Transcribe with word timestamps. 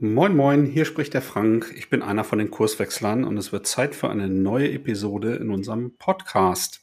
Moin, 0.00 0.34
moin, 0.34 0.66
hier 0.66 0.86
spricht 0.86 1.14
der 1.14 1.22
Frank. 1.22 1.72
Ich 1.76 1.88
bin 1.88 2.02
einer 2.02 2.24
von 2.24 2.40
den 2.40 2.50
Kurswechslern 2.50 3.22
und 3.22 3.38
es 3.38 3.52
wird 3.52 3.68
Zeit 3.68 3.94
für 3.94 4.10
eine 4.10 4.28
neue 4.28 4.72
Episode 4.72 5.36
in 5.36 5.50
unserem 5.50 5.96
Podcast. 5.98 6.80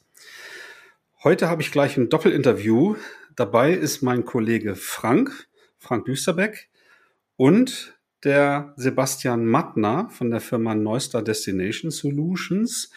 Heute 1.22 1.50
habe 1.50 1.60
ich 1.60 1.70
gleich 1.70 1.98
ein 1.98 2.08
Doppelinterview. 2.08 2.96
Dabei 3.36 3.74
ist 3.74 4.00
mein 4.00 4.24
Kollege 4.24 4.76
Frank, 4.76 5.46
Frank 5.78 6.06
Düsterbeck 6.06 6.70
und 7.36 7.98
der 8.24 8.72
Sebastian 8.76 9.46
Mattner 9.46 10.08
von 10.10 10.30
der 10.30 10.40
Firma 10.40 10.74
Neustar 10.74 11.22
Destination 11.22 11.90
Solutions. 11.90 12.90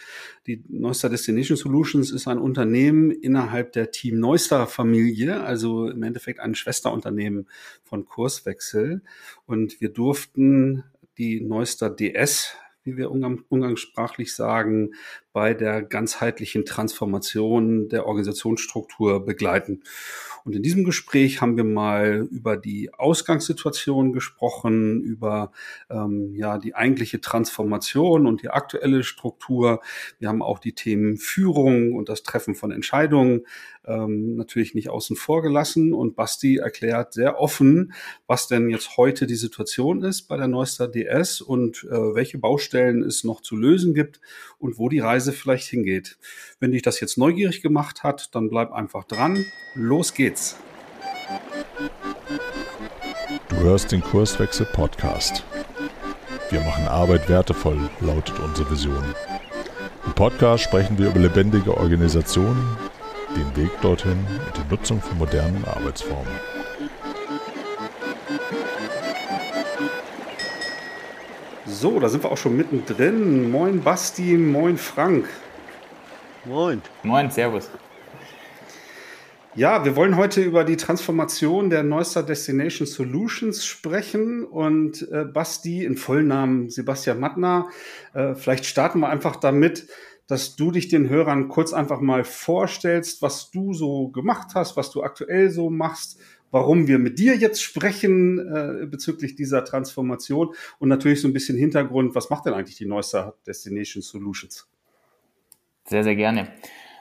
Die 0.46 0.62
Neustar 0.68 1.10
Destination 1.10 1.56
Solutions 1.56 2.10
ist 2.12 2.28
ein 2.28 2.38
Unternehmen 2.38 3.10
innerhalb 3.10 3.72
der 3.72 3.90
Team 3.90 4.20
Neustar 4.20 4.66
Familie, 4.66 5.42
also 5.42 5.88
im 5.88 6.02
Endeffekt 6.02 6.40
ein 6.40 6.54
Schwesterunternehmen 6.54 7.48
von 7.82 8.06
Kurswechsel. 8.06 9.02
Und 9.46 9.80
wir 9.80 9.88
durften 9.88 10.84
die 11.18 11.40
Neustar 11.40 11.90
DS 11.90 12.56
wie 12.86 12.96
wir 12.96 13.10
umgangssprachlich 13.10 14.34
sagen, 14.34 14.94
bei 15.36 15.52
der 15.52 15.82
ganzheitlichen 15.82 16.64
Transformation 16.64 17.90
der 17.90 18.06
Organisationsstruktur 18.06 19.22
begleiten. 19.22 19.82
Und 20.46 20.54
in 20.54 20.62
diesem 20.62 20.84
Gespräch 20.84 21.40
haben 21.40 21.56
wir 21.56 21.64
mal 21.64 22.28
über 22.30 22.56
die 22.56 22.94
Ausgangssituation 22.94 24.12
gesprochen, 24.12 25.02
über 25.02 25.50
ähm, 25.90 26.32
ja 26.36 26.56
die 26.56 26.76
eigentliche 26.76 27.20
Transformation 27.20 28.28
und 28.28 28.42
die 28.42 28.48
aktuelle 28.48 29.02
Struktur. 29.02 29.82
Wir 30.20 30.28
haben 30.28 30.42
auch 30.42 30.60
die 30.60 30.72
Themen 30.72 31.16
Führung 31.16 31.94
und 31.94 32.08
das 32.08 32.22
Treffen 32.22 32.54
von 32.54 32.70
Entscheidungen 32.70 33.44
ähm, 33.86 34.36
natürlich 34.36 34.76
nicht 34.76 34.88
außen 34.88 35.16
vor 35.16 35.42
gelassen. 35.42 35.92
Und 35.92 36.14
Basti 36.14 36.58
erklärt 36.58 37.12
sehr 37.12 37.40
offen, 37.40 37.92
was 38.28 38.46
denn 38.46 38.70
jetzt 38.70 38.96
heute 38.96 39.26
die 39.26 39.34
Situation 39.34 40.04
ist 40.04 40.28
bei 40.28 40.36
der 40.36 40.46
Neuster 40.46 40.86
DS 40.86 41.40
und 41.40 41.82
äh, 41.90 42.14
welche 42.14 42.38
Baustellen 42.38 43.02
es 43.02 43.24
noch 43.24 43.40
zu 43.40 43.56
lösen 43.56 43.94
gibt 43.94 44.20
und 44.58 44.78
wo 44.78 44.88
die 44.88 45.00
Reise 45.00 45.25
vielleicht 45.32 45.68
hingeht. 45.68 46.18
Wenn 46.60 46.72
dich 46.72 46.82
das 46.82 47.00
jetzt 47.00 47.18
neugierig 47.18 47.62
gemacht 47.62 48.02
hat, 48.02 48.34
dann 48.34 48.48
bleib 48.48 48.72
einfach 48.72 49.04
dran. 49.04 49.44
Los 49.74 50.14
geht's. 50.14 50.56
Du 53.48 53.56
hörst 53.56 53.92
den 53.92 54.02
Kurswechsel 54.02 54.66
Podcast. 54.66 55.44
Wir 56.50 56.60
machen 56.60 56.86
Arbeit 56.86 57.28
wertevoll, 57.28 57.90
lautet 58.00 58.38
unsere 58.38 58.70
Vision. 58.70 59.02
Im 60.04 60.12
Podcast 60.12 60.64
sprechen 60.64 60.96
wir 60.98 61.08
über 61.08 61.18
lebendige 61.18 61.76
Organisationen, 61.76 62.76
den 63.36 63.56
Weg 63.56 63.70
dorthin 63.82 64.12
und 64.12 64.56
die 64.56 64.70
Nutzung 64.70 65.00
von 65.00 65.18
modernen 65.18 65.64
Arbeitsformen. 65.64 66.55
So, 71.78 72.00
da 72.00 72.08
sind 72.08 72.24
wir 72.24 72.32
auch 72.32 72.38
schon 72.38 72.56
mittendrin. 72.56 73.50
Moin 73.50 73.82
Basti, 73.82 74.38
moin 74.38 74.78
Frank. 74.78 75.28
Moin. 76.46 76.80
Moin, 77.02 77.30
Servus. 77.30 77.68
Ja, 79.54 79.84
wir 79.84 79.94
wollen 79.94 80.16
heute 80.16 80.40
über 80.40 80.64
die 80.64 80.78
Transformation 80.78 81.68
der 81.68 81.82
Neustar 81.82 82.22
Destination 82.22 82.86
Solutions 82.86 83.66
sprechen 83.66 84.44
und 84.44 85.06
äh, 85.12 85.26
Basti 85.26 85.84
in 85.84 85.98
Vollnamen 85.98 86.70
Sebastian 86.70 87.20
Mattner. 87.20 87.68
Äh, 88.14 88.34
vielleicht 88.36 88.64
starten 88.64 89.00
wir 89.00 89.10
einfach 89.10 89.36
damit, 89.36 89.86
dass 90.28 90.56
du 90.56 90.70
dich 90.70 90.88
den 90.88 91.10
Hörern 91.10 91.48
kurz 91.48 91.74
einfach 91.74 92.00
mal 92.00 92.24
vorstellst, 92.24 93.20
was 93.20 93.50
du 93.50 93.74
so 93.74 94.08
gemacht 94.08 94.54
hast, 94.54 94.78
was 94.78 94.90
du 94.92 95.02
aktuell 95.02 95.50
so 95.50 95.68
machst, 95.68 96.18
warum 96.56 96.88
wir 96.88 96.98
mit 96.98 97.18
dir 97.18 97.36
jetzt 97.36 97.62
sprechen 97.62 98.38
äh, 98.38 98.86
bezüglich 98.86 99.36
dieser 99.36 99.62
Transformation 99.62 100.54
und 100.78 100.88
natürlich 100.88 101.20
so 101.20 101.28
ein 101.28 101.34
bisschen 101.34 101.58
Hintergrund, 101.58 102.14
was 102.14 102.30
macht 102.30 102.46
denn 102.46 102.54
eigentlich 102.54 102.76
die 102.76 102.86
Neustar 102.86 103.34
Destination 103.46 104.02
Solutions? 104.02 104.66
Sehr, 105.84 106.02
sehr 106.02 106.16
gerne. 106.16 106.48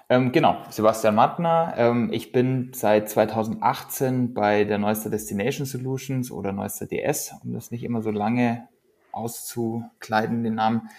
Ähm, 0.09 0.33
genau, 0.33 0.61
Sebastian 0.69 1.15
Mattner. 1.15 1.73
Ähm, 1.77 2.09
ich 2.11 2.33
bin 2.33 2.71
seit 2.73 3.09
2018 3.09 4.33
bei 4.33 4.65
der 4.65 4.77
Neuster 4.77 5.09
Destination 5.09 5.65
Solutions 5.65 6.31
oder 6.31 6.51
Neuster 6.51 6.85
DS, 6.85 7.33
um 7.41 7.53
das 7.53 7.71
nicht 7.71 7.85
immer 7.85 8.01
so 8.01 8.11
lange 8.11 8.67
auszukleiden, 9.13 10.44
den 10.44 10.55
Namen. 10.55 10.89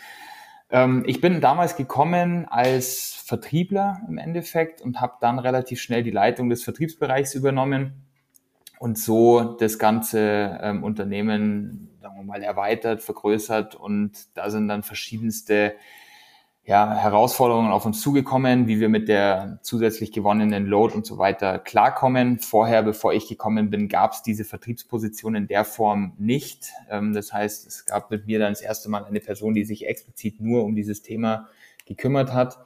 Ähm, 0.71 1.05
ich 1.07 1.21
bin 1.21 1.43
damals 1.43 1.77
gekommen 1.77 2.47
als 2.47 3.23
Vertriebler 3.23 4.01
im 4.09 4.17
Endeffekt 4.17 4.81
und 4.81 4.99
habe 5.03 5.17
dann 5.21 5.39
relativ 5.39 5.79
schnell 5.79 6.03
die 6.03 6.11
Leitung 6.11 6.49
des 6.49 6.65
Vertriebsbereichs 6.65 7.35
übernommen 7.35 8.06
und 8.79 8.99
so 8.99 9.57
das 9.59 9.79
ganze 9.79 10.59
ähm, 10.61 10.85
Unternehmen, 10.85 11.97
sagen 12.01 12.17
wir 12.17 12.25
mal, 12.25 12.43
erweitert, 12.43 13.03
vergrößert 13.03 13.75
und 13.75 14.13
da 14.35 14.51
sind 14.51 14.69
dann 14.69 14.83
verschiedenste 14.83 15.75
ja, 16.67 16.93
Herausforderungen 16.97 17.71
auf 17.71 17.87
uns 17.87 18.01
zugekommen, 18.01 18.67
wie 18.67 18.81
wir 18.81 18.89
mit 18.89 19.09
der 19.09 19.61
zusätzlich 19.63 20.11
gewonnenen 20.11 20.67
Load 20.67 20.95
und 20.95 21.07
so 21.07 21.17
weiter 21.17 21.61
klarkommen. 21.61 22.41
Vorher, 22.41 22.83
bevor 22.83 23.13
ich 23.13 23.29
gekommen 23.29 23.71
bin, 23.71 23.89
gab 23.89 24.13
es 24.13 24.23
diese 24.23 24.45
Vertriebsposition 24.45 25.37
in 25.37 25.47
der 25.47 25.65
Form 25.65 26.15
nicht. 26.19 26.73
Ähm, 26.91 27.15
das 27.15 27.33
heißt, 27.33 27.69
es 27.69 27.87
gab 27.87 28.11
mit 28.11 28.27
mir 28.27 28.41
dann 28.41 28.51
das 28.51 28.63
erste 28.63 28.91
Mal 28.91 29.05
eine 29.05 29.21
Person, 29.21 29.55
die 29.55 29.65
sich 29.65 29.87
explizit 29.87 30.41
nur 30.41 30.65
um 30.65 30.75
dieses 30.75 31.03
Thema 31.03 31.49
gekümmert 31.87 32.33
hat. 32.33 32.59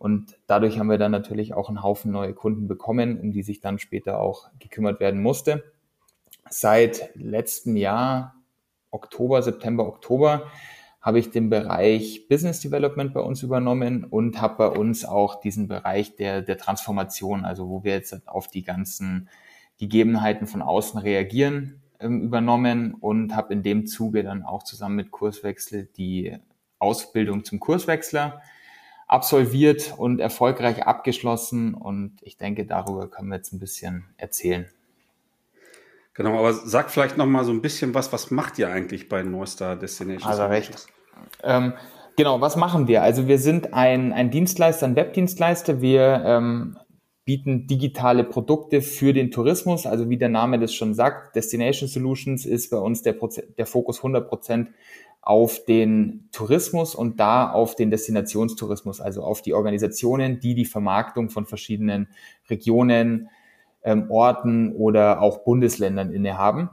Und 0.00 0.38
dadurch 0.46 0.78
haben 0.78 0.88
wir 0.88 0.96
dann 0.96 1.12
natürlich 1.12 1.52
auch 1.52 1.68
einen 1.68 1.82
Haufen 1.82 2.10
neue 2.10 2.32
Kunden 2.32 2.66
bekommen, 2.66 3.20
um 3.20 3.32
die 3.32 3.42
sich 3.42 3.60
dann 3.60 3.78
später 3.78 4.18
auch 4.18 4.48
gekümmert 4.58 4.98
werden 4.98 5.20
musste. 5.20 5.62
Seit 6.48 7.10
letztem 7.14 7.76
Jahr, 7.76 8.34
Oktober, 8.90 9.42
September, 9.42 9.86
Oktober, 9.86 10.46
habe 11.02 11.18
ich 11.18 11.30
den 11.30 11.50
Bereich 11.50 12.28
Business 12.30 12.60
Development 12.60 13.12
bei 13.12 13.20
uns 13.20 13.42
übernommen 13.42 14.04
und 14.04 14.40
habe 14.40 14.56
bei 14.56 14.78
uns 14.78 15.04
auch 15.04 15.38
diesen 15.38 15.68
Bereich 15.68 16.16
der, 16.16 16.40
der 16.40 16.56
Transformation, 16.56 17.44
also 17.44 17.68
wo 17.68 17.84
wir 17.84 17.92
jetzt 17.92 18.26
auf 18.26 18.48
die 18.48 18.62
ganzen 18.62 19.28
Gegebenheiten 19.78 20.46
von 20.46 20.62
außen 20.62 20.98
reagieren, 20.98 21.82
ähm, 22.00 22.22
übernommen 22.22 22.94
und 22.94 23.36
habe 23.36 23.52
in 23.52 23.62
dem 23.62 23.86
Zuge 23.86 24.22
dann 24.22 24.44
auch 24.44 24.62
zusammen 24.62 24.96
mit 24.96 25.10
Kurswechsel 25.10 25.90
die 25.98 26.38
Ausbildung 26.78 27.44
zum 27.44 27.60
Kurswechsler 27.60 28.40
absolviert 29.10 29.94
und 29.96 30.20
erfolgreich 30.20 30.86
abgeschlossen. 30.86 31.74
Und 31.74 32.18
ich 32.22 32.36
denke, 32.36 32.64
darüber 32.64 33.08
können 33.08 33.28
wir 33.28 33.36
jetzt 33.36 33.52
ein 33.52 33.58
bisschen 33.58 34.04
erzählen. 34.16 34.68
Genau, 36.14 36.38
aber 36.38 36.52
sag 36.52 36.90
vielleicht 36.90 37.16
noch 37.16 37.26
mal 37.26 37.44
so 37.44 37.50
ein 37.50 37.62
bisschen 37.62 37.94
was, 37.94 38.12
was 38.12 38.30
macht 38.30 38.58
ihr 38.58 38.68
eigentlich 38.68 39.08
bei 39.08 39.22
Neustar 39.22 39.76
Destination? 39.76 40.30
Also 40.30 40.44
recht. 40.44 40.86
Ähm, 41.42 41.72
genau, 42.16 42.40
was 42.40 42.56
machen 42.56 42.86
wir? 42.86 43.02
Also 43.02 43.26
wir 43.26 43.38
sind 43.38 43.74
ein, 43.74 44.12
ein 44.12 44.30
Dienstleister, 44.30 44.86
ein 44.86 44.96
Webdienstleister. 44.96 45.80
Wir 45.80 46.22
ähm, 46.24 46.78
bieten 47.24 47.66
digitale 47.66 48.22
Produkte 48.22 48.80
für 48.80 49.12
den 49.12 49.30
Tourismus. 49.32 49.86
Also 49.86 50.08
wie 50.08 50.18
der 50.18 50.28
Name 50.28 50.60
das 50.60 50.72
schon 50.72 50.94
sagt, 50.94 51.34
Destination 51.34 51.88
Solutions 51.88 52.46
ist 52.46 52.70
bei 52.70 52.78
uns 52.78 53.02
der, 53.02 53.14
Proze 53.14 53.42
der 53.58 53.66
Fokus 53.66 53.98
100 53.98 54.28
Prozent 54.28 54.70
auf 55.22 55.64
den 55.64 56.28
Tourismus 56.32 56.94
und 56.94 57.20
da 57.20 57.50
auf 57.50 57.76
den 57.76 57.90
Destinationstourismus, 57.90 59.00
also 59.00 59.22
auf 59.22 59.42
die 59.42 59.54
Organisationen, 59.54 60.40
die 60.40 60.54
die 60.54 60.64
Vermarktung 60.64 61.30
von 61.30 61.46
verschiedenen 61.46 62.08
Regionen, 62.48 63.28
ähm, 63.82 64.10
Orten 64.10 64.74
oder 64.74 65.20
auch 65.20 65.44
Bundesländern 65.44 66.12
innehaben. 66.12 66.70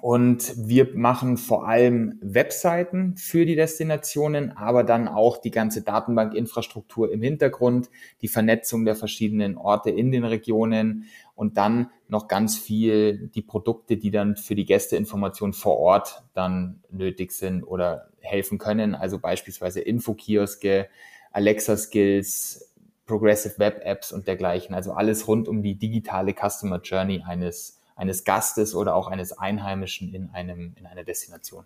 Und 0.00 0.54
wir 0.56 0.88
machen 0.94 1.36
vor 1.36 1.68
allem 1.68 2.18
Webseiten 2.22 3.14
für 3.16 3.44
die 3.44 3.56
Destinationen, 3.56 4.56
aber 4.56 4.84
dann 4.84 5.06
auch 5.06 5.36
die 5.36 5.50
ganze 5.50 5.82
Datenbankinfrastruktur 5.82 7.12
im 7.12 7.20
Hintergrund, 7.20 7.90
die 8.22 8.28
Vernetzung 8.28 8.86
der 8.86 8.96
verschiedenen 8.96 9.58
Orte 9.58 9.90
in 9.90 10.10
den 10.10 10.24
Regionen 10.24 11.04
und 11.42 11.56
dann 11.56 11.90
noch 12.06 12.28
ganz 12.28 12.56
viel 12.56 13.26
die 13.34 13.42
Produkte, 13.42 13.96
die 13.96 14.12
dann 14.12 14.36
für 14.36 14.54
die 14.54 14.64
Gästeinformation 14.64 15.52
vor 15.52 15.76
Ort 15.80 16.22
dann 16.34 16.80
nötig 16.88 17.32
sind 17.32 17.64
oder 17.64 18.10
helfen 18.20 18.58
können. 18.58 18.94
Also 18.94 19.18
beispielsweise 19.18 19.80
Infokioske, 19.80 20.88
Alexa 21.32 21.76
Skills, 21.76 22.72
Progressive 23.06 23.58
Web 23.58 23.80
Apps 23.84 24.12
und 24.12 24.28
dergleichen. 24.28 24.72
Also 24.72 24.92
alles 24.92 25.26
rund 25.26 25.48
um 25.48 25.64
die 25.64 25.74
digitale 25.74 26.32
Customer 26.32 26.80
Journey 26.80 27.24
eines, 27.26 27.80
eines 27.96 28.22
Gastes 28.22 28.76
oder 28.76 28.94
auch 28.94 29.08
eines 29.08 29.36
Einheimischen 29.36 30.14
in 30.14 30.30
einem, 30.30 30.74
in 30.78 30.86
einer 30.86 31.02
Destination. 31.02 31.64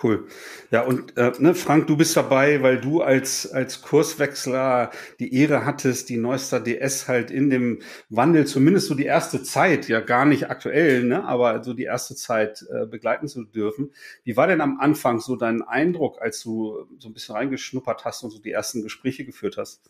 Cool. 0.00 0.28
Ja, 0.70 0.82
und 0.82 1.16
äh, 1.16 1.32
ne, 1.40 1.56
Frank, 1.56 1.88
du 1.88 1.96
bist 1.96 2.16
dabei, 2.16 2.62
weil 2.62 2.80
du 2.80 3.02
als, 3.02 3.50
als 3.50 3.82
Kurswechsler 3.82 4.92
die 5.18 5.34
Ehre 5.34 5.64
hattest, 5.64 6.08
die 6.08 6.18
Neuster 6.18 6.60
DS 6.60 7.08
halt 7.08 7.32
in 7.32 7.50
dem 7.50 7.80
Wandel, 8.08 8.46
zumindest 8.46 8.86
so 8.86 8.94
die 8.94 9.06
erste 9.06 9.42
Zeit, 9.42 9.88
ja 9.88 9.98
gar 9.98 10.24
nicht 10.24 10.50
aktuell, 10.50 11.02
ne, 11.02 11.24
aber 11.24 11.64
so 11.64 11.74
die 11.74 11.82
erste 11.82 12.14
Zeit 12.14 12.64
äh, 12.70 12.86
begleiten 12.86 13.26
zu 13.26 13.42
dürfen. 13.44 13.90
Wie 14.22 14.36
war 14.36 14.46
denn 14.46 14.60
am 14.60 14.78
Anfang 14.78 15.18
so 15.18 15.34
dein 15.34 15.62
Eindruck, 15.62 16.22
als 16.22 16.42
du 16.44 16.86
so 17.00 17.08
ein 17.08 17.12
bisschen 17.14 17.34
reingeschnuppert 17.34 18.04
hast 18.04 18.22
und 18.22 18.30
so 18.30 18.38
die 18.38 18.52
ersten 18.52 18.82
Gespräche 18.82 19.24
geführt 19.24 19.56
hast? 19.56 19.82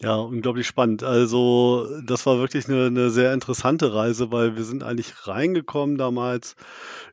Ja, 0.00 0.16
unglaublich 0.16 0.66
spannend. 0.66 1.04
Also, 1.04 1.86
das 2.04 2.26
war 2.26 2.38
wirklich 2.38 2.68
eine 2.68 2.90
'ne 2.90 3.10
sehr 3.10 3.32
interessante 3.32 3.94
Reise, 3.94 4.32
weil 4.32 4.56
wir 4.56 4.64
sind 4.64 4.82
eigentlich 4.82 5.26
reingekommen 5.28 5.96
damals 5.98 6.56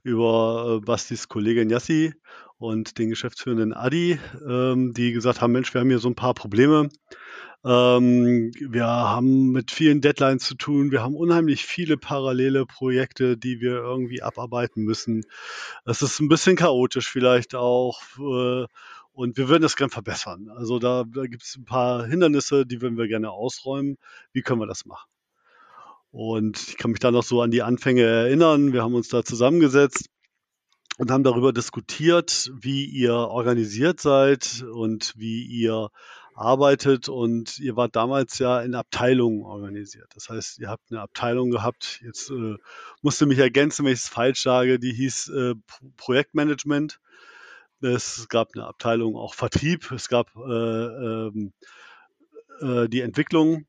über, 0.03 0.77
äh, 0.81 0.85
Bastis 0.85 1.27
Kollegin 1.29 1.69
Yassi 1.69 2.13
und 2.57 2.97
den 2.97 3.09
geschäftsführenden 3.09 3.73
Adi, 3.73 4.19
ähm, 4.47 4.93
die 4.93 5.11
gesagt 5.13 5.41
haben: 5.41 5.51
„Mensch, 5.51 5.73
wir 5.73 5.81
haben 5.81 5.89
hier 5.89 5.99
so 5.99 6.09
ein 6.09 6.15
paar 6.15 6.33
Probleme. 6.33 6.89
Ähm, 7.65 8.51
wir 8.59 8.85
haben 8.87 9.51
mit 9.51 9.71
vielen 9.71 10.01
Deadlines 10.01 10.43
zu 10.45 10.55
tun. 10.55 10.91
Wir 10.91 11.03
haben 11.03 11.15
unheimlich 11.15 11.65
viele 11.65 11.97
parallele 11.97 12.65
Projekte, 12.65 13.37
die 13.37 13.61
wir 13.61 13.73
irgendwie 13.77 14.23
abarbeiten 14.23 14.83
müssen. 14.83 15.23
Es 15.85 16.01
ist 16.01 16.19
ein 16.21 16.29
bisschen 16.29 16.55
chaotisch 16.57 17.09
vielleicht 17.09 17.55
auch, 17.55 18.01
äh, 18.19 18.65
und 19.13 19.37
wir 19.37 19.49
würden 19.49 19.63
das 19.63 19.75
gern 19.75 19.89
verbessern. 19.89 20.49
Also, 20.49 20.79
da 20.79 21.03
da 21.03 21.25
gibt's 21.25 21.55
ein 21.57 21.65
paar 21.65 22.05
Hindernisse, 22.05 22.65
die 22.65 22.81
würden 22.81 22.97
wir 22.97 23.07
gerne 23.07 23.31
ausräumen. 23.31 23.97
Wie 24.33 24.41
können 24.41 24.61
wir 24.61 24.67
das 24.67 24.85
machen? 24.85 25.09
Und 26.11 26.61
ich 26.67 26.77
kann 26.77 26.91
mich 26.91 26.99
da 26.99 27.11
noch 27.11 27.23
so 27.23 27.41
an 27.41 27.51
die 27.51 27.61
Anfänge 27.61 28.03
erinnern. 28.03 28.73
Wir 28.73 28.83
haben 28.83 28.95
uns 28.95 29.07
da 29.07 29.23
zusammengesetzt 29.23 30.07
und 30.97 31.09
haben 31.09 31.23
darüber 31.23 31.53
diskutiert, 31.53 32.51
wie 32.59 32.85
ihr 32.85 33.13
organisiert 33.13 34.01
seid 34.01 34.63
und 34.71 35.13
wie 35.15 35.43
ihr 35.45 35.89
arbeitet. 36.35 37.07
Und 37.07 37.59
ihr 37.59 37.77
wart 37.77 37.95
damals 37.95 38.39
ja 38.39 38.61
in 38.61 38.75
Abteilungen 38.75 39.43
organisiert. 39.43 40.09
Das 40.13 40.29
heißt, 40.29 40.59
ihr 40.59 40.69
habt 40.69 40.91
eine 40.91 41.01
Abteilung 41.01 41.49
gehabt, 41.49 42.01
jetzt 42.03 42.29
äh, 42.29 42.55
musste 43.01 43.25
mich 43.25 43.39
ergänzen, 43.39 43.85
wenn 43.85 43.93
ich 43.93 43.99
es 43.99 44.09
falsch 44.09 44.41
sage, 44.41 44.79
die 44.79 44.93
hieß 44.93 45.29
äh, 45.29 45.55
Projektmanagement. 45.97 46.99
Es 47.81 48.27
gab 48.29 48.49
eine 48.53 48.65
Abteilung 48.65 49.15
auch 49.15 49.33
Vertrieb, 49.33 49.91
es 49.91 50.07
gab 50.07 50.35
äh, 50.35 50.39
ähm, 50.39 51.53
äh, 52.61 52.87
die 52.87 53.01
Entwicklung 53.01 53.65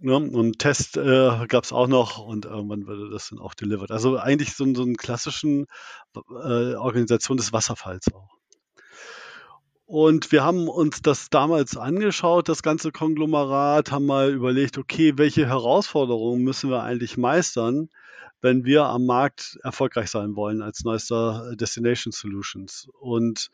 ne? 0.00 0.16
und 0.16 0.58
Test 0.58 0.96
äh, 0.96 1.46
gab 1.48 1.64
es 1.64 1.72
auch 1.72 1.86
noch 1.86 2.18
und 2.18 2.44
irgendwann 2.44 2.86
wurde 2.86 3.10
das 3.10 3.28
dann 3.28 3.38
auch 3.38 3.54
delivered. 3.54 3.90
Also 3.90 4.18
eigentlich 4.18 4.54
so, 4.54 4.72
so 4.74 4.82
einen 4.82 4.96
klassischen 4.96 5.66
äh, 6.14 6.74
Organisation 6.74 7.36
des 7.36 7.52
Wasserfalls 7.52 8.12
auch. 8.12 8.36
Und 9.86 10.32
wir 10.32 10.42
haben 10.42 10.68
uns 10.68 11.00
das 11.00 11.30
damals 11.30 11.76
angeschaut, 11.76 12.48
das 12.48 12.64
ganze 12.64 12.90
Konglomerat, 12.90 13.92
haben 13.92 14.06
mal 14.06 14.32
überlegt, 14.32 14.78
okay, 14.78 15.12
welche 15.16 15.46
Herausforderungen 15.46 16.42
müssen 16.42 16.70
wir 16.70 16.82
eigentlich 16.82 17.16
meistern, 17.16 17.88
wenn 18.40 18.64
wir 18.64 18.84
am 18.84 19.06
Markt 19.06 19.58
erfolgreich 19.62 20.10
sein 20.10 20.36
wollen 20.36 20.62
als 20.62 20.84
neuester 20.84 21.54
Destination 21.56 22.12
Solutions. 22.12 22.88
Und 23.00 23.50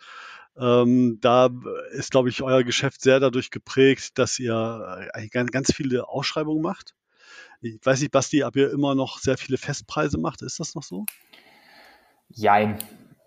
ähm, 0.56 1.18
da 1.20 1.48
ist, 1.92 2.10
glaube 2.10 2.28
ich, 2.28 2.42
euer 2.42 2.62
Geschäft 2.62 3.00
sehr 3.00 3.20
dadurch 3.20 3.50
geprägt, 3.50 4.18
dass 4.18 4.38
ihr 4.38 5.08
eigentlich 5.14 5.30
ganz 5.30 5.72
viele 5.72 6.08
Ausschreibungen 6.08 6.62
macht. 6.62 6.94
Ich 7.60 7.78
weiß 7.84 8.00
nicht, 8.00 8.10
Basti, 8.10 8.44
ob 8.44 8.56
ihr 8.56 8.70
immer 8.70 8.94
noch 8.94 9.18
sehr 9.18 9.38
viele 9.38 9.56
Festpreise 9.56 10.18
macht. 10.18 10.42
Ist 10.42 10.60
das 10.60 10.74
noch 10.74 10.82
so? 10.82 11.06
Jein. 12.28 12.78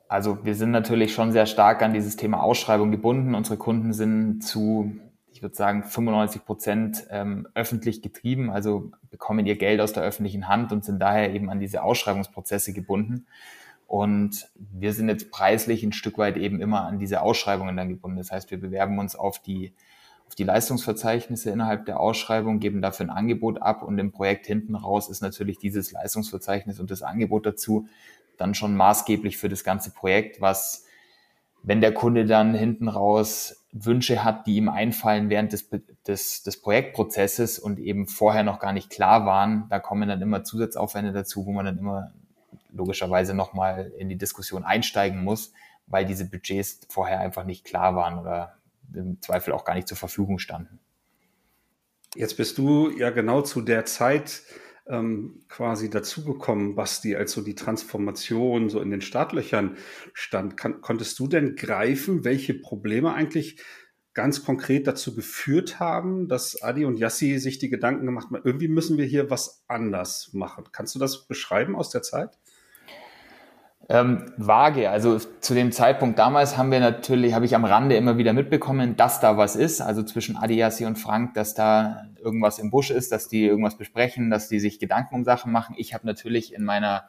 Also 0.07 0.43
wir 0.43 0.55
sind 0.55 0.71
natürlich 0.71 1.13
schon 1.13 1.31
sehr 1.31 1.45
stark 1.45 1.81
an 1.81 1.93
dieses 1.93 2.15
Thema 2.15 2.43
Ausschreibung 2.43 2.91
gebunden. 2.91 3.33
Unsere 3.33 3.57
Kunden 3.57 3.93
sind 3.93 4.41
zu, 4.41 4.99
ich 5.35 5.41
würde 5.41 5.53
sagen, 5.53 5.83
95 5.83 6.45
Prozent 6.45 7.07
ähm, 7.09 7.45
öffentlich 7.55 8.01
getrieben, 8.01 8.49
also 8.49 8.93
bekommen 9.11 9.45
ihr 9.45 9.57
Geld 9.57 9.81
aus 9.81 9.91
der 9.91 10.03
öffentlichen 10.03 10.47
Hand 10.47 10.71
und 10.71 10.85
sind 10.85 10.97
daher 10.99 11.33
eben 11.33 11.49
an 11.49 11.59
diese 11.59 11.83
Ausschreibungsprozesse 11.83 12.71
gebunden. 12.71 13.25
Und 13.85 14.47
wir 14.55 14.93
sind 14.93 15.09
jetzt 15.09 15.31
preislich 15.31 15.83
ein 15.83 15.91
Stück 15.91 16.17
weit 16.17 16.37
eben 16.37 16.61
immer 16.61 16.85
an 16.85 16.99
diese 16.99 17.21
Ausschreibungen 17.21 17.75
dann 17.75 17.89
gebunden. 17.89 18.17
Das 18.17 18.31
heißt, 18.31 18.49
wir 18.49 18.61
bewerben 18.61 18.97
uns 18.97 19.17
auf 19.17 19.39
die, 19.39 19.73
auf 20.25 20.35
die 20.35 20.45
Leistungsverzeichnisse 20.45 21.49
innerhalb 21.49 21.85
der 21.85 21.99
Ausschreibung, 21.99 22.61
geben 22.61 22.81
dafür 22.81 23.07
ein 23.07 23.09
Angebot 23.09 23.61
ab 23.61 23.83
und 23.83 23.99
im 23.99 24.13
Projekt 24.13 24.45
hinten 24.45 24.73
raus 24.73 25.09
ist 25.09 25.21
natürlich 25.21 25.59
dieses 25.59 25.91
Leistungsverzeichnis 25.91 26.79
und 26.79 26.91
das 26.91 27.01
Angebot 27.01 27.45
dazu 27.45 27.89
dann 28.37 28.53
schon 28.53 28.73
maßgeblich 28.77 29.35
für 29.35 29.49
das 29.49 29.65
ganze 29.65 29.91
Projekt, 29.91 30.39
was, 30.39 30.85
wenn 31.61 31.81
der 31.81 31.93
Kunde 31.93 32.25
dann 32.25 32.55
hinten 32.55 32.87
raus 32.87 33.64
Wünsche 33.77 34.23
hat, 34.23 34.47
die 34.47 34.55
ihm 34.55 34.69
einfallen 34.69 35.29
während 35.29 35.51
des, 35.51 35.69
des, 36.07 36.43
des 36.43 36.61
Projektprozesses 36.61 37.59
und 37.59 37.77
eben 37.77 38.07
vorher 38.07 38.43
noch 38.43 38.59
gar 38.59 38.71
nicht 38.71 38.89
klar 38.89 39.25
waren, 39.25 39.65
da 39.69 39.79
kommen 39.79 40.07
dann 40.07 40.21
immer 40.21 40.45
Zusatzaufwände 40.45 41.11
dazu, 41.11 41.45
wo 41.45 41.51
man 41.51 41.65
dann 41.65 41.77
immer 41.77 42.13
logischerweise 42.71 43.33
nochmal 43.33 43.91
in 43.97 44.07
die 44.07 44.17
Diskussion 44.17 44.63
einsteigen 44.63 45.23
muss, 45.23 45.51
weil 45.87 46.05
diese 46.05 46.29
Budgets 46.29 46.87
vorher 46.89 47.19
einfach 47.19 47.43
nicht 47.43 47.65
klar 47.65 47.95
waren 47.95 48.17
oder 48.17 48.55
im 48.93 49.21
Zweifel 49.21 49.51
auch 49.51 49.65
gar 49.65 49.75
nicht 49.75 49.89
zur 49.89 49.97
Verfügung 49.97 50.39
standen. 50.39 50.79
Jetzt 52.15 52.37
bist 52.37 52.57
du 52.57 52.89
ja 52.91 53.09
genau 53.09 53.41
zu 53.41 53.59
der 53.59 53.83
Zeit 53.83 54.43
ähm, 54.87 55.43
quasi 55.49 55.89
dazugekommen, 55.89 56.75
Basti, 56.75 57.15
als 57.15 57.31
so 57.31 57.41
die 57.41 57.55
Transformation 57.55 58.69
so 58.69 58.81
in 58.81 58.91
den 58.91 59.01
Startlöchern 59.01 59.77
stand. 60.13 60.57
Kann, 60.57 60.81
konntest 60.81 61.17
du 61.19 61.27
denn 61.27 61.55
greifen, 61.55 62.23
welche 62.23 62.53
Probleme 62.53 63.13
eigentlich 63.13 63.61
ganz 64.13 64.45
konkret 64.45 64.87
dazu 64.87 65.13
geführt 65.13 65.79
haben, 65.79 66.27
dass 66.27 66.61
Adi 66.63 66.85
und 66.85 66.97
Yassi 66.97 67.37
sich 67.37 67.59
die 67.59 67.69
Gedanken 67.69 68.05
gemacht 68.05 68.27
haben, 68.27 68.41
irgendwie 68.43 68.69
müssen 68.69 68.97
wir 68.97 69.05
hier 69.05 69.29
was 69.29 69.63
anders 69.67 70.29
machen. 70.33 70.65
Kannst 70.71 70.95
du 70.95 70.99
das 70.99 71.27
beschreiben 71.27 71.75
aus 71.75 71.89
der 71.89 72.01
Zeit? 72.01 72.37
Ähm, 73.87 74.33
vage. 74.37 74.89
Also 74.89 75.19
zu 75.19 75.53
dem 75.53 75.71
Zeitpunkt 75.71 76.17
damals 76.17 76.57
haben 76.57 76.71
wir 76.71 76.79
natürlich, 76.79 77.33
habe 77.35 77.45
ich 77.45 77.55
am 77.55 77.65
Rande 77.65 77.95
immer 77.95 78.17
wieder 78.17 78.33
mitbekommen, 78.33 78.95
dass 78.95 79.19
da 79.19 79.37
was 79.37 79.55
ist. 79.55 79.79
Also 79.79 80.01
zwischen 80.01 80.37
Adiasi 80.37 80.85
und 80.85 80.97
Frank, 80.97 81.35
dass 81.35 81.53
da 81.53 82.07
irgendwas 82.23 82.57
im 82.57 82.71
Busch 82.71 82.89
ist, 82.89 83.11
dass 83.11 83.27
die 83.27 83.45
irgendwas 83.45 83.77
besprechen, 83.77 84.31
dass 84.31 84.49
die 84.49 84.59
sich 84.59 84.79
Gedanken 84.79 85.13
um 85.15 85.23
Sachen 85.23 85.51
machen. 85.51 85.75
Ich 85.77 85.93
habe 85.93 86.07
natürlich 86.07 86.53
in 86.53 86.63
meiner 86.63 87.05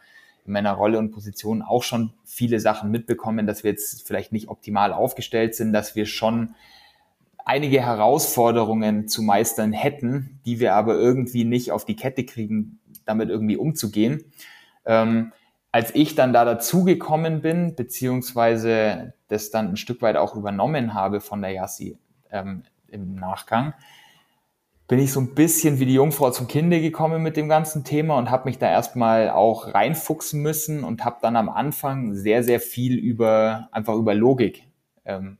in 0.46 0.52
meiner 0.52 0.72
Rolle 0.72 0.98
und 0.98 1.10
Position 1.10 1.60
auch 1.62 1.82
schon 1.82 2.12
viele 2.24 2.60
Sachen 2.60 2.90
mitbekommen, 2.90 3.46
dass 3.46 3.64
wir 3.64 3.72
jetzt 3.72 4.06
vielleicht 4.06 4.32
nicht 4.32 4.48
optimal 4.48 4.92
aufgestellt 4.92 5.56
sind, 5.56 5.72
dass 5.72 5.96
wir 5.96 6.06
schon 6.06 6.54
einige 7.44 7.80
Herausforderungen 7.80 9.08
zu 9.08 9.22
meistern 9.22 9.72
hätten, 9.72 10.40
die 10.46 10.60
wir 10.60 10.74
aber 10.74 10.94
irgendwie 10.94 11.44
nicht 11.44 11.72
auf 11.72 11.84
die 11.84 11.96
Kette 11.96 12.24
kriegen, 12.24 12.78
damit 13.04 13.28
irgendwie 13.28 13.56
umzugehen. 13.56 14.24
Ähm, 14.84 15.32
als 15.76 15.94
ich 15.94 16.14
dann 16.14 16.32
da 16.32 16.46
dazugekommen 16.46 17.42
bin, 17.42 17.74
beziehungsweise 17.74 19.12
das 19.28 19.50
dann 19.50 19.68
ein 19.68 19.76
Stück 19.76 20.00
weit 20.00 20.16
auch 20.16 20.34
übernommen 20.34 20.94
habe 20.94 21.20
von 21.20 21.42
der 21.42 21.50
Yassi 21.50 21.98
ähm, 22.30 22.62
im 22.88 23.14
Nachgang, 23.16 23.74
bin 24.88 24.98
ich 24.98 25.12
so 25.12 25.20
ein 25.20 25.34
bisschen 25.34 25.78
wie 25.78 25.84
die 25.84 25.92
Jungfrau 25.92 26.30
zum 26.30 26.48
Kinde 26.48 26.80
gekommen 26.80 27.22
mit 27.22 27.36
dem 27.36 27.50
ganzen 27.50 27.84
Thema 27.84 28.16
und 28.16 28.30
habe 28.30 28.48
mich 28.48 28.56
da 28.56 28.70
erstmal 28.70 29.28
auch 29.28 29.74
reinfuchsen 29.74 30.40
müssen 30.40 30.82
und 30.82 31.04
habe 31.04 31.18
dann 31.20 31.36
am 31.36 31.50
Anfang 31.50 32.14
sehr, 32.14 32.42
sehr 32.42 32.60
viel 32.60 32.96
über 32.96 33.68
einfach 33.70 33.96
über 33.96 34.14
Logik 34.14 34.62
ähm, 35.04 35.36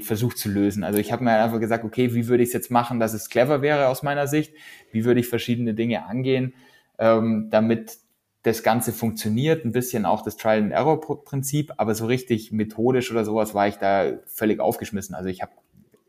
versucht 0.00 0.36
zu 0.36 0.48
lösen. 0.48 0.82
Also 0.82 0.98
ich 0.98 1.12
habe 1.12 1.22
mir 1.22 1.30
einfach 1.30 1.60
gesagt, 1.60 1.84
okay, 1.84 2.12
wie 2.12 2.26
würde 2.26 2.42
ich 2.42 2.48
es 2.48 2.54
jetzt 2.54 2.72
machen, 2.72 2.98
dass 2.98 3.14
es 3.14 3.28
clever 3.28 3.62
wäre 3.62 3.86
aus 3.86 4.02
meiner 4.02 4.26
Sicht? 4.26 4.52
Wie 4.90 5.04
würde 5.04 5.20
ich 5.20 5.28
verschiedene 5.28 5.74
Dinge 5.74 6.06
angehen, 6.06 6.54
ähm, 6.98 7.50
damit 7.52 7.98
das 8.44 8.62
Ganze 8.62 8.92
funktioniert, 8.92 9.64
ein 9.64 9.72
bisschen 9.72 10.04
auch 10.04 10.22
das 10.22 10.36
Trial-and-Error-Prinzip, 10.36 11.72
aber 11.78 11.94
so 11.94 12.04
richtig 12.04 12.52
methodisch 12.52 13.10
oder 13.10 13.24
sowas 13.24 13.54
war 13.54 13.66
ich 13.68 13.76
da 13.76 14.18
völlig 14.26 14.60
aufgeschmissen. 14.60 15.14
Also 15.14 15.30
ich 15.30 15.40
habe 15.40 15.52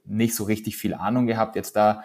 nicht 0.03 0.35
so 0.35 0.43
richtig 0.43 0.75
viel 0.75 0.93
Ahnung 0.93 1.27
gehabt 1.27 1.55
jetzt 1.55 1.77
da 1.77 2.03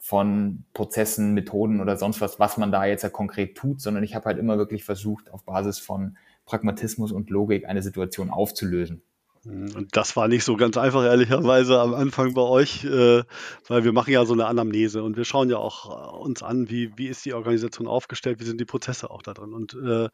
von 0.00 0.64
Prozessen, 0.74 1.32
Methoden 1.32 1.80
oder 1.80 1.96
sonst 1.96 2.20
was, 2.20 2.40
was 2.40 2.56
man 2.56 2.72
da 2.72 2.84
jetzt 2.86 3.02
ja 3.02 3.08
konkret 3.08 3.56
tut, 3.56 3.80
sondern 3.80 4.02
ich 4.02 4.16
habe 4.16 4.26
halt 4.26 4.38
immer 4.38 4.58
wirklich 4.58 4.84
versucht, 4.84 5.30
auf 5.32 5.44
Basis 5.44 5.78
von 5.78 6.18
Pragmatismus 6.44 7.12
und 7.12 7.30
Logik 7.30 7.68
eine 7.68 7.82
Situation 7.82 8.30
aufzulösen. 8.30 9.02
Und 9.48 9.96
das 9.96 10.14
war 10.14 10.28
nicht 10.28 10.44
so 10.44 10.56
ganz 10.56 10.76
einfach, 10.76 11.04
ehrlicherweise, 11.04 11.80
am 11.80 11.94
Anfang 11.94 12.34
bei 12.34 12.42
euch, 12.42 12.84
äh, 12.84 13.22
weil 13.66 13.84
wir 13.84 13.92
machen 13.92 14.12
ja 14.12 14.26
so 14.26 14.34
eine 14.34 14.46
Anamnese 14.46 15.02
und 15.02 15.16
wir 15.16 15.24
schauen 15.24 15.48
ja 15.48 15.56
auch 15.56 15.88
äh, 15.88 16.18
uns 16.18 16.42
an, 16.42 16.68
wie, 16.68 16.92
wie 16.96 17.06
ist 17.06 17.24
die 17.24 17.32
Organisation 17.32 17.88
aufgestellt, 17.88 18.40
wie 18.40 18.44
sind 18.44 18.60
die 18.60 18.66
Prozesse 18.66 19.10
auch 19.10 19.22
da 19.22 19.32
drin. 19.32 19.54
Und 19.54 19.72
äh, 19.72 20.10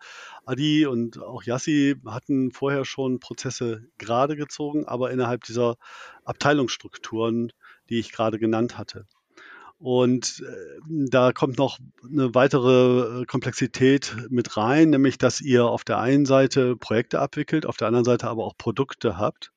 Adi 0.47 0.87
und 0.87 1.21
auch 1.21 1.43
Yassi 1.43 1.97
hatten 2.07 2.53
vorher 2.53 2.85
schon 2.85 3.19
Prozesse 3.19 3.88
gerade 3.99 4.37
gezogen, 4.37 4.87
aber 4.87 5.11
innerhalb 5.11 5.43
dieser 5.43 5.79
Abteilungsstrukturen, 6.25 7.53
die 7.88 7.99
ich 7.99 8.12
gerade 8.12 8.38
genannt 8.38 8.79
hatte. 8.79 9.07
Und 9.85 10.43
äh, 10.49 10.81
da 10.88 11.33
kommt 11.33 11.59
noch 11.59 11.79
eine 12.11 12.35
weitere 12.35 13.21
äh, 13.21 13.26
Komplexität 13.26 14.17
mit 14.31 14.57
rein, 14.57 14.88
nämlich 14.88 15.19
dass 15.19 15.43
ihr 15.43 15.67
auf 15.67 15.85
der 15.85 15.99
einen 15.99 16.25
Seite 16.25 16.75
Projekte 16.75 17.21
abwickelt, 17.21 17.67
auf 17.67 17.76
der 17.76 17.88
anderen 17.88 18.07
Seite 18.07 18.29
aber 18.29 18.47
auch 18.47 18.57
Produkte 18.57 19.19
habt, 19.19 19.53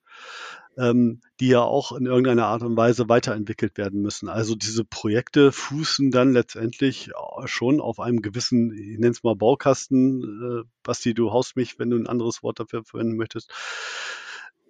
ähm, 0.77 1.21
die 1.39 1.47
ja 1.47 1.61
auch 1.61 1.93
in 1.93 2.05
irgendeiner 2.05 2.47
Art 2.47 2.61
und 2.61 2.75
Weise 2.75 3.07
weiterentwickelt 3.07 3.77
werden 3.77 4.01
müssen. 4.01 4.27
Also 4.27 4.55
diese 4.55 4.83
Projekte 4.83 5.53
fußen 5.53 6.11
dann 6.11 6.33
letztendlich 6.33 7.07
äh, 7.07 7.47
schon 7.47 7.79
auf 7.79 8.01
einem 8.01 8.21
gewissen, 8.21 8.73
ich 8.73 8.99
nenne 8.99 9.11
es 9.11 9.23
mal 9.23 9.37
Baukasten, 9.37 10.65
Basti, 10.83 11.13
du 11.13 11.31
haust 11.31 11.55
mich, 11.55 11.79
wenn 11.79 11.89
du 11.89 11.95
ein 11.95 12.07
anderes 12.07 12.43
Wort 12.43 12.59
dafür 12.59 12.83
verwenden 12.83 13.15
möchtest 13.15 13.53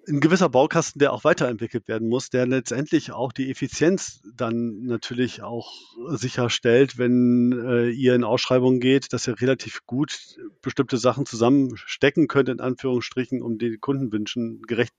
ein 0.08 0.20
gewisser 0.20 0.50
Baukasten, 0.50 1.00
der 1.00 1.14
auch 1.14 1.24
weiterentwickelt 1.24 1.88
werden 1.88 2.08
muss, 2.08 2.30
der 2.30 2.48
letztendlich 2.48 3.12
auch 3.12 3.32
die 3.32 3.52
Effizienz 3.52 4.22
dann 4.36 4.84
natürlich 4.84 5.44
auch 5.44 5.74
sicherstellt, 6.10 6.98
wenn 6.98 7.52
äh, 7.52 7.90
ihr 7.90 8.16
in 8.16 8.24
Ausschreibungen 8.24 8.80
geht, 8.80 9.12
dass 9.14 9.28
ihr 9.28 9.40
relativ 9.40 9.86
gut 9.86 10.38
bestimmte 10.62 10.98
Sachen 10.98 11.26
zusammenstecken 11.26 12.28
könnt, 12.28 12.50
in 12.50 12.62
Anführungsstrichen, 12.62 13.42
um 13.42 13.58
den 13.58 13.82
Kundenwünschen 13.82 14.62
gerecht 14.64 14.94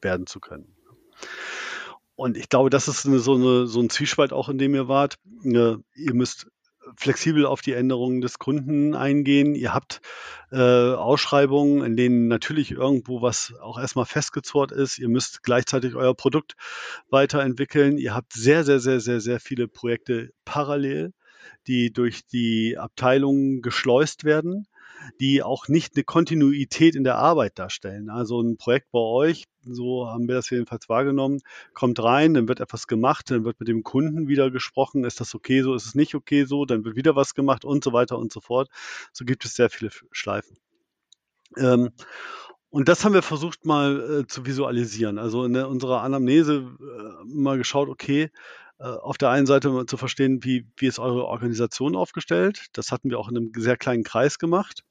werden 0.00 0.26
zu 0.26 0.40
können. 0.40 0.74
Und 2.16 2.36
ich 2.36 2.48
glaube, 2.48 2.68
das 2.68 2.88
ist 2.88 3.06
eine, 3.06 3.20
so, 3.20 3.34
eine, 3.34 3.66
so 3.68 3.80
ein 3.80 3.90
Zwiespalt 3.90 4.32
auch, 4.32 4.48
in 4.48 4.58
dem 4.58 4.74
ihr 4.74 4.88
wart. 4.88 5.18
Äh, 5.44 5.76
ihr 5.94 6.14
müsst 6.14 6.48
flexibel 6.96 7.46
auf 7.46 7.60
die 7.60 7.72
Änderungen 7.72 8.20
des 8.20 8.38
Kunden 8.38 8.94
eingehen. 8.94 9.54
Ihr 9.54 9.74
habt 9.74 10.00
äh, 10.50 10.56
Ausschreibungen, 10.56 11.84
in 11.84 11.96
denen 11.96 12.28
natürlich 12.28 12.70
irgendwo 12.70 13.22
was 13.22 13.54
auch 13.60 13.78
erstmal 13.78 14.06
festgezurrt 14.06 14.72
ist. 14.72 14.98
Ihr 14.98 15.08
müsst 15.08 15.42
gleichzeitig 15.42 15.94
euer 15.94 16.14
Produkt 16.14 16.54
weiterentwickeln. 17.10 17.98
Ihr 17.98 18.14
habt 18.14 18.32
sehr, 18.32 18.64
sehr, 18.64 18.80
sehr, 18.80 19.00
sehr, 19.00 19.20
sehr 19.20 19.40
viele 19.40 19.68
Projekte 19.68 20.30
parallel, 20.44 21.12
die 21.66 21.92
durch 21.92 22.26
die 22.26 22.78
Abteilungen 22.78 23.62
geschleust 23.62 24.24
werden 24.24 24.66
die 25.20 25.42
auch 25.42 25.68
nicht 25.68 25.94
eine 25.94 26.04
Kontinuität 26.04 26.94
in 26.94 27.04
der 27.04 27.16
Arbeit 27.16 27.58
darstellen. 27.58 28.10
Also 28.10 28.40
ein 28.40 28.56
Projekt 28.56 28.90
bei 28.90 28.98
euch, 28.98 29.44
so 29.62 30.08
haben 30.08 30.28
wir 30.28 30.34
das 30.34 30.50
jedenfalls 30.50 30.88
wahrgenommen, 30.88 31.40
kommt 31.74 32.02
rein, 32.02 32.34
dann 32.34 32.48
wird 32.48 32.60
etwas 32.60 32.86
gemacht, 32.86 33.30
dann 33.30 33.44
wird 33.44 33.60
mit 33.60 33.68
dem 33.68 33.82
Kunden 33.82 34.28
wieder 34.28 34.50
gesprochen, 34.50 35.04
ist 35.04 35.20
das 35.20 35.34
okay 35.34 35.62
so, 35.62 35.74
ist 35.74 35.86
es 35.86 35.94
nicht 35.94 36.14
okay 36.14 36.44
so, 36.44 36.64
dann 36.64 36.84
wird 36.84 36.96
wieder 36.96 37.16
was 37.16 37.34
gemacht 37.34 37.64
und 37.64 37.84
so 37.84 37.92
weiter 37.92 38.18
und 38.18 38.32
so 38.32 38.40
fort. 38.40 38.68
So 39.12 39.24
gibt 39.24 39.44
es 39.44 39.54
sehr 39.54 39.70
viele 39.70 39.90
Schleifen. 40.12 40.56
Ähm, 41.56 41.90
und 42.70 42.88
das 42.88 43.04
haben 43.04 43.14
wir 43.14 43.22
versucht 43.22 43.64
mal 43.64 44.20
äh, 44.20 44.26
zu 44.26 44.44
visualisieren. 44.44 45.18
Also 45.18 45.44
in 45.44 45.54
der, 45.54 45.68
unserer 45.68 46.02
Anamnese 46.02 46.76
äh, 46.80 47.24
mal 47.24 47.56
geschaut, 47.56 47.88
okay, 47.88 48.30
auf 48.78 49.18
der 49.18 49.30
einen 49.30 49.46
Seite 49.46 49.86
zu 49.86 49.96
verstehen, 49.96 50.44
wie, 50.44 50.66
wie 50.76 50.86
ist 50.86 50.98
eure 50.98 51.26
Organisation 51.26 51.96
aufgestellt. 51.96 52.66
Das 52.72 52.92
hatten 52.92 53.10
wir 53.10 53.18
auch 53.18 53.28
in 53.28 53.36
einem 53.36 53.52
sehr 53.56 53.76
kleinen 53.76 54.04
Kreis 54.04 54.38
gemacht. 54.38 54.84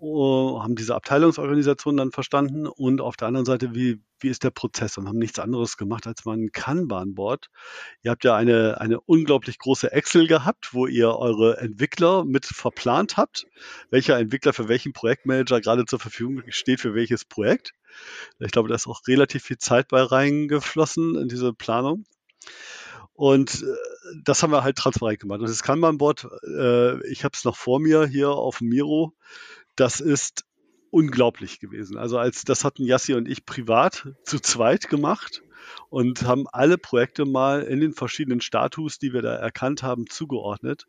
Uh, 0.00 0.62
haben 0.62 0.76
diese 0.76 0.94
Abteilungsorganisation 0.94 1.96
dann 1.96 2.12
verstanden 2.12 2.68
und 2.68 3.00
auf 3.00 3.16
der 3.16 3.26
anderen 3.26 3.46
Seite, 3.46 3.74
wie, 3.74 4.00
wie 4.20 4.28
ist 4.28 4.44
der 4.44 4.50
Prozess 4.50 4.96
und 4.96 5.08
haben 5.08 5.18
nichts 5.18 5.40
anderes 5.40 5.76
gemacht 5.76 6.06
als 6.06 6.24
mal 6.24 6.36
ein 6.36 6.52
Kanban-Board. 6.52 7.50
Ihr 8.02 8.12
habt 8.12 8.22
ja 8.22 8.36
eine, 8.36 8.80
eine 8.80 9.00
unglaublich 9.00 9.58
große 9.58 9.90
Excel 9.90 10.28
gehabt, 10.28 10.72
wo 10.72 10.86
ihr 10.86 11.16
eure 11.16 11.58
Entwickler 11.58 12.24
mit 12.24 12.46
verplant 12.46 13.16
habt, 13.16 13.48
welcher 13.90 14.16
Entwickler 14.18 14.52
für 14.52 14.68
welchen 14.68 14.92
Projektmanager 14.92 15.60
gerade 15.60 15.84
zur 15.84 15.98
Verfügung 15.98 16.44
steht 16.50 16.80
für 16.80 16.94
welches 16.94 17.24
Projekt. 17.24 17.72
Ich 18.38 18.52
glaube, 18.52 18.68
da 18.68 18.76
ist 18.76 18.86
auch 18.86 19.00
relativ 19.08 19.42
viel 19.42 19.58
Zeit 19.58 19.88
bei 19.88 20.00
reingeflossen 20.00 21.16
in 21.16 21.26
diese 21.26 21.52
Planung. 21.52 22.04
Und 23.18 23.64
äh, 23.64 23.66
das 24.22 24.44
haben 24.44 24.52
wir 24.52 24.62
halt 24.62 24.76
transparent 24.76 25.18
gemacht. 25.18 25.40
Und 25.40 25.48
das 25.48 25.64
Kanban-Board, 25.64 26.28
äh, 26.56 27.04
ich 27.08 27.24
habe 27.24 27.32
es 27.34 27.44
noch 27.44 27.56
vor 27.56 27.80
mir 27.80 28.06
hier 28.06 28.30
auf 28.30 28.60
Miro, 28.60 29.12
das 29.74 29.98
ist 29.98 30.44
unglaublich 30.92 31.58
gewesen. 31.58 31.98
Also 31.98 32.16
als 32.16 32.44
das 32.44 32.62
hatten 32.62 32.84
Yassi 32.84 33.14
und 33.14 33.26
ich 33.26 33.44
privat 33.44 34.06
zu 34.22 34.38
zweit 34.38 34.88
gemacht 34.88 35.42
und 35.90 36.22
haben 36.22 36.46
alle 36.52 36.78
Projekte 36.78 37.24
mal 37.24 37.62
in 37.62 37.80
den 37.80 37.92
verschiedenen 37.92 38.40
Status, 38.40 39.00
die 39.00 39.12
wir 39.12 39.22
da 39.22 39.34
erkannt 39.34 39.82
haben, 39.82 40.06
zugeordnet. 40.08 40.86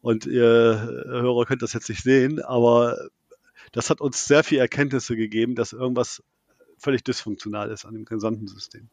Und 0.00 0.26
ihr 0.26 1.04
Hörer 1.06 1.44
könnt 1.44 1.62
das 1.62 1.74
jetzt 1.74 1.88
nicht 1.88 2.02
sehen, 2.02 2.42
aber 2.42 2.98
das 3.70 3.88
hat 3.88 4.00
uns 4.00 4.24
sehr 4.24 4.42
viel 4.42 4.58
Erkenntnisse 4.58 5.14
gegeben, 5.14 5.54
dass 5.54 5.72
irgendwas 5.72 6.24
völlig 6.76 7.04
dysfunktional 7.04 7.70
ist 7.70 7.84
an 7.84 7.94
dem 7.94 8.04
gesamten 8.04 8.48
System. 8.48 8.90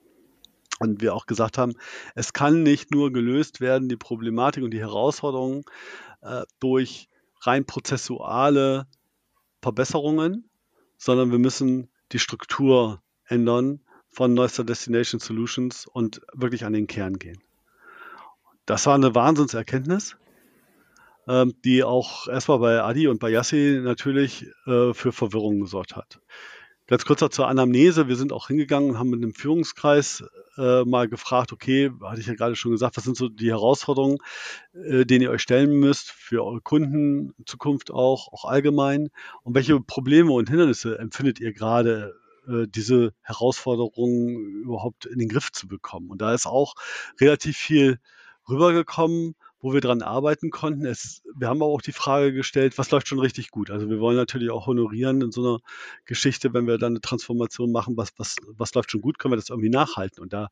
Und 0.80 1.02
wir 1.02 1.16
auch 1.16 1.26
gesagt 1.26 1.58
haben, 1.58 1.74
es 2.16 2.34
kann 2.34 2.64
nicht 2.64 2.92
nur 2.92 3.12
gelöst 3.14 3.62
werden, 3.62 3.88
die 3.88 3.96
Problematik 3.96 4.64
und 4.64 4.72
die 4.72 4.80
Herausforderungen 4.80 5.64
äh, 6.22 6.44
durch 6.60 7.08
rein 7.42 7.66
prozessuale 7.66 8.88
Verbesserungen, 9.62 10.50
sondern 10.98 11.32
wir 11.32 11.40
müssen 11.40 11.90
die 12.12 12.20
Struktur 12.20 13.02
ändern 13.26 13.80
von 14.10 14.34
Neuster 14.34 14.64
Destination 14.64 15.20
Solutions 15.20 15.88
und 15.88 16.22
wirklich 16.34 16.66
an 16.66 16.74
den 16.74 16.88
Kern 16.88 17.20
gehen. 17.20 17.42
Das 18.66 18.86
war 18.86 18.96
eine 18.96 19.14
Wahnsinnserkenntnis, 19.14 20.18
äh, 21.28 21.46
die 21.64 21.84
auch 21.84 22.28
erstmal 22.28 22.60
bei 22.60 22.82
Adi 22.82 23.08
und 23.08 23.20
bei 23.20 23.30
Yassi 23.30 23.80
natürlich 23.84 24.48
äh, 24.66 24.94
für 24.94 25.12
Verwirrung 25.12 25.60
gesorgt 25.60 25.96
hat. 25.96 26.20
Ganz 26.88 27.04
kurz 27.04 27.22
noch 27.22 27.30
zur 27.30 27.48
Anamnese. 27.48 28.08
Wir 28.08 28.16
sind 28.16 28.32
auch 28.32 28.48
hingegangen 28.48 28.92
und 28.92 29.00
haben 29.00 29.10
mit 29.10 29.24
einem 29.24 29.34
Führungskreis 29.34 30.24
äh, 30.56 30.84
mal 30.84 31.08
gefragt, 31.08 31.52
okay, 31.52 31.92
hatte 32.04 32.22
ich 32.22 32.28
ja 32.28 32.36
gerade 32.36 32.56
schon 32.56 32.74
gesagt, 32.74 32.96
was 32.96 33.06
sind 33.06 33.18
so 33.18 33.28
die 33.28 33.50
Herausforderungen, 33.50 34.20
äh, 34.74 35.04
denen 35.04 35.24
ihr 35.24 35.32
euch 35.32 35.42
stellen 35.42 35.80
müsst 35.80 36.12
für 36.12 36.46
eure 36.46 36.62
Kunden, 36.62 37.34
Zukunft 37.48 37.90
auch, 37.90 38.32
auch 38.32 38.46
allgemein? 38.46 39.10
Und 39.42 39.56
welche 39.56 39.80
Probleme 39.80 40.32
und 40.32 40.48
Hindernisse 40.48 41.00
empfindet 41.00 41.40
ihr 41.40 41.54
gerade, 41.54 42.14
äh, 42.48 42.68
diese 42.68 43.14
Herausforderungen 43.22 44.62
überhaupt 44.64 45.08
in 45.08 45.18
den 45.18 45.30
Griff 45.30 45.52
zu 45.52 45.68
bekommen? 45.68 46.12
Und 46.12 46.22
da 46.22 46.36
ist 46.36 46.46
auch 46.46 46.76
relativ 47.20 47.58
viel 47.58 48.00
rübergekommen 48.48 49.34
wo 49.60 49.74
wir 49.74 49.82
dran 49.82 50.02
arbeiten 50.02 50.52
konnten. 50.52 50.86
Es, 50.86 51.24
wir 51.36 51.48
haben 51.48 51.62
aber 51.62 51.72
auch 51.72 51.82
die 51.82 51.92
Frage 51.92 52.34
gestellt, 52.34 52.78
was 52.78 52.92
läuft 52.92 53.08
schon 53.08 53.20
richtig 53.20 53.50
gut? 53.50 53.72
Also 53.72 53.90
wir 53.90 54.00
wollen 54.00 54.18
natürlich 54.18 54.52
auch 54.52 54.68
honorieren 54.68 55.22
in 55.22 55.32
so 55.32 55.42
einer 55.42 55.60
Geschichte, 56.06 56.54
wenn 56.54 56.68
wir 56.68 56.78
dann 56.78 56.94
eine 56.94 57.02
Transformation 57.02 57.72
machen, 57.72 57.98
was, 57.98 58.14
was, 58.18 58.36
was 58.58 58.74
läuft 58.74 58.92
schon 58.92 59.02
gut, 59.02 59.18
können 59.18 59.32
wir 59.32 59.38
das 59.38 59.50
irgendwie 59.50 59.70
nachhalten. 59.70 60.22
Und 60.22 60.34
da 60.34 60.50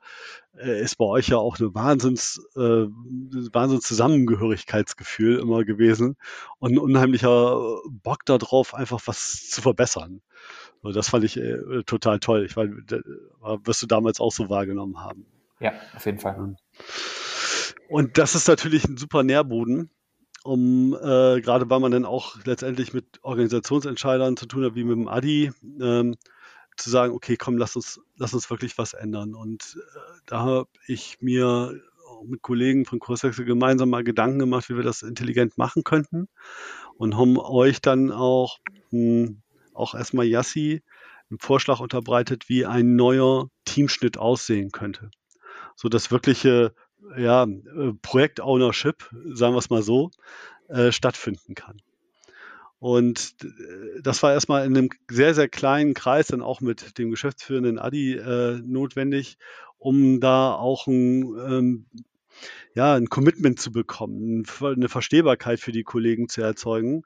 äh, 0.57 0.81
ist 0.81 0.97
bei 0.97 1.05
euch 1.05 1.27
ja 1.27 1.37
auch 1.37 1.59
eine 1.59 1.73
Wahnsinns, 1.75 2.41
äh, 2.55 2.87
Wahnsinns 2.87 3.85
Zusammengehörigkeitsgefühl 3.85 5.39
immer 5.39 5.63
gewesen 5.63 6.15
und 6.59 6.73
ein 6.73 6.79
unheimlicher 6.79 7.81
Bock 7.89 8.25
darauf, 8.25 8.73
einfach 8.73 9.01
was 9.05 9.49
zu 9.49 9.61
verbessern. 9.61 10.21
Und 10.81 10.95
das 10.95 11.09
fand 11.09 11.23
ich 11.23 11.37
äh, 11.37 11.83
total 11.85 12.19
toll. 12.19 12.45
Ich 12.45 12.55
meine, 12.55 12.83
wirst 13.63 13.81
du 13.81 13.87
damals 13.87 14.19
auch 14.19 14.31
so 14.31 14.49
wahrgenommen 14.49 14.99
haben. 14.99 15.25
Ja, 15.59 15.71
auf 15.95 16.05
jeden 16.05 16.19
Fall. 16.19 16.55
Und 17.93 18.17
das 18.17 18.33
ist 18.33 18.47
natürlich 18.47 18.85
ein 18.85 18.97
super 18.97 19.21
Nährboden, 19.21 19.91
um 20.43 20.95
äh, 20.95 21.41
gerade 21.41 21.69
weil 21.69 21.79
man 21.79 21.91
dann 21.91 22.05
auch 22.05 22.43
letztendlich 22.43 22.91
mit 22.91 23.19
Organisationsentscheidern 23.21 24.35
zu 24.35 24.47
tun 24.47 24.65
hat, 24.65 24.73
wie 24.73 24.83
mit 24.83 24.97
dem 24.97 25.07
Adi, 25.07 25.51
ähm, 25.79 26.15
zu 26.75 26.89
sagen, 26.89 27.13
okay, 27.13 27.37
komm, 27.37 27.55
lass 27.55 27.75
uns, 27.75 28.01
lass 28.17 28.33
uns 28.33 28.49
wirklich 28.49 28.79
was 28.79 28.93
ändern. 28.93 29.35
Und 29.35 29.77
äh, 29.77 29.99
da 30.25 30.39
habe 30.39 30.69
ich 30.87 31.21
mir 31.21 31.79
mit 32.25 32.41
Kollegen 32.41 32.85
von 32.85 32.97
Kurswechsel 32.97 33.45
gemeinsam 33.45 33.91
mal 33.91 34.03
Gedanken 34.03 34.39
gemacht, 34.39 34.69
wie 34.69 34.75
wir 34.75 34.83
das 34.83 35.03
intelligent 35.03 35.59
machen 35.59 35.83
könnten 35.83 36.29
und 36.97 37.15
haben 37.15 37.37
euch 37.37 37.79
dann 37.79 38.11
auch, 38.11 38.57
mh, 38.89 39.27
hm, 39.27 39.41
auch 39.75 39.93
erstmal 39.93 40.25
Yassi 40.25 40.81
einen 41.29 41.37
Vorschlag 41.37 41.79
unterbreitet, 41.79 42.49
wie 42.49 42.65
ein 42.65 42.95
neuer 42.95 43.49
Teamschnitt 43.65 44.17
aussehen 44.17 44.71
könnte. 44.71 45.11
So 45.75 45.89
dass 45.89 46.09
wirkliche 46.09 46.73
ja, 47.17 47.43
äh, 47.43 47.93
Projekt-Ownership, 48.01 49.09
sagen 49.33 49.53
wir 49.53 49.59
es 49.59 49.69
mal 49.69 49.83
so, 49.83 50.11
äh, 50.67 50.91
stattfinden 50.91 51.55
kann. 51.55 51.81
Und 52.79 53.35
äh, 53.43 54.01
das 54.01 54.21
war 54.23 54.33
erstmal 54.33 54.65
in 54.65 54.77
einem 54.77 54.89
sehr, 55.09 55.33
sehr 55.33 55.47
kleinen 55.47 55.93
Kreis, 55.93 56.27
dann 56.27 56.41
auch 56.41 56.59
mit 56.59 56.97
dem 56.97 57.11
geschäftsführenden 57.11 57.79
Adi 57.79 58.13
äh, 58.15 58.59
notwendig, 58.61 59.37
um 59.77 60.19
da 60.19 60.53
auch 60.53 60.87
ein, 60.87 61.23
ähm, 61.47 61.85
ja, 62.75 62.95
ein 62.95 63.07
Commitment 63.07 63.59
zu 63.59 63.71
bekommen, 63.71 64.45
eine 64.61 64.89
Verstehbarkeit 64.89 65.59
für 65.59 65.71
die 65.71 65.83
Kollegen 65.83 66.27
zu 66.27 66.41
erzeugen, 66.41 67.03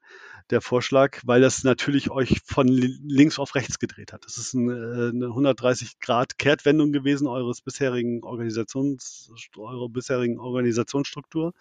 der 0.49 0.61
Vorschlag, 0.61 1.19
weil 1.25 1.41
das 1.41 1.63
natürlich 1.63 2.09
euch 2.09 2.41
von 2.45 2.67
links 2.67 3.39
auf 3.39 3.55
rechts 3.55 3.79
gedreht 3.79 4.13
hat. 4.13 4.25
Das 4.25 4.37
ist 4.37 4.55
eine, 4.55 5.11
eine 5.13 5.25
130 5.27 5.99
Grad 5.99 6.37
Kehrtwendung 6.37 6.91
gewesen 6.91 7.27
eures 7.27 7.61
bisherigen 7.61 8.23
Organisations, 8.23 9.31
eurer 9.57 9.89
bisherigen 9.89 10.39
Organisationsstruktur 10.39 11.53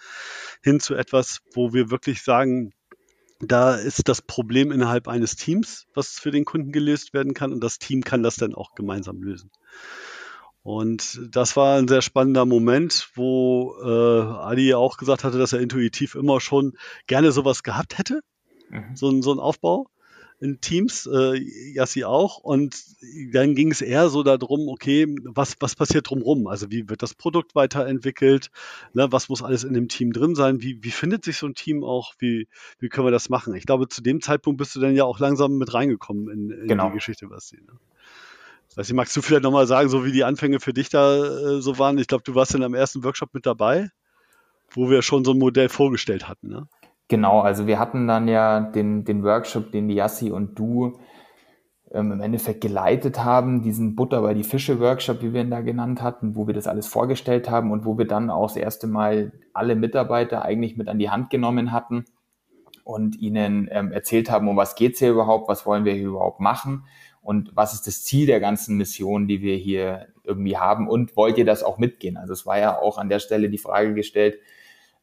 hin 0.63 0.81
zu 0.81 0.95
etwas, 0.95 1.41
wo 1.55 1.73
wir 1.73 1.91
wirklich 1.91 2.23
sagen, 2.23 2.73
da 3.41 3.75
ist 3.75 4.09
das 4.09 4.23
Problem 4.23 4.73
innerhalb 4.73 5.09
eines 5.09 5.37
Teams, 5.37 5.87
was 5.95 6.19
für 6.19 6.31
den 6.31 6.45
Kunden 6.45 6.73
gelöst 6.73 7.13
werden 7.13 7.35
kann 7.35 7.53
und 7.53 7.61
das 7.61 7.79
Team 7.79 8.03
kann 8.03 8.23
das 8.23 8.37
dann 8.37 8.55
auch 8.55 8.75
gemeinsam 8.75 9.23
lösen. 9.23 9.51
Und 10.63 11.21
das 11.31 11.57
war 11.57 11.79
ein 11.79 11.87
sehr 11.87 12.03
spannender 12.03 12.45
Moment, 12.45 13.11
wo 13.15 13.77
äh, 13.81 13.87
Adi 13.87 14.75
auch 14.75 14.97
gesagt 14.97 15.23
hatte, 15.23 15.39
dass 15.39 15.53
er 15.53 15.61
intuitiv 15.61 16.17
immer 16.17 16.41
schon 16.41 16.77
gerne 17.07 17.31
sowas 17.31 17.63
gehabt 17.63 17.99
hätte, 17.99 18.21
Mhm. 18.71 18.97
So, 18.97 19.11
ein, 19.11 19.23
so 19.23 19.33
ein 19.33 19.39
Aufbau 19.39 19.89
in 20.39 20.61
Teams, 20.61 21.09
äh, 21.11 21.39
Yassi 21.73 22.05
auch. 22.05 22.39
Und 22.39 22.77
dann 23.33 23.55
ging 23.55 23.71
es 23.71 23.81
eher 23.81 24.09
so 24.09 24.23
darum, 24.23 24.69
okay, 24.69 25.07
was, 25.25 25.57
was 25.61 25.75
passiert 25.75 26.11
drumherum? 26.11 26.47
Also 26.47 26.71
wie 26.71 26.89
wird 26.89 27.03
das 27.03 27.15
Produkt 27.15 27.55
weiterentwickelt? 27.55 28.51
Ne, 28.93 29.11
was 29.11 29.29
muss 29.29 29.43
alles 29.43 29.65
in 29.65 29.73
dem 29.73 29.89
Team 29.89 30.13
drin 30.13 30.35
sein? 30.35 30.61
Wie, 30.61 30.83
wie 30.83 30.91
findet 30.91 31.25
sich 31.25 31.39
so 31.39 31.47
ein 31.47 31.55
Team 31.55 31.85
auch? 31.85 32.15
Wie, 32.19 32.49
wie 32.79 32.89
können 32.89 33.07
wir 33.07 33.13
das 33.13 33.31
machen? 33.31 33.55
Ich 33.55 33.65
glaube, 33.65 33.89
zu 33.89 34.03
dem 34.03 34.21
Zeitpunkt 34.21 34.59
bist 34.59 34.77
du 34.77 34.81
dann 34.81 34.95
ja 34.95 35.05
auch 35.05 35.19
langsam 35.19 35.57
mit 35.57 35.73
reingekommen 35.73 36.29
in, 36.29 36.51
in 36.51 36.69
genau. 36.69 36.89
die 36.89 36.95
Geschichte, 36.95 37.31
was 37.31 37.49
sie. 37.49 37.57
Ne? 37.57 37.73
Weiß 38.75 38.89
ich, 38.89 38.95
magst 38.95 39.17
du 39.17 39.23
vielleicht 39.23 39.43
nochmal 39.43 39.67
sagen, 39.67 39.89
so 39.89 40.05
wie 40.05 40.13
die 40.13 40.25
Anfänge 40.25 40.61
für 40.61 40.75
dich 40.75 40.91
da 40.91 41.57
äh, 41.57 41.61
so 41.63 41.79
waren? 41.79 41.97
Ich 41.97 42.09
glaube, 42.09 42.25
du 42.25 42.35
warst 42.35 42.55
in 42.55 42.63
am 42.63 42.75
ersten 42.75 43.05
Workshop 43.05 43.33
mit 43.33 43.47
dabei, 43.47 43.89
wo 44.71 44.91
wir 44.91 45.01
schon 45.01 45.25
so 45.25 45.33
ein 45.33 45.39
Modell 45.39 45.71
vorgestellt 45.71 46.29
hatten, 46.29 46.49
ne? 46.49 46.69
Genau, 47.09 47.41
also 47.41 47.67
wir 47.67 47.79
hatten 47.79 48.09
dann 48.09 48.27
ja 48.27 48.61
den, 48.61 49.05
den 49.05 49.23
Workshop, 49.23 49.71
den 49.71 49.89
Yassi 49.89 50.31
und 50.31 50.59
du 50.59 50.99
ähm, 51.93 52.11
im 52.11 52.21
Endeffekt 52.21 52.61
geleitet 52.61 53.23
haben, 53.25 53.63
diesen 53.63 53.95
Butter 53.95 54.23
bei 54.23 54.35
die 54.35 54.43
Fische 54.43 54.81
Workshop, 54.81 55.23
wie 55.23 55.33
wir 55.33 55.41
ihn 55.41 55.51
da 55.51 55.61
genannt 55.61 56.03
hatten, 56.03 56.35
wo 56.35 56.49
wir 56.49 56.55
das 56.55 56.67
alles 56.67 56.89
vorgestellt 56.89 57.49
haben 57.49 57.71
und 57.71 57.85
wo 57.85 57.97
wir 57.97 58.07
dann 58.07 58.29
auch 58.29 58.49
das 58.49 58.57
erste 58.57 58.89
Mal 58.89 59.33
alle 59.53 59.77
Mitarbeiter 59.77 60.43
eigentlich 60.43 60.77
mit 60.77 60.89
an 60.89 60.99
die 60.99 61.11
Hand 61.11 61.31
genommen 61.31 61.71
hatten 61.71 62.07
und 62.83 63.17
ihnen 63.17 63.69
ähm, 63.71 63.93
erzählt 63.93 64.31
haben, 64.31 64.49
um 64.49 64.57
was 64.57 64.75
geht's 64.75 64.99
hier 64.99 65.11
überhaupt, 65.11 65.49
was 65.49 65.65
wollen 65.65 65.85
wir 65.85 65.95
hier 65.95 66.09
überhaupt 66.09 66.41
machen 66.41 66.85
und 67.23 67.51
was 67.55 67.73
ist 67.73 67.87
das 67.87 68.05
Ziel 68.05 68.27
der 68.27 68.41
ganzen 68.41 68.77
Mission, 68.77 69.29
die 69.29 69.43
wir 69.43 69.57
hier 69.57 70.09
irgendwie 70.25 70.57
haben 70.57 70.89
und 70.89 71.17
wollt 71.17 71.39
ihr 71.39 71.45
das 71.45 71.63
auch 71.63 71.79
mitgehen? 71.79 72.17
Also 72.17 72.33
es 72.33 72.47
war 72.47 72.59
ja 72.59 72.81
auch 72.81 72.99
an 72.99 73.09
der 73.09 73.21
Stelle 73.21 73.49
die 73.49 73.59
Frage 73.59 73.95
gestellt, 73.95 74.39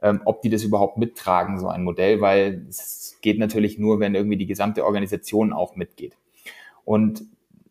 ähm, 0.03 0.21
ob 0.25 0.41
die 0.41 0.49
das 0.49 0.63
überhaupt 0.63 0.97
mittragen, 0.97 1.57
so 1.57 1.69
ein 1.69 1.83
Modell, 1.83 2.21
weil 2.21 2.65
es 2.69 3.17
geht 3.21 3.39
natürlich 3.39 3.79
nur, 3.79 3.99
wenn 4.01 4.13
irgendwie 4.13 4.37
die 4.37 4.45
gesamte 4.45 4.85
Organisation 4.85 5.53
auch 5.53 5.75
mitgeht. 5.75 6.17
Und 6.83 7.23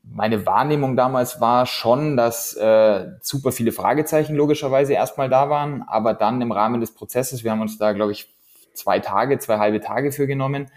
meine 0.03 0.47
Wahrnehmung 0.47 0.97
damals 0.97 1.41
war 1.41 1.67
schon, 1.67 2.17
dass 2.17 2.57
äh, 2.57 3.07
super 3.21 3.53
viele 3.53 3.71
Fragezeichen 3.71 4.35
logischerweise 4.35 4.95
erstmal 4.95 5.29
da 5.29 5.51
waren, 5.51 5.83
aber 5.87 6.15
dann 6.15 6.41
im 6.41 6.53
Rahmen 6.53 6.81
des 6.81 6.95
Prozesses, 6.95 7.45
wir 7.45 7.53
haben 7.53 7.61
uns 7.61 7.79
da, 7.79 7.93
glaube 7.93 8.13
ich, 8.13 8.35
zwei 8.73 8.99
Tage, 8.99 9.39
zwei 9.39 9.59
halbe 9.59 9.81
Tage 9.81 10.11
für 10.11 10.27
genommen, 10.27 10.71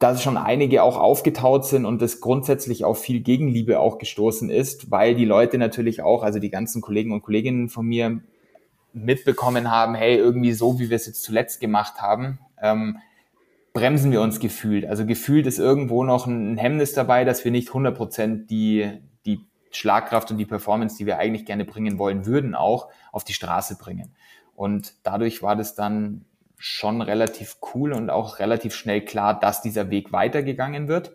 dass 0.00 0.22
schon 0.22 0.36
einige 0.36 0.82
auch 0.82 0.98
aufgetaut 0.98 1.64
sind 1.64 1.86
und 1.86 2.02
das 2.02 2.20
grundsätzlich 2.20 2.84
auf 2.84 3.00
viel 3.00 3.20
Gegenliebe 3.20 3.78
auch 3.78 3.98
gestoßen 3.98 4.50
ist, 4.50 4.90
weil 4.90 5.14
die 5.14 5.24
Leute 5.24 5.56
natürlich 5.56 6.02
auch, 6.02 6.24
also 6.24 6.40
die 6.40 6.50
ganzen 6.50 6.82
Kollegen 6.82 7.12
und 7.12 7.22
Kolleginnen 7.22 7.68
von 7.68 7.86
mir 7.86 8.20
mitbekommen 8.96 9.70
haben, 9.70 9.94
hey, 9.94 10.16
irgendwie 10.16 10.52
so, 10.52 10.78
wie 10.78 10.88
wir 10.88 10.96
es 10.96 11.06
jetzt 11.06 11.22
zuletzt 11.22 11.60
gemacht 11.60 12.00
haben, 12.00 12.38
ähm, 12.60 12.98
bremsen 13.72 14.10
wir 14.10 14.22
uns 14.22 14.40
gefühlt. 14.40 14.86
Also 14.86 15.04
gefühlt 15.04 15.46
ist 15.46 15.58
irgendwo 15.58 16.02
noch 16.02 16.26
ein 16.26 16.56
Hemmnis 16.56 16.94
dabei, 16.94 17.24
dass 17.24 17.44
wir 17.44 17.52
nicht 17.52 17.68
100 17.68 17.94
Prozent 17.94 18.50
die, 18.50 18.90
die 19.26 19.44
Schlagkraft 19.70 20.30
und 20.30 20.38
die 20.38 20.46
Performance, 20.46 20.96
die 20.96 21.04
wir 21.04 21.18
eigentlich 21.18 21.44
gerne 21.44 21.66
bringen 21.66 21.98
wollen 21.98 22.24
würden, 22.24 22.54
auch 22.54 22.88
auf 23.12 23.22
die 23.22 23.34
Straße 23.34 23.76
bringen. 23.76 24.14
Und 24.54 24.94
dadurch 25.02 25.42
war 25.42 25.56
das 25.56 25.74
dann 25.74 26.24
schon 26.56 27.02
relativ 27.02 27.58
cool 27.74 27.92
und 27.92 28.08
auch 28.08 28.38
relativ 28.38 28.74
schnell 28.74 29.04
klar, 29.04 29.38
dass 29.38 29.60
dieser 29.60 29.90
Weg 29.90 30.10
weitergegangen 30.10 30.88
wird. 30.88 31.12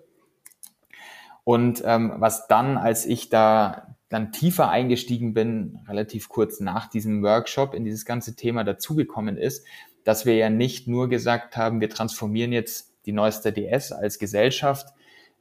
Und 1.44 1.82
ähm, 1.84 2.14
was 2.18 2.48
dann, 2.48 2.78
als 2.78 3.08
ich 3.08 3.30
da 3.30 3.96
dann 4.12 4.34
tiefer 4.34 4.70
eingestiegen 4.70 5.34
bin, 5.34 5.80
relativ 5.88 6.28
kurz 6.28 6.60
nach 6.60 6.88
diesem 6.88 7.24
Workshop 7.24 7.74
in 7.74 7.86
dieses 7.86 8.06
ganze 8.06 8.36
Thema 8.36 8.66
dazugekommen 8.66 9.38
ist, 9.38 9.66
dass 10.04 10.26
wir 10.26 10.36
ja 10.36 10.50
nicht 10.50 10.86
nur 10.86 11.08
gesagt 11.08 11.56
haben, 11.56 11.80
wir 11.80 11.90
transformieren 11.90 12.52
jetzt 12.52 12.94
die 13.06 13.14
neueste 13.14 13.54
DS 13.54 13.94
als 13.94 14.20
Gesellschaft 14.20 14.88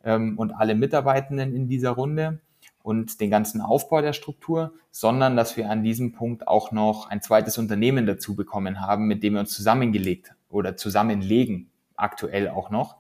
ähm, 0.05 0.39
und 0.39 0.53
alle 0.53 0.77
Mitarbeitenden 0.77 1.53
in 1.55 1.67
dieser 1.67 1.91
Runde 1.91 2.39
und 2.85 3.21
den 3.21 3.29
ganzen 3.29 3.61
Aufbau 3.61 4.03
der 4.03 4.13
Struktur, 4.13 4.73
sondern 4.93 5.37
dass 5.37 5.57
wir 5.57 5.69
an 5.69 5.83
diesem 5.83 6.13
Punkt 6.13 6.47
auch 6.47 6.71
noch 6.71 7.11
ein 7.11 7.21
zweites 7.21 7.59
Unternehmen 7.59 8.07
dazu 8.07 8.37
bekommen 8.37 8.81
haben, 8.81 9.07
mit 9.07 9.25
dem 9.25 9.33
wir 9.33 9.41
uns 9.41 9.53
zusammengelegt 9.53 10.33
oder 10.49 10.77
zusammenlegen, 10.77 11.71
aktuell 11.97 12.49
auch 12.49 12.71
noch. 12.71 12.99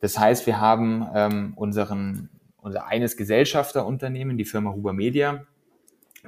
Das 0.00 0.18
heißt, 0.18 0.46
wir 0.46 0.58
haben 0.58 1.06
ähm, 1.14 1.52
unseren 1.54 2.30
unser 2.66 2.88
eines 2.88 3.16
Gesellschafterunternehmen, 3.16 4.36
die 4.36 4.44
Firma 4.44 4.72
Huber 4.72 4.92
Media, 4.92 5.46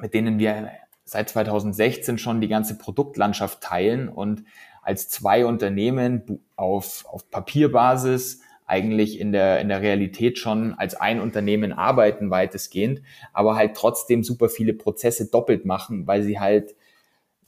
mit 0.00 0.14
denen 0.14 0.38
wir 0.38 0.70
seit 1.04 1.28
2016 1.30 2.16
schon 2.16 2.40
die 2.40 2.46
ganze 2.46 2.78
Produktlandschaft 2.78 3.60
teilen 3.60 4.08
und 4.08 4.44
als 4.80 5.08
zwei 5.08 5.44
Unternehmen 5.44 6.40
auf, 6.54 7.04
auf 7.06 7.28
Papierbasis 7.30 8.40
eigentlich 8.66 9.18
in 9.18 9.32
der, 9.32 9.60
in 9.60 9.68
der 9.68 9.82
Realität 9.82 10.38
schon 10.38 10.74
als 10.74 10.94
ein 10.94 11.20
Unternehmen 11.20 11.72
arbeiten 11.72 12.30
weitestgehend, 12.30 13.02
aber 13.32 13.56
halt 13.56 13.74
trotzdem 13.74 14.22
super 14.22 14.48
viele 14.48 14.74
Prozesse 14.74 15.30
doppelt 15.30 15.64
machen, 15.64 16.06
weil 16.06 16.22
sie 16.22 16.38
halt 16.38 16.76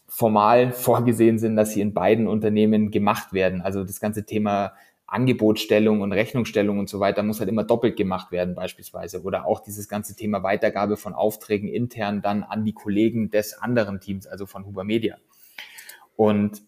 formal 0.09 0.73
vorgesehen 0.73 1.39
sind, 1.39 1.55
dass 1.55 1.75
sie 1.75 1.81
in 1.81 1.95
beiden 1.95 2.27
Unternehmen 2.27 2.91
gemacht 2.91 3.33
werden. 3.33 3.61
Also 3.61 3.85
das 3.85 4.01
ganze 4.01 4.27
Thema 4.27 4.73
Angebotstellung 5.11 6.03
und 6.03 6.13
Rechnungsstellung 6.13 6.79
und 6.79 6.89
so 6.89 7.01
weiter 7.01 7.25
muss 7.25 7.41
halt 7.41 7.49
immer 7.49 7.65
doppelt 7.65 7.97
gemacht 7.97 8.31
werden 8.31 8.55
beispielsweise. 8.55 9.23
Oder 9.23 9.45
auch 9.45 9.61
dieses 9.61 9.89
ganze 9.89 10.15
Thema 10.15 10.45
Weitergabe 10.45 10.97
von 10.97 11.15
Aufträgen 11.15 11.69
intern 11.69 12.23
dann 12.23 12.45
an 12.45 12.65
die 12.65 12.73
Kollegen 12.73 13.29
des 13.29 13.59
anderen 13.59 14.01
Teams, 14.01 14.29
also 14.29 14.47
von 14.47 14.65
Huber 14.67 14.85
Media. 14.85 15.17
Und 16.15 16.63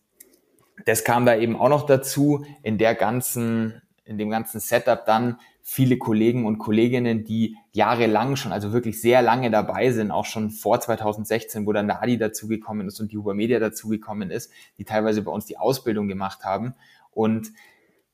das 0.86 1.04
kam 1.04 1.24
da 1.24 1.36
eben 1.36 1.54
auch 1.54 1.68
noch 1.68 1.86
dazu, 1.86 2.44
in 2.64 2.78
der 2.78 2.96
ganzen, 2.96 3.80
in 4.04 4.18
dem 4.18 4.28
ganzen 4.28 4.58
Setup 4.58 5.06
dann 5.06 5.38
viele 5.62 5.96
Kollegen 5.96 6.44
und 6.44 6.58
Kolleginnen, 6.58 7.22
die 7.22 7.56
jahrelang 7.70 8.34
schon, 8.34 8.50
also 8.50 8.72
wirklich 8.72 9.00
sehr 9.00 9.22
lange 9.22 9.52
dabei 9.52 9.92
sind, 9.92 10.10
auch 10.10 10.24
schon 10.24 10.50
vor 10.50 10.80
2016, 10.80 11.64
wo 11.64 11.72
dann 11.72 11.86
der 11.86 12.02
Adi 12.02 12.18
dazugekommen 12.18 12.88
ist 12.88 12.98
und 12.98 13.12
die 13.12 13.18
Huber 13.18 13.34
Media 13.34 13.60
dazugekommen 13.60 14.32
ist, 14.32 14.50
die 14.78 14.84
teilweise 14.84 15.22
bei 15.22 15.30
uns 15.30 15.46
die 15.46 15.58
Ausbildung 15.58 16.08
gemacht 16.08 16.42
haben. 16.42 16.74
Und 17.12 17.52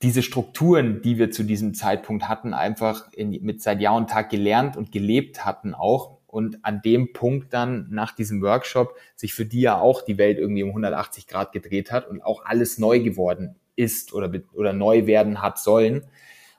diese 0.02 0.22
Strukturen, 0.22 1.02
die 1.02 1.18
wir 1.18 1.30
zu 1.30 1.42
diesem 1.42 1.74
Zeitpunkt 1.74 2.28
hatten, 2.28 2.54
einfach 2.54 3.12
in, 3.12 3.30
mit 3.42 3.62
seit 3.62 3.80
Jahr 3.80 3.96
und 3.96 4.10
Tag 4.10 4.30
gelernt 4.30 4.76
und 4.76 4.92
gelebt 4.92 5.44
hatten 5.44 5.74
auch. 5.74 6.18
Und 6.26 6.64
an 6.64 6.82
dem 6.82 7.12
Punkt 7.12 7.54
dann 7.54 7.88
nach 7.90 8.12
diesem 8.12 8.42
Workshop 8.42 8.94
sich 9.16 9.34
für 9.34 9.46
die 9.46 9.62
ja 9.62 9.80
auch 9.80 10.02
die 10.02 10.18
Welt 10.18 10.38
irgendwie 10.38 10.62
um 10.62 10.68
180 10.68 11.26
Grad 11.26 11.52
gedreht 11.52 11.90
hat 11.90 12.06
und 12.06 12.22
auch 12.22 12.44
alles 12.44 12.78
neu 12.78 13.00
geworden 13.00 13.56
ist 13.76 14.12
oder, 14.12 14.30
oder 14.52 14.72
neu 14.72 15.06
werden 15.06 15.40
hat 15.40 15.58
sollen. 15.58 16.04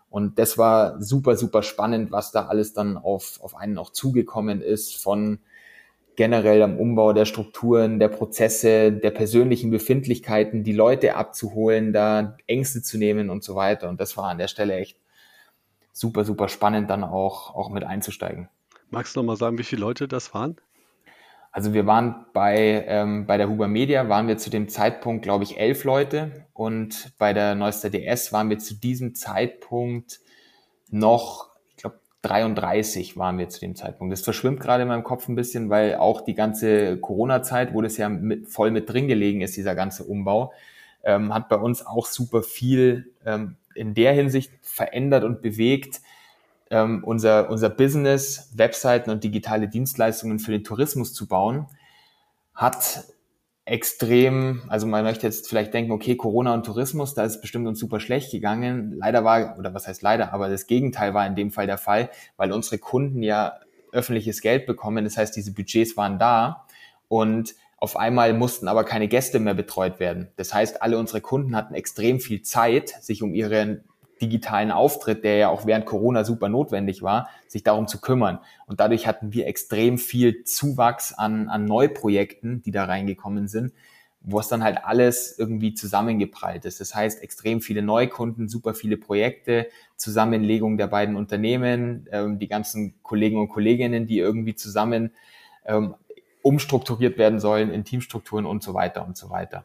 Und 0.09 0.39
das 0.39 0.57
war 0.57 1.01
super, 1.01 1.35
super 1.35 1.61
spannend, 1.61 2.11
was 2.11 2.31
da 2.31 2.47
alles 2.47 2.73
dann 2.73 2.97
auf, 2.97 3.39
auf 3.41 3.55
einen 3.55 3.77
auch 3.77 3.91
zugekommen 3.91 4.61
ist 4.61 4.97
von 4.97 5.39
generell 6.19 6.61
am 6.63 6.77
Umbau 6.77 7.13
der 7.13 7.23
Strukturen, 7.23 7.97
der 7.97 8.09
Prozesse, 8.09 8.91
der 8.91 9.11
persönlichen 9.11 9.71
Befindlichkeiten, 9.71 10.65
die 10.65 10.73
Leute 10.73 11.15
abzuholen, 11.15 11.93
da 11.93 12.35
Ängste 12.45 12.81
zu 12.81 12.97
nehmen 12.97 13.29
und 13.29 13.41
so 13.41 13.55
weiter. 13.55 13.87
Und 13.87 14.01
das 14.01 14.17
war 14.17 14.25
an 14.25 14.37
der 14.37 14.49
Stelle 14.49 14.75
echt 14.75 14.99
super, 15.93 16.25
super 16.25 16.49
spannend, 16.49 16.89
dann 16.89 17.05
auch, 17.05 17.55
auch 17.55 17.69
mit 17.69 17.85
einzusteigen. 17.85 18.49
Magst 18.89 19.15
du 19.15 19.21
noch 19.21 19.27
mal 19.27 19.37
sagen, 19.37 19.57
wie 19.57 19.63
viele 19.63 19.79
Leute 19.79 20.09
das 20.09 20.33
waren? 20.33 20.57
Also 21.53 21.73
wir 21.73 21.85
waren 21.85 22.25
bei, 22.33 22.83
ähm, 22.85 23.25
bei 23.25 23.37
der 23.37 23.47
Huber 23.47 23.69
Media 23.69 24.09
waren 24.09 24.27
wir 24.27 24.37
zu 24.37 24.49
dem 24.49 24.67
Zeitpunkt, 24.67 25.23
glaube 25.23 25.45
ich, 25.45 25.57
elf 25.57 25.85
Leute 25.85 26.47
und 26.51 27.13
bei 27.17 27.31
der 27.31 27.55
Neuster 27.55 27.89
DS 27.89 28.33
waren 28.33 28.49
wir 28.49 28.59
zu 28.59 28.73
diesem 28.73 29.15
Zeitpunkt 29.15 30.19
noch 30.89 31.48
33 32.21 33.15
waren 33.17 33.37
wir 33.37 33.49
zu 33.49 33.59
dem 33.61 33.75
Zeitpunkt. 33.75 34.11
Das 34.11 34.21
verschwimmt 34.21 34.59
gerade 34.59 34.83
in 34.83 34.89
meinem 34.89 35.03
Kopf 35.03 35.27
ein 35.27 35.35
bisschen, 35.35 35.69
weil 35.69 35.95
auch 35.95 36.21
die 36.21 36.35
ganze 36.35 36.97
Corona-Zeit, 36.97 37.73
wo 37.73 37.81
das 37.81 37.97
ja 37.97 38.09
mit, 38.09 38.47
voll 38.49 38.71
mit 38.71 38.89
drin 38.89 39.07
gelegen 39.07 39.41
ist, 39.41 39.55
dieser 39.55 39.75
ganze 39.75 40.03
Umbau, 40.03 40.51
ähm, 41.03 41.33
hat 41.33 41.47
bei 41.47 41.55
uns 41.55 41.85
auch 41.85 42.05
super 42.05 42.43
viel 42.43 43.11
ähm, 43.25 43.55
in 43.73 43.93
der 43.93 44.13
Hinsicht 44.13 44.51
verändert 44.61 45.23
und 45.23 45.41
bewegt. 45.41 46.01
Ähm, 46.71 47.03
unser, 47.03 47.49
unser 47.49 47.69
Business, 47.69 48.51
Webseiten 48.53 49.09
und 49.09 49.23
digitale 49.23 49.69
Dienstleistungen 49.69 50.39
für 50.39 50.51
den 50.51 50.63
Tourismus 50.63 51.13
zu 51.13 51.27
bauen, 51.27 51.67
hat 52.53 53.05
extrem, 53.69 54.63
also 54.67 54.87
man 54.87 55.03
möchte 55.03 55.27
jetzt 55.27 55.47
vielleicht 55.47 55.73
denken, 55.73 55.91
okay, 55.91 56.15
Corona 56.15 56.53
und 56.53 56.65
Tourismus, 56.65 57.13
da 57.13 57.23
ist 57.23 57.39
bestimmt 57.39 57.67
uns 57.67 57.79
super 57.79 57.99
schlecht 57.99 58.31
gegangen. 58.31 58.93
Leider 58.97 59.23
war, 59.23 59.57
oder 59.59 59.73
was 59.73 59.87
heißt 59.87 60.01
leider, 60.01 60.33
aber 60.33 60.49
das 60.49 60.65
Gegenteil 60.65 61.13
war 61.13 61.25
in 61.27 61.35
dem 61.35 61.51
Fall 61.51 61.67
der 61.67 61.77
Fall, 61.77 62.09
weil 62.35 62.51
unsere 62.51 62.79
Kunden 62.79 63.21
ja 63.21 63.59
öffentliches 63.91 64.41
Geld 64.41 64.65
bekommen. 64.65 65.03
Das 65.03 65.17
heißt, 65.17 65.35
diese 65.35 65.53
Budgets 65.53 65.97
waren 65.97 66.17
da 66.17 66.65
und 67.07 67.53
auf 67.77 67.95
einmal 67.95 68.33
mussten 68.33 68.67
aber 68.67 68.83
keine 68.83 69.07
Gäste 69.07 69.39
mehr 69.39 69.53
betreut 69.53 69.99
werden. 69.99 70.29
Das 70.35 70.53
heißt, 70.53 70.81
alle 70.81 70.97
unsere 70.97 71.21
Kunden 71.21 71.55
hatten 71.55 71.75
extrem 71.75 72.19
viel 72.19 72.41
Zeit, 72.41 72.89
sich 73.01 73.21
um 73.21 73.33
ihren 73.33 73.83
digitalen 74.21 74.71
Auftritt, 74.71 75.23
der 75.23 75.37
ja 75.37 75.49
auch 75.49 75.65
während 75.65 75.85
Corona 75.85 76.23
super 76.23 76.49
notwendig 76.49 77.01
war, 77.01 77.29
sich 77.47 77.63
darum 77.63 77.87
zu 77.87 77.99
kümmern. 78.01 78.39
Und 78.67 78.79
dadurch 78.79 79.07
hatten 79.07 79.33
wir 79.33 79.47
extrem 79.47 79.97
viel 79.97 80.43
Zuwachs 80.43 81.13
an, 81.13 81.49
an 81.49 81.65
Neuprojekten, 81.65 82.61
die 82.61 82.71
da 82.71 82.85
reingekommen 82.85 83.47
sind, 83.47 83.73
wo 84.21 84.39
es 84.39 84.47
dann 84.47 84.63
halt 84.63 84.83
alles 84.83 85.37
irgendwie 85.37 85.73
zusammengeprallt 85.73 86.65
ist. 86.65 86.81
Das 86.81 86.93
heißt, 86.93 87.23
extrem 87.23 87.61
viele 87.61 87.81
Neukunden, 87.81 88.49
super 88.49 88.73
viele 88.73 88.97
Projekte, 88.97 89.67
Zusammenlegung 89.95 90.77
der 90.77 90.87
beiden 90.87 91.15
Unternehmen, 91.15 92.07
ähm, 92.11 92.39
die 92.39 92.47
ganzen 92.47 93.01
Kollegen 93.01 93.39
und 93.39 93.49
Kolleginnen, 93.49 94.07
die 94.07 94.19
irgendwie 94.19 94.55
zusammen 94.55 95.11
ähm, 95.65 95.95
umstrukturiert 96.41 97.17
werden 97.17 97.39
sollen 97.39 97.71
in 97.71 97.83
Teamstrukturen 97.83 98.45
und 98.45 98.63
so 98.63 98.73
weiter 98.73 99.05
und 99.05 99.17
so 99.17 99.29
weiter. 99.29 99.63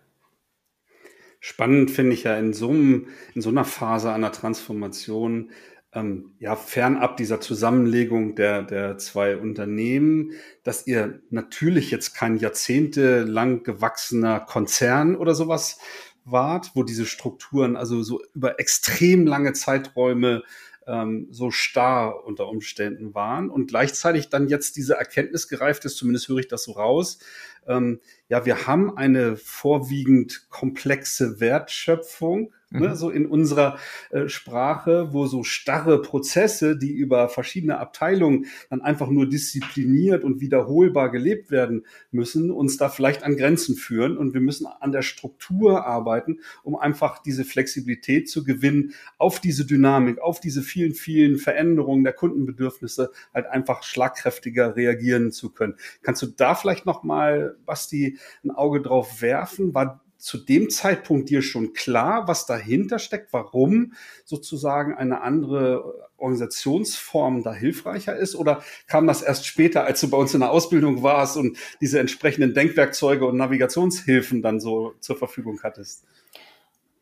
Spannend 1.47 1.91
finde 1.91 2.15
ich 2.15 2.23
ja 2.23 2.39
in 2.39 2.55
so, 2.55 2.71
einem, 2.71 3.09
in 3.35 3.43
so 3.43 3.51
einer 3.51 3.67
Phase 3.67 4.11
einer 4.11 4.33
Transformation 4.33 5.51
ähm, 5.93 6.33
ja, 6.39 6.57
fernab 6.57 7.19
dieser 7.19 7.39
Zusammenlegung 7.39 8.35
der, 8.35 8.63
der 8.63 8.97
zwei 8.97 9.37
Unternehmen, 9.37 10.31
dass 10.63 10.87
ihr 10.87 11.21
natürlich 11.29 11.91
jetzt 11.91 12.15
kein 12.15 12.39
jahrzehntelang 12.39 13.63
gewachsener 13.63 14.41
Konzern 14.41 15.17
oder 15.17 15.35
sowas 15.35 15.79
wart, 16.25 16.71
wo 16.73 16.83
diese 16.83 17.05
Strukturen 17.05 17.77
also 17.77 18.03
so 18.03 18.23
über 18.33 18.59
extrem 18.59 19.27
lange 19.27 19.53
Zeiträume 19.53 20.45
ähm, 20.87 21.29
so 21.31 21.51
starr 21.51 22.25
unter 22.25 22.49
Umständen 22.49 23.15
waren 23.15 23.51
und 23.51 23.69
gleichzeitig 23.69 24.29
dann 24.29 24.49
jetzt 24.49 24.77
diese 24.77 24.95
Erkenntnis 24.95 25.49
gereift 25.49 25.85
ist, 25.85 25.97
zumindest 25.97 26.29
höre 26.29 26.39
ich 26.39 26.49
das 26.49 26.65
so 26.65 26.73
raus, 26.73 27.19
ähm, 27.67 28.01
ja, 28.29 28.45
wir 28.45 28.67
haben 28.67 28.97
eine 28.97 29.37
vorwiegend 29.37 30.47
komplexe 30.51 31.41
Wertschöpfung, 31.41 32.53
ne, 32.75 32.89
mhm. 32.89 32.95
so 32.95 33.11
in 33.11 33.27
unserer 33.27 33.79
äh, 34.11 34.29
Sprache, 34.29 35.13
wo 35.13 35.27
so 35.27 35.45
starre 35.45 36.03
Prozesse, 36.03 36.77
die 36.77 36.93
über 36.93 37.29
verschiedene 37.29 37.79
Abteilungen 37.79 38.47
dann 38.71 38.83
einfach 38.83 39.09
nur 39.09 39.29
diszipliniert 39.29 40.25
und 40.25 40.41
wiederholbar 40.41 41.11
gelebt 41.11 41.51
werden 41.51 41.87
müssen, 42.11 42.51
uns 42.51 42.77
da 42.77 42.89
vielleicht 42.89 43.23
an 43.23 43.37
Grenzen 43.37 43.77
führen. 43.77 44.17
Und 44.17 44.35
wir 44.35 44.41
müssen 44.41 44.67
an 44.67 44.93
der 44.93 45.03
Struktur 45.03 45.87
arbeiten, 45.87 46.41
um 46.63 46.77
einfach 46.77 47.19
diese 47.21 47.45
Flexibilität 47.45 48.29
zu 48.29 48.45
gewinnen, 48.45 48.95
auf 49.19 49.41
diese 49.41 49.65
Dynamik, 49.65 50.21
auf 50.21 50.41
diese 50.41 50.63
vielen, 50.63 50.95
vielen 50.95 51.39
Veränderungen 51.39 52.05
der 52.05 52.13
Kundenbedürfnisse 52.13 53.11
halt 53.33 53.47
einfach 53.47 53.83
schlagkräftiger 53.83 54.77
reagieren 54.77 55.33
zu 55.33 55.51
können. 55.51 55.75
Kannst 56.03 56.23
du 56.23 56.27
da 56.27 56.55
vielleicht 56.55 56.87
noch 56.87 57.03
mal, 57.03 57.57
Basti, 57.65 58.19
ein 58.43 58.51
Auge 58.51 58.81
drauf 58.83 59.23
werfen? 59.23 59.75
War 59.75 60.04
zu 60.25 60.39
dem 60.39 60.71
Zeitpunkt 60.71 61.29
dir 61.29 61.43
schon 61.43 61.75
klar, 61.75 62.27
was 62.27 62.47
dahinter 62.47 62.99
steckt, 62.99 63.35
warum 63.35 63.93
sozusagen 64.25 64.95
eine 64.95 65.21
andere 65.21 66.09
Organisationsform 66.17 67.43
da 67.43 67.53
hilfreicher 67.53 68.17
ist? 68.17 68.35
Oder 68.35 68.63
kam 68.87 69.07
das 69.07 69.21
erst 69.21 69.45
später, 69.45 69.85
als 69.85 70.01
du 70.01 70.09
bei 70.09 70.17
uns 70.17 70.33
in 70.33 70.41
der 70.41 70.51
Ausbildung 70.51 71.03
warst 71.03 71.37
und 71.37 71.59
diese 71.83 72.01
entsprechenden 72.01 72.55
Denkwerkzeuge 72.55 73.27
und 73.27 73.37
Navigationshilfen 73.37 74.41
dann 74.41 74.61
so 74.61 74.95
zur 75.01 75.19
Verfügung 75.19 75.61
hattest? 75.63 76.07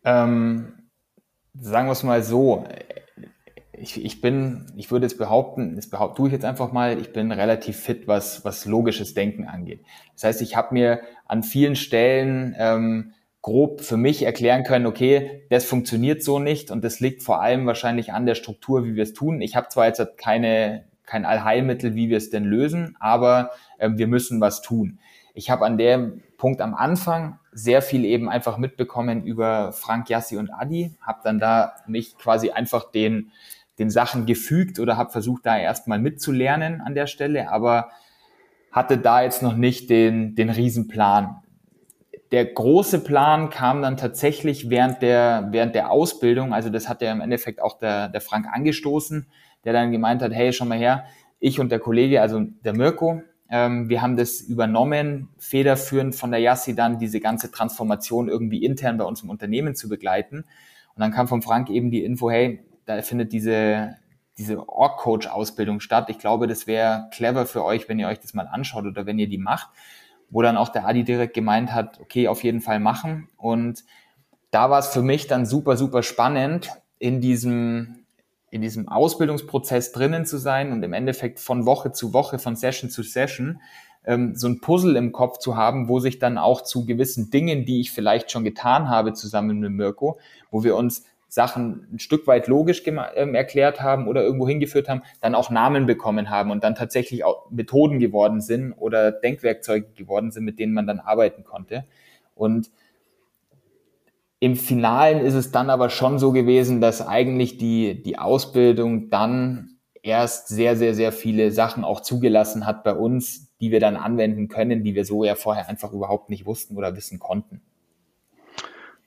Ähm, 0.03 0.73
sagen 1.61 1.87
wir 1.87 1.93
es 1.93 2.03
mal 2.03 2.25
so. 2.25 2.67
Ich, 3.73 4.05
ich 4.05 4.21
bin, 4.21 4.67
ich 4.77 4.91
würde 4.91 5.07
jetzt 5.07 5.17
behaupten, 5.17 5.77
das 5.77 5.89
behaupte 5.89 6.19
tue 6.19 6.29
ich 6.29 6.33
jetzt 6.33 6.45
einfach 6.45 6.73
mal, 6.73 6.99
ich 6.99 7.13
bin 7.13 7.33
relativ 7.33 7.79
fit, 7.79 8.07
was, 8.07 8.45
was 8.45 8.67
logisches 8.67 9.15
Denken 9.15 9.47
angeht. 9.47 9.83
Das 10.15 10.25
heißt, 10.25 10.43
ich 10.43 10.57
habe 10.57 10.75
mir 10.75 11.01
an 11.27 11.43
vielen 11.43 11.75
Stellen 11.75 12.55
ähm, 12.59 13.15
grob 13.41 13.81
für 13.81 13.97
mich 13.97 14.23
erklären 14.23 14.63
können, 14.63 14.87
okay, 14.87 15.43
das 15.51 15.65
funktioniert 15.65 16.23
so 16.23 16.39
nicht 16.39 16.71
und 16.71 16.85
das 16.85 17.01
liegt 17.01 17.23
vor 17.23 17.43
allem 17.43 17.67
wahrscheinlich 17.67 18.13
an 18.13 18.25
der 18.25 18.37
Struktur, 18.37 18.85
wie 18.85 18.95
wir 18.95 19.03
es 19.03 19.15
tun. 19.15 19.41
Ich 19.41 19.57
habe 19.57 19.69
zwar 19.69 19.87
jetzt 19.87 20.17
keine, 20.17 20.85
kein 21.07 21.25
Allheilmittel, 21.25 21.95
wie 21.95 22.09
wir 22.09 22.19
es 22.19 22.31
denn 22.31 22.45
lösen, 22.45 22.97
aber 23.01 23.51
äh, 23.79 23.91
wir 23.95 24.07
müssen 24.07 24.41
was 24.41 24.63
tun. 24.63 24.99
Ich 25.35 25.51
habe 25.51 25.65
an 25.65 25.79
dem 25.79 26.23
Punkt 26.37 26.61
am 26.61 26.75
Anfang 26.75 27.39
sehr 27.53 27.83
viel 27.83 28.05
eben 28.05 28.29
einfach 28.29 28.59
mitbekommen 28.59 29.25
über 29.25 29.73
Frank 29.73 30.09
Jassi 30.09 30.37
und 30.37 30.51
Adi, 30.51 30.95
habe 31.01 31.21
dann 31.25 31.39
da 31.39 31.75
mich 31.87 32.17
quasi 32.19 32.51
einfach 32.51 32.93
den, 32.93 33.33
den 33.83 33.91
Sachen 33.91 34.27
gefügt 34.27 34.79
oder 34.79 34.97
habe 34.97 35.11
versucht, 35.11 35.47
da 35.47 35.59
erstmal 35.59 35.99
mitzulernen 35.99 36.81
an 36.81 36.95
der 36.95 37.07
Stelle, 37.07 37.51
aber 37.51 37.91
hatte 38.71 38.97
da 38.99 39.23
jetzt 39.23 39.43
noch 39.43 39.57
nicht 39.57 39.91
den, 39.91 40.35
den 40.35 40.51
Riesenplan 40.51 41.43
der 42.33 42.47
große 42.47 43.01
Plan 43.01 43.51
kam 43.51 43.83
dann 43.83 43.99
tatsächlich 43.99 44.71
während 44.71 45.03
der, 45.03 45.49
während 45.51 45.75
der 45.75 45.91
Ausbildung. 45.91 46.55
Also 46.55 46.71
das 46.71 46.89
hat 46.89 47.03
ja 47.03 47.13
im 47.13 47.21
Endeffekt 47.21 47.61
auch 47.61 47.79
der, 47.79 48.09
der 48.09 48.23
Frank 48.23 48.47
angestoßen, 48.51 49.27
der 49.65 49.75
dann 49.75 49.93
gemeint 49.93 50.23
hat, 50.23 50.33
hey, 50.33 50.53
schau 50.53 50.65
mal 50.65 50.79
her, 50.79 51.05
ich 51.41 51.61
und 51.61 51.71
der 51.71 51.79
Kollege, 51.79 52.23
also 52.23 52.41
der 52.41 52.73
Mirko, 52.73 53.23
ähm, 53.51 53.91
wir 53.91 54.01
haben 54.01 54.17
das 54.17 54.41
übernommen, 54.41 55.29
federführend 55.39 56.15
von 56.15 56.31
der 56.31 56.41
Yassi 56.41 56.75
dann 56.75 56.99
diese 56.99 57.21
ganze 57.21 57.51
Transformation 57.51 58.31
irgendwie 58.31 58.65
intern 58.65 58.97
bei 58.97 59.05
uns 59.05 59.23
im 59.23 59.29
Unternehmen 59.29 59.75
zu 59.75 59.91
begleiten. 59.91 60.47
Und 60.95 61.01
dann 61.01 61.13
kam 61.13 61.29
von 61.29 61.43
Frank 61.43 61.69
eben 61.69 61.91
die 61.91 62.03
Info, 62.03 62.31
hey, 62.31 62.65
da 62.87 63.01
findet 63.03 63.33
diese, 63.33 63.97
diese 64.39 64.69
Org-Coach-Ausbildung 64.69 65.81
statt. 65.81 66.11
Ich 66.11 66.19
glaube, 66.19 66.47
das 66.47 66.67
wäre 66.67 67.09
clever 67.13 67.47
für 67.47 67.65
euch, 67.65 67.89
wenn 67.89 67.99
ihr 67.99 68.09
euch 68.09 68.21
das 68.21 68.35
mal 68.35 68.47
anschaut 68.47 68.85
oder 68.85 69.07
wenn 69.07 69.19
ihr 69.19 69.29
die 69.29 69.39
macht 69.39 69.69
wo 70.33 70.41
dann 70.41 70.57
auch 70.57 70.71
der 70.71 70.89
Adi 70.89 71.05
direkt 71.05 71.35
gemeint 71.35 71.73
hat, 71.73 72.01
okay, 72.01 72.27
auf 72.27 72.43
jeden 72.43 72.63
Fall 72.63 72.81
machen. 72.81 73.29
Und 73.37 73.85
da 74.51 74.71
war 74.71 74.79
es 74.81 74.89
für 74.89 75.03
mich 75.03 75.27
dann 75.27 75.47
super, 75.47 75.77
super 75.77 76.03
spannend, 76.03 76.71
in 76.99 77.21
diesem, 77.21 78.07
in 78.51 78.63
diesem 78.63 78.89
Ausbildungsprozess 78.89 79.93
drinnen 79.93 80.25
zu 80.25 80.39
sein 80.39 80.73
und 80.73 80.83
im 80.83 80.95
Endeffekt 80.95 81.39
von 81.39 81.67
Woche 81.67 81.93
zu 81.93 82.15
Woche, 82.15 82.39
von 82.39 82.57
Session 82.57 82.89
zu 82.89 83.03
Session, 83.03 83.61
ähm, 84.05 84.35
so 84.35 84.49
ein 84.49 84.61
Puzzle 84.61 84.97
im 84.97 85.13
Kopf 85.13 85.39
zu 85.39 85.57
haben, 85.57 85.89
wo 85.89 86.01
sich 86.01 86.19
dann 86.19 86.39
auch 86.39 86.63
zu 86.63 86.87
gewissen 86.87 87.31
Dingen, 87.31 87.67
die 87.67 87.81
ich 87.81 87.93
vielleicht 87.93 88.31
schon 88.31 88.45
getan 88.45 88.89
habe, 88.89 89.13
zusammen 89.13 89.59
mit 89.59 89.71
Mirko, 89.71 90.19
wo 90.51 90.65
wir 90.65 90.77
uns 90.77 91.05
Sachen 91.33 91.89
ein 91.91 91.99
Stück 91.99 92.27
weit 92.27 92.47
logisch 92.47 92.83
ähm, 92.87 93.35
erklärt 93.35 93.81
haben 93.81 94.07
oder 94.07 94.23
irgendwo 94.23 94.47
hingeführt 94.47 94.91
haben, 94.91 95.01
dann 95.23 95.35
auch 95.35 95.49
Namen 95.49 95.87
bekommen 95.87 96.29
haben 96.29 96.51
und 96.51 96.63
dann 96.63 96.75
tatsächlich 96.75 97.25
auch 97.25 97.51
Methoden 97.51 98.01
geworden 98.01 98.43
sind 98.43 98.75
oder 98.75 99.13
Denkwerkzeuge 99.13 99.87
geworden 99.97 100.31
sind, 100.31 100.45
mit 100.45 100.59
denen 100.59 100.75
man 100.75 100.87
dann 100.87 101.01
arbeiten 101.01 101.43
konnte. 101.43 101.87
Und 102.35 102.71
im 104.41 104.57
Finalen 104.57 105.25
ist 105.25 105.33
es 105.33 105.51
dann 105.51 105.71
aber 105.71 105.89
schon 105.89 106.19
so 106.19 106.33
gewesen, 106.33 106.83
dass 106.83 107.01
eigentlich 107.01 107.57
die, 107.57 108.03
die 108.03 108.19
Ausbildung 108.19 109.09
dann 109.09 109.79
erst 110.03 110.49
sehr, 110.49 110.77
sehr, 110.77 110.95
sehr 110.95 111.13
viele 111.13 111.51
Sachen 111.51 111.83
auch 111.83 112.01
zugelassen 112.01 112.67
hat 112.67 112.85
bei 112.85 112.93
uns, 112.93 113.57
die 113.63 113.71
wir 113.71 113.81
dann 113.81 113.97
anwenden 113.97 114.49
können, 114.49 114.85
die 114.85 114.95
wir 114.95 115.07
so 115.07 115.25
ja 115.25 115.35
vorher 115.35 115.71
einfach 115.71 115.95
überhaupt 115.95 116.29
nicht 116.29 116.45
wussten 116.45 116.77
oder 116.77 116.95
wissen 116.95 117.19
konnten. 117.19 117.63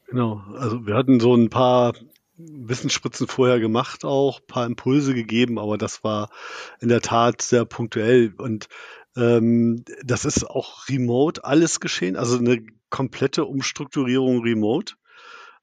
Genau, 0.08 0.42
also 0.58 0.88
wir 0.88 0.96
hatten 0.96 1.20
so 1.20 1.36
ein 1.36 1.52
paar 1.52 1.94
Wissensspritzen 2.38 3.28
vorher 3.28 3.60
gemacht 3.60 4.04
auch, 4.04 4.42
paar 4.46 4.66
Impulse 4.66 5.14
gegeben, 5.14 5.58
aber 5.58 5.78
das 5.78 6.04
war 6.04 6.30
in 6.82 6.90
der 6.90 7.02
Tat 7.02 7.42
sehr 7.42 7.66
punktuell 7.66 8.34
und 8.38 8.68
ähm, 9.16 9.84
das 10.04 10.26
ist 10.26 10.44
auch 10.50 10.90
remote 10.90 11.44
alles 11.44 11.80
geschehen, 11.80 12.16
also 12.18 12.38
eine 12.38 12.66
komplette 12.90 13.46
Umstrukturierung 13.46 14.42
remote, 14.42 14.96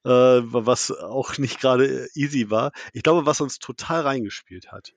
äh, 0.05 0.11
was 0.11 0.91
auch 0.91 1.39
nicht 1.39 1.61
gerade 1.61 2.09
easy 2.15 2.51
war. 2.51 2.73
Ich 2.93 3.03
glaube, 3.03 3.27
was 3.27 3.41
uns 3.41 3.59
total 3.59 4.03
reingespielt 4.03 4.73
hat, 4.73 4.95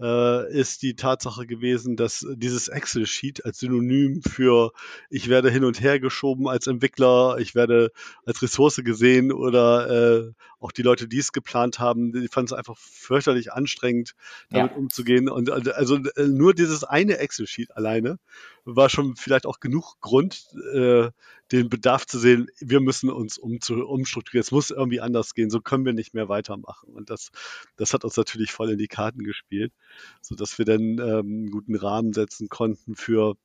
äh, 0.00 0.52
ist 0.52 0.82
die 0.82 0.94
Tatsache 0.94 1.46
gewesen, 1.46 1.96
dass 1.96 2.26
dieses 2.34 2.68
Excel-Sheet 2.68 3.44
als 3.44 3.58
Synonym 3.58 4.22
für 4.22 4.72
ich 5.10 5.28
werde 5.28 5.50
hin 5.50 5.64
und 5.64 5.80
her 5.80 6.00
geschoben 6.00 6.48
als 6.48 6.66
Entwickler, 6.66 7.38
ich 7.38 7.54
werde 7.54 7.90
als 8.24 8.42
Ressource 8.42 8.80
gesehen 8.84 9.32
oder 9.32 9.90
äh, 9.90 10.32
auch 10.60 10.72
die 10.72 10.82
Leute, 10.82 11.08
die 11.08 11.18
es 11.18 11.32
geplant 11.32 11.78
haben, 11.78 12.12
die 12.12 12.28
fanden 12.28 12.52
es 12.52 12.58
einfach 12.58 12.76
fürchterlich 12.78 13.52
anstrengend, 13.52 14.14
damit 14.50 14.72
ja. 14.72 14.76
umzugehen. 14.76 15.28
Und 15.28 15.50
also 15.50 15.96
äh, 15.96 16.26
nur 16.26 16.54
dieses 16.54 16.84
eine 16.84 17.18
Excel-Sheet 17.18 17.76
alleine 17.76 18.18
war 18.66 18.88
schon 18.88 19.16
vielleicht 19.16 19.46
auch 19.46 19.60
genug 19.60 20.00
Grund, 20.00 20.44
äh, 20.74 21.10
den 21.52 21.68
Bedarf 21.68 22.06
zu 22.06 22.18
sehen, 22.18 22.48
wir 22.58 22.80
müssen 22.80 23.10
uns 23.10 23.38
um, 23.38 23.58
umstrukturieren. 23.68 24.42
Es 24.42 24.50
muss 24.50 24.70
irgendwie 24.70 25.00
anders 25.00 25.34
gehen, 25.34 25.50
so 25.50 25.60
können 25.60 25.84
wir 25.84 25.92
nicht 25.92 26.14
mehr 26.14 26.28
weitermachen. 26.28 26.92
Und 26.92 27.08
das, 27.08 27.30
das 27.76 27.94
hat 27.94 28.04
uns 28.04 28.16
natürlich 28.16 28.50
voll 28.50 28.70
in 28.70 28.78
die 28.78 28.88
Karten 28.88 29.22
gespielt, 29.22 29.72
sodass 30.20 30.58
wir 30.58 30.64
dann 30.64 30.98
ähm, 30.98 30.98
einen 31.00 31.50
guten 31.50 31.76
Rahmen 31.76 32.12
setzen 32.12 32.48
konnten 32.48 32.96
für 32.96 33.36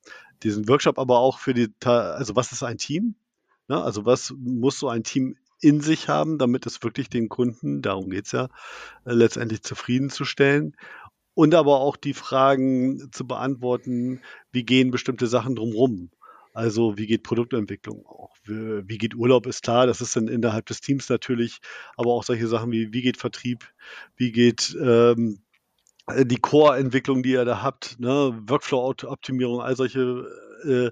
diesen 0.42 0.68
Workshop, 0.68 0.98
aber 0.98 1.20
auch 1.20 1.38
für 1.38 1.54
die, 1.54 1.70
also 1.84 2.36
was 2.36 2.52
ist 2.52 2.64
ein 2.64 2.80
Team? 2.80 3.14
Ne? 3.68 3.82
Also 3.82 4.06
was 4.06 4.34
muss 4.38 4.80
so 4.80 4.90
ein 4.90 5.04
Team 5.04 5.38
in 5.62 5.80
sich 5.80 6.10
haben, 6.10 6.40
damit 6.40 6.66
es 6.66 6.84
wirklich 6.84 7.08
den 7.08 7.30
Kunden, 7.30 7.84
darum 7.84 8.10
geht's 8.10 8.32
ja, 8.32 8.46
äh, 9.06 9.14
letztendlich 9.14 9.62
zufriedenzustellen. 9.62 10.76
Und 11.34 11.56
aber 11.56 11.80
auch 11.80 11.96
die 11.96 12.14
Fragen 12.14 13.10
zu 13.12 13.26
beantworten, 13.26 14.22
wie 14.52 14.64
gehen 14.64 14.92
bestimmte 14.92 15.28
Sachen 15.28 15.56
drumherum? 15.56 16.12
Also 16.54 16.98
wie 16.98 17.08
geht 17.08 17.24
Produktentwicklung 17.24 18.06
auch? 18.06 18.36
Wie, 18.44 18.98
geht 18.98 19.16
Urlaub 19.16 19.48
ist 19.48 19.64
klar, 19.64 19.88
das 19.88 20.02
ist 20.02 20.16
dann 20.16 20.28
innerhalb 20.28 20.66
des 20.66 20.82
Teams 20.82 21.08
natürlich, 21.08 21.60
aber 21.96 22.12
auch 22.12 22.24
solche 22.24 22.48
Sachen 22.48 22.72
wie 22.72 22.92
wie 22.92 23.02
geht 23.02 23.18
Vertrieb, 23.18 23.72
wie 24.18 24.32
geht 24.34 24.76
ähm, 24.82 25.42
die 26.10 26.38
Core-Entwicklung, 26.38 27.24
die 27.24 27.32
ihr 27.32 27.46
da 27.46 27.62
habt, 27.62 28.00
ne? 28.00 28.38
Workflow-Optimierung, 28.48 29.62
all 29.62 29.76
solche 29.76 30.28
äh, 30.64 30.92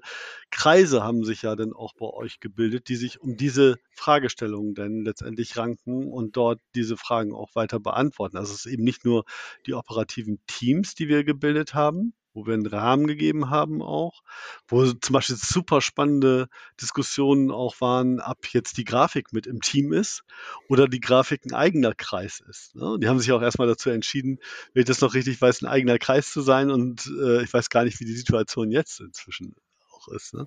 Kreise 0.50 1.02
haben 1.02 1.24
sich 1.24 1.42
ja 1.42 1.56
dann 1.56 1.72
auch 1.72 1.94
bei 1.94 2.06
euch 2.06 2.40
gebildet, 2.40 2.88
die 2.88 2.96
sich 2.96 3.20
um 3.20 3.36
diese 3.36 3.76
Fragestellungen 3.94 4.74
dann 4.74 5.04
letztendlich 5.04 5.56
ranken 5.56 6.10
und 6.10 6.36
dort 6.36 6.60
diese 6.74 6.96
Fragen 6.96 7.32
auch 7.32 7.54
weiter 7.54 7.80
beantworten. 7.80 8.36
Also 8.36 8.52
es 8.52 8.66
ist 8.66 8.72
eben 8.72 8.84
nicht 8.84 9.04
nur 9.04 9.24
die 9.66 9.74
operativen 9.74 10.40
Teams, 10.46 10.94
die 10.94 11.08
wir 11.08 11.24
gebildet 11.24 11.74
haben, 11.74 12.14
wo 12.40 12.46
wir 12.46 12.54
einen 12.54 12.66
Rahmen 12.66 13.06
gegeben 13.06 13.50
haben 13.50 13.82
auch, 13.82 14.22
wo 14.66 14.84
zum 14.84 15.12
Beispiel 15.12 15.36
super 15.36 15.80
spannende 15.80 16.48
Diskussionen 16.80 17.50
auch 17.50 17.80
waren, 17.80 18.20
ob 18.20 18.46
jetzt 18.48 18.78
die 18.78 18.84
Grafik 18.84 19.32
mit 19.32 19.46
im 19.46 19.60
Team 19.60 19.92
ist 19.92 20.24
oder 20.68 20.88
die 20.88 21.00
Grafik 21.00 21.44
ein 21.44 21.54
eigener 21.54 21.94
Kreis 21.94 22.42
ist. 22.48 22.74
Ne? 22.74 22.98
Die 23.00 23.08
haben 23.08 23.18
sich 23.18 23.32
auch 23.32 23.42
erstmal 23.42 23.68
dazu 23.68 23.90
entschieden, 23.90 24.38
wenn 24.72 24.80
ich 24.80 24.86
das 24.86 25.00
noch 25.00 25.14
richtig 25.14 25.40
weiß, 25.40 25.62
ein 25.62 25.66
eigener 25.66 25.98
Kreis 25.98 26.32
zu 26.32 26.40
sein 26.40 26.70
und 26.70 27.06
äh, 27.20 27.42
ich 27.42 27.52
weiß 27.52 27.68
gar 27.68 27.84
nicht, 27.84 28.00
wie 28.00 28.06
die 28.06 28.16
Situation 28.16 28.70
jetzt 28.70 29.00
inzwischen 29.00 29.54
auch 29.92 30.08
ist. 30.08 30.32
Ne? 30.34 30.46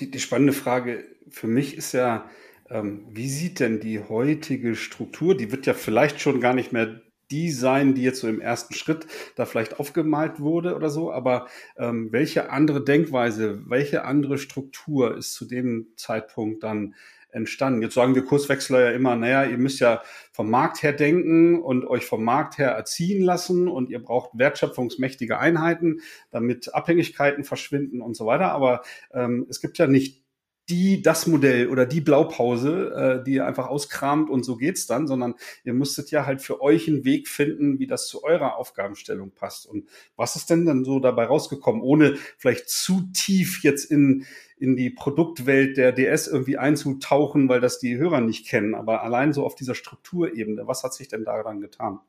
Die, 0.00 0.10
die 0.10 0.20
spannende 0.20 0.52
Frage 0.52 1.04
für 1.28 1.46
mich 1.46 1.76
ist 1.76 1.92
ja, 1.92 2.30
ähm, 2.68 3.06
wie 3.10 3.28
sieht 3.28 3.60
denn 3.60 3.80
die 3.80 4.00
heutige 4.00 4.74
Struktur, 4.74 5.36
die 5.36 5.52
wird 5.52 5.66
ja 5.66 5.74
vielleicht 5.74 6.20
schon 6.20 6.40
gar 6.40 6.54
nicht 6.54 6.72
mehr 6.72 7.02
die 7.30 7.50
sein, 7.50 7.94
die 7.94 8.02
jetzt 8.02 8.20
so 8.20 8.28
im 8.28 8.40
ersten 8.40 8.74
Schritt 8.74 9.06
da 9.34 9.46
vielleicht 9.46 9.80
aufgemalt 9.80 10.40
wurde 10.40 10.74
oder 10.74 10.90
so, 10.90 11.12
aber 11.12 11.46
ähm, 11.76 12.08
welche 12.12 12.50
andere 12.50 12.84
Denkweise, 12.84 13.62
welche 13.66 14.04
andere 14.04 14.38
Struktur 14.38 15.16
ist 15.16 15.34
zu 15.34 15.44
dem 15.46 15.88
Zeitpunkt 15.96 16.62
dann 16.62 16.94
entstanden? 17.30 17.82
Jetzt 17.82 17.94
sagen 17.94 18.14
wir 18.14 18.24
Kurswechsler 18.24 18.80
ja 18.80 18.90
immer, 18.90 19.14
naja, 19.14 19.44
ihr 19.44 19.58
müsst 19.58 19.80
ja 19.80 20.02
vom 20.32 20.50
Markt 20.50 20.82
her 20.82 20.92
denken 20.92 21.60
und 21.60 21.84
euch 21.84 22.04
vom 22.04 22.24
Markt 22.24 22.58
her 22.58 22.70
erziehen 22.70 23.22
lassen 23.22 23.68
und 23.68 23.90
ihr 23.90 24.02
braucht 24.02 24.38
wertschöpfungsmächtige 24.38 25.38
Einheiten, 25.38 26.00
damit 26.30 26.74
Abhängigkeiten 26.74 27.44
verschwinden 27.44 28.00
und 28.00 28.16
so 28.16 28.26
weiter. 28.26 28.52
Aber 28.52 28.82
ähm, 29.12 29.46
es 29.48 29.60
gibt 29.60 29.78
ja 29.78 29.86
nicht 29.86 30.25
die, 30.68 31.00
das 31.02 31.26
Modell 31.26 31.68
oder 31.68 31.86
die 31.86 32.00
Blaupause, 32.00 33.20
äh, 33.20 33.24
die 33.24 33.34
ihr 33.34 33.46
einfach 33.46 33.68
auskramt 33.68 34.28
und 34.30 34.44
so 34.44 34.56
geht's 34.56 34.86
dann, 34.86 35.06
sondern 35.06 35.34
ihr 35.64 35.74
müsstet 35.74 36.10
ja 36.10 36.26
halt 36.26 36.42
für 36.42 36.60
euch 36.60 36.88
einen 36.88 37.04
Weg 37.04 37.28
finden, 37.28 37.78
wie 37.78 37.86
das 37.86 38.08
zu 38.08 38.24
eurer 38.24 38.56
Aufgabenstellung 38.56 39.30
passt. 39.30 39.66
Und 39.66 39.88
was 40.16 40.34
ist 40.36 40.50
denn 40.50 40.66
dann 40.66 40.84
so 40.84 40.98
dabei 40.98 41.24
rausgekommen, 41.24 41.82
ohne 41.82 42.16
vielleicht 42.36 42.68
zu 42.68 43.08
tief 43.12 43.62
jetzt 43.62 43.90
in, 43.90 44.26
in 44.58 44.76
die 44.76 44.90
Produktwelt 44.90 45.76
der 45.76 45.92
DS 45.92 46.26
irgendwie 46.26 46.58
einzutauchen, 46.58 47.48
weil 47.48 47.60
das 47.60 47.78
die 47.78 47.96
Hörer 47.96 48.20
nicht 48.20 48.48
kennen, 48.48 48.74
aber 48.74 49.02
allein 49.02 49.32
so 49.32 49.44
auf 49.44 49.54
dieser 49.54 49.74
Strukturebene, 49.74 50.66
was 50.66 50.82
hat 50.82 50.94
sich 50.94 51.08
denn 51.08 51.24
daran 51.24 51.60
getan? 51.60 52.00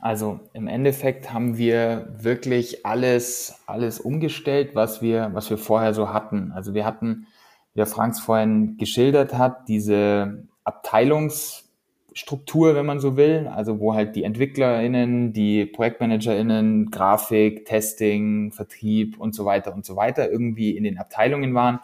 Also 0.00 0.40
im 0.54 0.66
Endeffekt 0.66 1.30
haben 1.30 1.58
wir 1.58 2.08
wirklich 2.16 2.86
alles, 2.86 3.60
alles 3.66 4.00
umgestellt, 4.00 4.74
was 4.74 5.02
wir, 5.02 5.28
was 5.34 5.50
wir 5.50 5.58
vorher 5.58 5.92
so 5.92 6.10
hatten. 6.10 6.52
Also 6.54 6.72
wir 6.72 6.86
hatten, 6.86 7.26
wie 7.74 7.78
der 7.78 7.86
Franks 7.86 8.18
vorhin 8.18 8.78
geschildert 8.78 9.36
hat, 9.36 9.68
diese 9.68 10.44
Abteilungsstruktur, 10.64 12.74
wenn 12.74 12.86
man 12.86 12.98
so 12.98 13.18
will, 13.18 13.46
also 13.54 13.78
wo 13.78 13.92
halt 13.92 14.16
die 14.16 14.24
EntwicklerInnen, 14.24 15.34
die 15.34 15.66
ProjektmanagerInnen, 15.66 16.90
Grafik, 16.90 17.66
Testing, 17.66 18.52
Vertrieb 18.52 19.20
und 19.20 19.34
so 19.34 19.44
weiter 19.44 19.74
und 19.74 19.84
so 19.84 19.96
weiter 19.96 20.30
irgendwie 20.30 20.78
in 20.78 20.84
den 20.84 20.96
Abteilungen 20.96 21.54
waren 21.54 21.80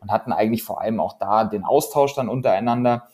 und 0.00 0.10
hatten 0.10 0.32
eigentlich 0.32 0.64
vor 0.64 0.80
allem 0.80 0.98
auch 0.98 1.18
da 1.18 1.44
den 1.44 1.62
Austausch 1.62 2.16
dann 2.16 2.28
untereinander. 2.28 3.06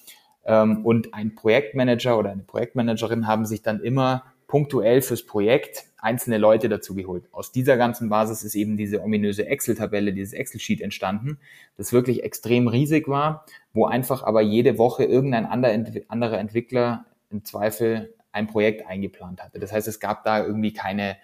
Ähm, 0.47 0.87
und 0.87 1.13
ein 1.13 1.35
Projektmanager 1.35 2.17
oder 2.17 2.31
eine 2.31 2.43
Projektmanagerin 2.43 3.27
haben 3.27 3.45
sich 3.45 3.61
dann 3.61 3.81
immer 3.81 4.23
punktuell 4.47 5.03
fürs 5.03 5.25
Projekt 5.27 5.87
einzelne 5.99 6.39
Leute 6.39 6.69
dazu 6.69 6.95
geholt. 6.95 7.25
Aus 7.33 7.51
dieser 7.53 7.77
ganzen 7.77 8.09
Basis 8.09 8.45
ist 8.45 8.55
eben 8.55 8.77
diese 8.77 9.03
ominöse 9.03 9.47
Excel-Tabelle, 9.47 10.13
dieses 10.13 10.33
Excel-Sheet 10.33 10.81
entstanden, 10.81 11.39
das 11.77 11.93
wirklich 11.93 12.23
extrem 12.23 12.69
riesig 12.69 13.09
war, 13.09 13.45
wo 13.73 13.87
einfach 13.87 14.23
aber 14.23 14.41
jede 14.41 14.79
Woche 14.79 15.05
irgendein 15.05 15.47
anderer 15.47 16.39
Entwickler 16.39 17.07
im 17.31 17.45
Zweifel 17.45 18.15
ein 18.31 18.47
Projekt 18.47 18.87
eingeplant 18.87 19.43
hatte. 19.43 19.59
Das 19.59 19.73
heißt, 19.73 19.89
es 19.89 19.99
gab 19.99 20.23
da 20.23 20.45
irgendwie 20.45 20.73
keine, 20.73 21.17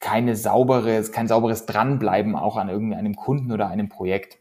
keine 0.00 0.34
sauberes, 0.34 1.12
kein 1.12 1.28
sauberes 1.28 1.66
Dranbleiben 1.66 2.34
auch 2.34 2.56
an 2.56 2.68
irgendeinem 2.68 3.14
Kunden 3.14 3.52
oder 3.52 3.68
einem 3.68 3.88
Projekt. 3.88 4.38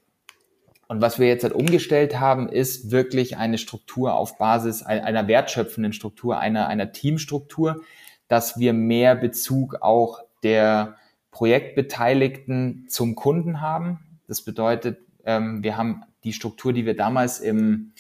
Und 0.88 1.02
was 1.02 1.20
wir 1.20 1.28
jetzt 1.28 1.44
halt 1.44 1.54
umgestellt 1.54 2.20
haben, 2.20 2.48
ist 2.48 2.92
wirklich 2.92 3.38
eine 3.38 3.58
Struktur 3.58 4.16
auf 4.16 4.38
Basis 4.38 4.84
einer 4.84 5.28
wertschöpfenden 5.28 5.92
Struktur, 5.92 6.40
einer, 6.40 6.68
einer 6.68 6.94
Teamstruktur, 6.94 7.82
dass 8.28 8.58
wir 8.58 8.74
mehr 8.74 9.16
Bezug 9.16 9.82
auch 9.82 10.22
der 10.44 10.96
Projektbeteiligten 11.32 12.88
zum 12.88 13.16
Kunden 13.16 13.60
haben. 13.60 14.20
Das 14.28 14.42
bedeutet, 14.42 15.00
ähm, 15.26 15.62
wir 15.62 15.78
haben 15.78 16.04
die 16.24 16.34
Struktur, 16.34 16.74
die 16.74 16.86
wir 16.86 16.96
damals 16.96 17.40
im, 17.40 17.92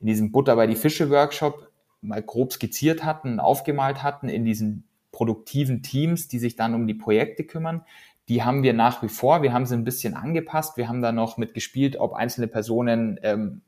in 0.00 0.06
diesem 0.06 0.32
Butter 0.32 0.56
bei 0.56 0.66
die 0.66 0.76
Fische 0.76 1.10
Workshop 1.10 1.70
mal 2.00 2.22
grob 2.22 2.52
skizziert 2.52 3.04
hatten, 3.04 3.38
aufgemalt 3.38 4.02
hatten, 4.02 4.28
in 4.28 4.44
diesen 4.44 4.84
produktiven 5.12 5.82
Teams, 5.82 6.28
die 6.28 6.38
sich 6.38 6.56
dann 6.56 6.74
um 6.74 6.86
die 6.86 6.94
Projekte 6.94 7.44
kümmern 7.44 7.84
die 8.30 8.44
haben 8.44 8.62
wir 8.62 8.74
nach 8.74 9.02
wie 9.02 9.08
vor. 9.08 9.42
Wir 9.42 9.52
haben 9.52 9.66
sie 9.66 9.74
ein 9.74 9.82
bisschen 9.82 10.14
angepasst. 10.14 10.76
Wir 10.76 10.88
haben 10.88 11.02
da 11.02 11.10
noch 11.10 11.36
mitgespielt, 11.36 11.96
ob 11.96 12.14
einzelne 12.14 12.46
Personen 12.46 13.18
ähm, 13.24 13.62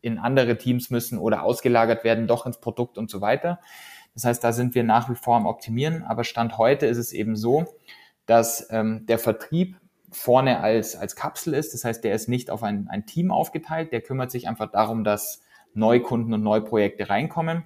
in 0.00 0.18
andere 0.18 0.58
Teams 0.58 0.90
müssen 0.90 1.16
oder 1.16 1.44
ausgelagert 1.44 2.02
werden, 2.02 2.26
doch 2.26 2.44
ins 2.44 2.58
Produkt 2.58 2.98
und 2.98 3.08
so 3.08 3.20
weiter. 3.20 3.60
Das 4.14 4.24
heißt, 4.24 4.42
da 4.42 4.52
sind 4.52 4.74
wir 4.74 4.82
nach 4.82 5.08
wie 5.08 5.14
vor 5.14 5.36
am 5.36 5.46
Optimieren. 5.46 6.02
Aber 6.02 6.24
Stand 6.24 6.58
heute 6.58 6.86
ist 6.86 6.98
es 6.98 7.12
eben 7.12 7.36
so, 7.36 7.66
dass 8.26 8.66
ähm, 8.70 9.06
der 9.06 9.20
Vertrieb 9.20 9.76
vorne 10.10 10.58
als, 10.58 10.96
als 10.96 11.14
Kapsel 11.14 11.54
ist. 11.54 11.72
Das 11.72 11.84
heißt, 11.84 12.02
der 12.02 12.16
ist 12.16 12.28
nicht 12.28 12.50
auf 12.50 12.64
ein, 12.64 12.88
ein 12.88 13.06
Team 13.06 13.30
aufgeteilt. 13.30 13.92
Der 13.92 14.00
kümmert 14.00 14.32
sich 14.32 14.48
einfach 14.48 14.72
darum, 14.72 15.04
dass 15.04 15.40
Neukunden 15.72 16.34
und 16.34 16.42
Neuprojekte 16.42 17.10
reinkommen. 17.10 17.62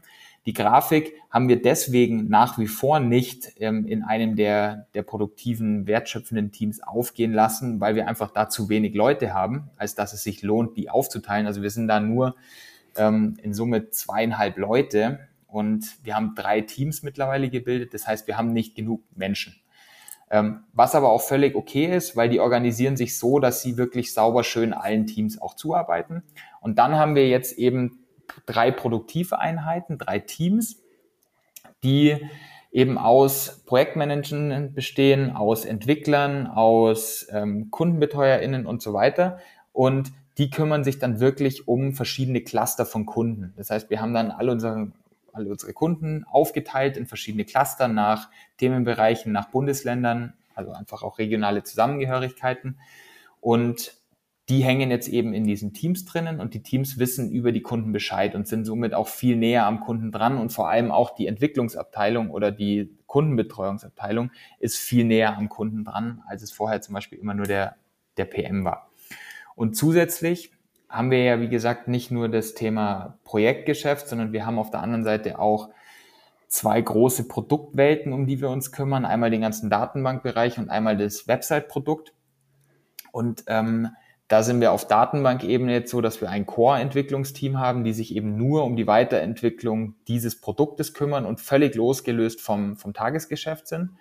Die 0.48 0.54
Grafik 0.54 1.12
haben 1.28 1.50
wir 1.50 1.60
deswegen 1.60 2.30
nach 2.30 2.58
wie 2.58 2.68
vor 2.68 3.00
nicht 3.00 3.52
ähm, 3.60 3.84
in 3.84 4.02
einem 4.02 4.34
der, 4.34 4.86
der 4.94 5.02
produktiven, 5.02 5.86
wertschöpfenden 5.86 6.52
Teams 6.52 6.82
aufgehen 6.82 7.34
lassen, 7.34 7.82
weil 7.82 7.94
wir 7.96 8.08
einfach 8.08 8.30
da 8.30 8.48
zu 8.48 8.70
wenig 8.70 8.94
Leute 8.94 9.34
haben, 9.34 9.68
als 9.76 9.94
dass 9.94 10.14
es 10.14 10.22
sich 10.22 10.40
lohnt, 10.40 10.78
die 10.78 10.88
aufzuteilen. 10.88 11.46
Also 11.46 11.60
wir 11.60 11.68
sind 11.68 11.86
da 11.86 12.00
nur 12.00 12.34
ähm, 12.96 13.36
in 13.42 13.52
Summe 13.52 13.90
zweieinhalb 13.90 14.56
Leute 14.56 15.18
und 15.48 15.84
wir 16.02 16.14
haben 16.14 16.34
drei 16.34 16.62
Teams 16.62 17.02
mittlerweile 17.02 17.50
gebildet. 17.50 17.92
Das 17.92 18.06
heißt, 18.06 18.26
wir 18.26 18.38
haben 18.38 18.54
nicht 18.54 18.74
genug 18.74 19.02
Menschen. 19.14 19.54
Ähm, 20.30 20.60
was 20.72 20.94
aber 20.94 21.12
auch 21.12 21.20
völlig 21.20 21.56
okay 21.56 21.94
ist, 21.94 22.16
weil 22.16 22.30
die 22.30 22.40
organisieren 22.40 22.96
sich 22.96 23.18
so, 23.18 23.38
dass 23.38 23.60
sie 23.60 23.76
wirklich 23.76 24.14
sauber 24.14 24.44
schön 24.44 24.72
allen 24.72 25.06
Teams 25.06 25.42
auch 25.42 25.52
zuarbeiten. 25.52 26.22
Und 26.62 26.78
dann 26.78 26.96
haben 26.96 27.16
wir 27.16 27.28
jetzt 27.28 27.58
eben 27.58 27.98
drei 28.46 28.70
produktive 28.70 29.38
Einheiten, 29.38 29.98
drei 29.98 30.18
Teams, 30.18 30.82
die 31.82 32.16
eben 32.70 32.98
aus 32.98 33.62
Projektmanagern 33.66 34.74
bestehen, 34.74 35.34
aus 35.34 35.64
Entwicklern, 35.64 36.46
aus 36.46 37.26
ähm, 37.30 37.70
KundenbetreuerInnen 37.70 38.66
und 38.66 38.82
so 38.82 38.92
weiter. 38.92 39.38
Und 39.72 40.12
die 40.36 40.50
kümmern 40.50 40.84
sich 40.84 40.98
dann 40.98 41.18
wirklich 41.18 41.66
um 41.66 41.94
verschiedene 41.94 42.42
Cluster 42.42 42.86
von 42.86 43.06
Kunden. 43.06 43.52
Das 43.56 43.70
heißt, 43.70 43.90
wir 43.90 44.00
haben 44.00 44.14
dann 44.14 44.30
alle 44.30 44.52
unsere, 44.52 44.92
alle 45.32 45.50
unsere 45.50 45.72
Kunden 45.72 46.24
aufgeteilt 46.24 46.96
in 46.96 47.06
verschiedene 47.06 47.44
Cluster 47.44 47.88
nach 47.88 48.28
Themenbereichen, 48.58 49.32
nach 49.32 49.48
Bundesländern, 49.48 50.34
also 50.54 50.72
einfach 50.72 51.02
auch 51.02 51.18
regionale 51.18 51.64
Zusammengehörigkeiten. 51.64 52.78
Und 53.40 53.97
die 54.48 54.64
hängen 54.64 54.90
jetzt 54.90 55.08
eben 55.08 55.34
in 55.34 55.44
diesen 55.44 55.74
Teams 55.74 56.06
drinnen 56.06 56.40
und 56.40 56.54
die 56.54 56.62
Teams 56.62 56.98
wissen 56.98 57.30
über 57.30 57.52
die 57.52 57.60
Kunden 57.60 57.92
Bescheid 57.92 58.34
und 58.34 58.48
sind 58.48 58.64
somit 58.64 58.94
auch 58.94 59.08
viel 59.08 59.36
näher 59.36 59.66
am 59.66 59.80
Kunden 59.80 60.10
dran 60.10 60.38
und 60.38 60.52
vor 60.52 60.70
allem 60.70 60.90
auch 60.90 61.14
die 61.14 61.26
Entwicklungsabteilung 61.26 62.30
oder 62.30 62.50
die 62.50 62.90
Kundenbetreuungsabteilung 63.06 64.30
ist 64.58 64.78
viel 64.78 65.04
näher 65.04 65.36
am 65.36 65.48
Kunden 65.48 65.84
dran, 65.84 66.22
als 66.26 66.42
es 66.42 66.50
vorher 66.50 66.80
zum 66.80 66.94
Beispiel 66.94 67.18
immer 67.18 67.34
nur 67.34 67.46
der, 67.46 67.76
der 68.16 68.24
PM 68.24 68.64
war. 68.64 68.90
Und 69.54 69.76
zusätzlich 69.76 70.52
haben 70.88 71.10
wir 71.10 71.22
ja, 71.22 71.40
wie 71.40 71.48
gesagt, 71.48 71.88
nicht 71.88 72.10
nur 72.10 72.30
das 72.30 72.54
Thema 72.54 73.18
Projektgeschäft, 73.24 74.08
sondern 74.08 74.32
wir 74.32 74.46
haben 74.46 74.58
auf 74.58 74.70
der 74.70 74.80
anderen 74.80 75.04
Seite 75.04 75.38
auch 75.38 75.68
zwei 76.46 76.80
große 76.80 77.28
Produktwelten, 77.28 78.14
um 78.14 78.26
die 78.26 78.40
wir 78.40 78.48
uns 78.48 78.72
kümmern. 78.72 79.04
Einmal 79.04 79.30
den 79.30 79.42
ganzen 79.42 79.68
Datenbankbereich 79.68 80.58
und 80.58 80.70
einmal 80.70 80.96
das 80.96 81.28
Website-Produkt. 81.28 82.14
Und 83.12 83.44
ähm, 83.48 83.88
da 84.28 84.42
sind 84.42 84.60
wir 84.60 84.72
auf 84.72 84.86
Datenbankebene 84.86 85.72
jetzt 85.72 85.90
so, 85.90 86.02
dass 86.02 86.20
wir 86.20 86.28
ein 86.28 86.44
Core-Entwicklungsteam 86.44 87.58
haben, 87.58 87.82
die 87.82 87.94
sich 87.94 88.14
eben 88.14 88.36
nur 88.36 88.64
um 88.64 88.76
die 88.76 88.86
Weiterentwicklung 88.86 89.94
dieses 90.06 90.38
Produktes 90.38 90.92
kümmern 90.92 91.24
und 91.24 91.40
völlig 91.40 91.74
losgelöst 91.74 92.42
vom, 92.42 92.76
vom 92.76 92.92
Tagesgeschäft 92.92 93.66
sind. 93.66 93.92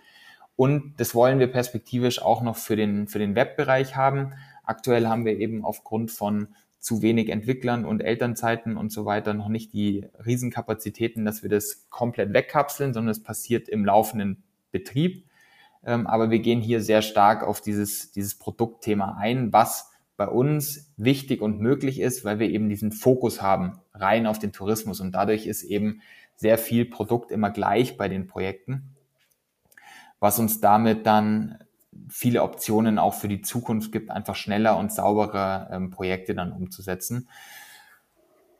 Und 0.57 0.95
das 0.97 1.15
wollen 1.15 1.39
wir 1.39 1.47
perspektivisch 1.47 2.21
auch 2.21 2.41
noch 2.41 2.57
für 2.57 2.75
den, 2.75 3.07
für 3.07 3.19
den 3.19 3.35
Webbereich 3.35 3.95
haben. 3.95 4.33
Aktuell 4.63 5.07
haben 5.07 5.23
wir 5.23 5.39
eben 5.39 5.63
aufgrund 5.63 6.11
von 6.11 6.49
zu 6.79 7.01
wenig 7.01 7.29
Entwicklern 7.29 7.85
und 7.85 8.01
Elternzeiten 8.01 8.75
und 8.75 8.91
so 8.91 9.05
weiter 9.05 9.33
noch 9.33 9.49
nicht 9.49 9.71
die 9.73 10.05
Riesenkapazitäten, 10.25 11.25
dass 11.25 11.41
wir 11.41 11.49
das 11.49 11.87
komplett 11.89 12.33
wegkapseln, 12.33 12.93
sondern 12.93 13.11
es 13.11 13.23
passiert 13.23 13.69
im 13.69 13.85
laufenden 13.85 14.43
Betrieb. 14.71 15.25
Ähm, 15.85 16.05
aber 16.05 16.31
wir 16.31 16.39
gehen 16.39 16.59
hier 16.59 16.81
sehr 16.81 17.01
stark 17.01 17.43
auf 17.43 17.61
dieses, 17.61 18.11
dieses 18.11 18.35
Produktthema 18.35 19.17
ein, 19.19 19.53
was 19.53 19.91
bei 20.17 20.27
uns 20.27 20.91
wichtig 20.97 21.41
und 21.41 21.61
möglich 21.61 21.99
ist, 21.99 22.25
weil 22.25 22.39
wir 22.39 22.49
eben 22.49 22.69
diesen 22.69 22.91
Fokus 22.91 23.41
haben 23.41 23.79
rein 23.93 24.25
auf 24.25 24.39
den 24.39 24.51
Tourismus 24.51 24.99
und 24.99 25.11
dadurch 25.13 25.45
ist 25.45 25.63
eben 25.63 26.01
sehr 26.35 26.57
viel 26.57 26.85
Produkt 26.85 27.31
immer 27.31 27.51
gleich 27.51 27.97
bei 27.97 28.09
den 28.09 28.27
Projekten. 28.27 28.93
was 30.19 30.39
uns 30.39 30.59
damit 30.59 31.05
dann 31.05 31.59
viele 32.09 32.41
Optionen 32.41 32.97
auch 32.97 33.13
für 33.13 33.27
die 33.27 33.41
Zukunft 33.41 33.91
gibt, 33.91 34.09
einfach 34.09 34.35
schneller 34.35 34.77
und 34.77 34.91
sauberer 34.91 35.69
ähm, 35.71 35.91
Projekte 35.91 36.33
dann 36.33 36.51
umzusetzen. 36.51 37.29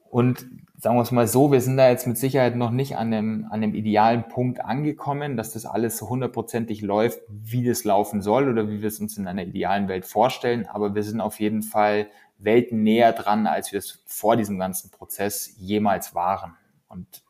Und 0.10 0.46
sagen 0.78 0.96
wir 0.96 1.02
es 1.02 1.12
mal 1.12 1.28
so, 1.28 1.52
wir 1.52 1.62
sind 1.62 1.78
da 1.78 1.90
jetzt 1.90 2.08
mit 2.08 2.18
Sicherheit 2.18 2.56
noch 2.56 2.72
nicht 2.72 2.98
an 2.98 3.12
dem, 3.12 3.48
an 3.50 3.62
dem 3.62 3.74
idealen 3.74 4.28
Punkt 4.28 4.64
angekommen, 4.64 5.36
dass 5.36 5.54
das 5.54 5.66
alles 5.66 5.98
so 5.98 6.10
hundertprozentig 6.10 6.82
läuft, 6.82 7.20
wie 7.28 7.66
das 7.66 7.84
laufen 7.84 8.22
soll 8.22 8.48
oder 8.48 8.70
wie 8.70 8.82
wir 8.82 8.88
es 8.88 9.00
uns 9.00 9.18
in 9.18 9.28
einer 9.28 9.44
idealen 9.44 9.88
Welt 9.88 10.06
vorstellen. 10.06 10.68
Aber 10.68 10.94
wir 10.94 11.04
sind 11.04 11.20
auf 11.20 11.40
jeden 11.40 11.64
Fall 11.64 12.08
Welten 12.38 12.84
näher 12.84 13.12
dran, 13.14 13.48
als 13.48 13.72
wir 13.72 13.80
es 13.80 14.04
vor 14.06 14.38
diesem 14.38 14.60
ganzen 14.60 14.92
Prozess 14.92 15.56
jemals 15.58 16.14
waren. 16.14 16.56
Und 16.88 17.24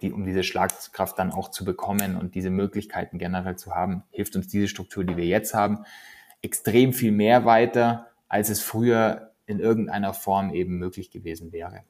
die, 0.00 0.10
um 0.10 0.24
diese 0.24 0.42
Schlagkraft 0.42 1.18
dann 1.18 1.30
auch 1.30 1.50
zu 1.50 1.64
bekommen 1.64 2.16
und 2.16 2.34
diese 2.34 2.50
Möglichkeiten 2.50 3.18
generell 3.18 3.56
zu 3.56 3.74
haben, 3.74 4.02
hilft 4.10 4.34
uns 4.34 4.48
diese 4.48 4.68
Struktur, 4.68 5.04
die 5.04 5.16
wir 5.16 5.26
jetzt 5.26 5.52
haben, 5.52 5.84
extrem 6.40 6.94
viel 6.94 7.12
mehr 7.12 7.44
weiter, 7.44 8.06
als 8.28 8.48
es 8.48 8.62
früher 8.62 9.32
in 9.46 9.60
irgendeiner 9.60 10.14
Form 10.14 10.54
eben 10.54 10.78
möglich 10.78 11.10
gewesen 11.10 11.52
wäre 11.52 11.84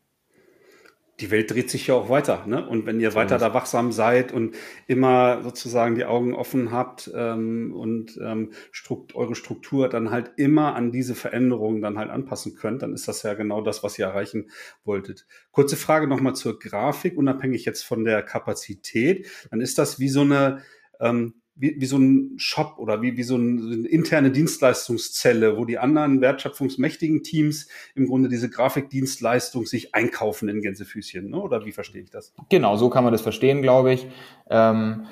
die 1.21 1.31
Welt 1.31 1.51
dreht 1.51 1.71
sich 1.71 1.87
ja 1.87 1.95
auch 1.95 2.09
weiter, 2.09 2.45
ne? 2.47 2.67
Und 2.67 2.87
wenn 2.87 2.99
ihr 2.99 3.13
so 3.13 3.17
weiter 3.17 3.39
da 3.39 3.55
wachsam 3.55 3.93
seid 3.93 4.33
und 4.33 4.57
immer 4.89 5.43
sozusagen 5.43 5.95
die 5.95 6.05
Augen 6.05 6.35
offen 6.35 6.73
habt 6.73 7.11
ähm, 7.15 7.73
und 7.75 8.19
ähm, 8.21 8.51
Strukt 8.73 9.15
eure 9.15 9.37
Struktur 9.37 9.89
dann 9.89 10.11
halt 10.11 10.33
immer 10.37 10.75
an 10.75 10.91
diese 10.91 11.15
Veränderungen 11.15 11.83
dann 11.83 11.99
halt 11.99 12.11
anpassen 12.11 12.57
könnt, 12.57 12.83
dann 12.83 12.95
ist 12.95 13.07
das 13.07 13.23
ja 13.23 13.35
genau 13.35 13.61
das, 13.61 13.85
was 13.85 13.99
ihr 13.99 14.07
erreichen 14.07 14.51
wolltet. 14.85 15.27
Kurze 15.53 15.77
Frage 15.77 16.09
nochmal 16.09 16.35
zur 16.35 16.59
Grafik, 16.59 17.17
unabhängig 17.17 17.65
jetzt 17.65 17.83
von 17.83 18.05
der 18.05 18.23
Kapazität. 18.23 19.29
Dann 19.51 19.61
ist 19.61 19.79
das 19.79 20.01
wie 20.01 20.09
so 20.09 20.23
eine 20.23 20.63
ähm, 21.01 21.35
wie, 21.57 21.81
wie 21.81 21.87
so 21.87 21.99
ein 21.99 22.35
Shop 22.37 22.75
oder 22.79 23.03
wie, 23.03 23.17
wie 23.17 23.23
so, 23.23 23.37
ein, 23.37 23.61
so 23.61 23.73
eine 23.73 23.89
interne 23.89 24.31
Dienstleistungszelle, 24.31 25.57
wo 25.57 25.65
die 25.65 25.79
anderen 25.79 26.21
wertschöpfungsmächtigen 26.21 27.23
Teams 27.23 27.69
im 27.95 28.07
Grunde 28.07 28.29
diese 28.29 28.51
Grafikdienstleistung 28.51 29.67
sich 29.67 29.95
einkaufen 29.95 30.49
in 30.49 30.63
Gänsefüßchen, 30.63 31.31
ne? 31.31 31.41
oder 31.41 31.65
wie 31.65 31.73
verstehe 31.73 32.03
ich 32.03 32.11
das? 32.11 32.33
Genau, 32.49 32.77
so 32.77 32.91
kann 32.91 33.05
man 33.05 33.13
das 33.13 33.23
verstehen, 33.23 33.63
glaube 33.63 33.93
ich. 33.93 34.07
Ähm, 34.51 35.07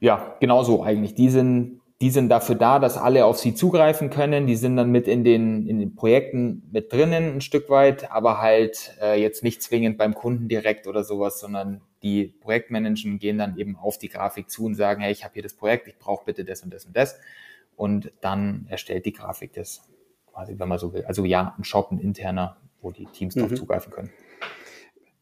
ja, 0.00 0.36
genau 0.40 0.62
so 0.62 0.82
eigentlich. 0.82 1.14
Die 1.14 1.30
sind 1.30 1.80
die 2.02 2.10
sind 2.10 2.30
dafür 2.30 2.54
da, 2.54 2.78
dass 2.78 2.96
alle 2.96 3.26
auf 3.26 3.38
sie 3.38 3.54
zugreifen 3.54 4.08
können. 4.08 4.46
Die 4.46 4.56
sind 4.56 4.76
dann 4.76 4.90
mit 4.90 5.06
in 5.06 5.22
den, 5.22 5.66
in 5.66 5.78
den 5.78 5.94
Projekten 5.94 6.62
mit 6.72 6.92
drinnen 6.92 7.34
ein 7.34 7.40
Stück 7.42 7.68
weit, 7.68 8.10
aber 8.10 8.40
halt 8.40 8.96
äh, 9.02 9.20
jetzt 9.20 9.44
nicht 9.44 9.62
zwingend 9.62 9.98
beim 9.98 10.14
Kunden 10.14 10.48
direkt 10.48 10.86
oder 10.86 11.04
sowas, 11.04 11.40
sondern 11.40 11.82
die 12.02 12.26
Projektmanager 12.40 13.10
gehen 13.18 13.38
dann 13.38 13.58
eben 13.58 13.76
auf 13.76 13.98
die 13.98 14.08
Grafik 14.08 14.50
zu 14.50 14.64
und 14.64 14.74
sagen, 14.74 15.02
hey, 15.02 15.12
ich 15.12 15.24
habe 15.24 15.34
hier 15.34 15.42
das 15.42 15.54
Projekt, 15.54 15.86
ich 15.88 15.98
brauche 15.98 16.24
bitte 16.24 16.44
das 16.44 16.62
und 16.62 16.72
das 16.72 16.86
und 16.86 16.96
das. 16.96 17.18
Und 17.76 18.12
dann 18.20 18.66
erstellt 18.68 19.06
die 19.06 19.12
Grafik 19.12 19.52
das 19.52 19.88
quasi, 20.26 20.58
wenn 20.58 20.68
man 20.68 20.78
so 20.78 20.92
will. 20.92 21.04
Also 21.04 21.24
ja, 21.24 21.54
ein 21.58 21.64
Shop, 21.64 21.90
ein 21.90 21.98
interner, 21.98 22.56
wo 22.80 22.90
die 22.90 23.06
Teams 23.06 23.36
mhm. 23.36 23.40
drauf 23.40 23.54
zugreifen 23.54 23.92
können. 23.92 24.10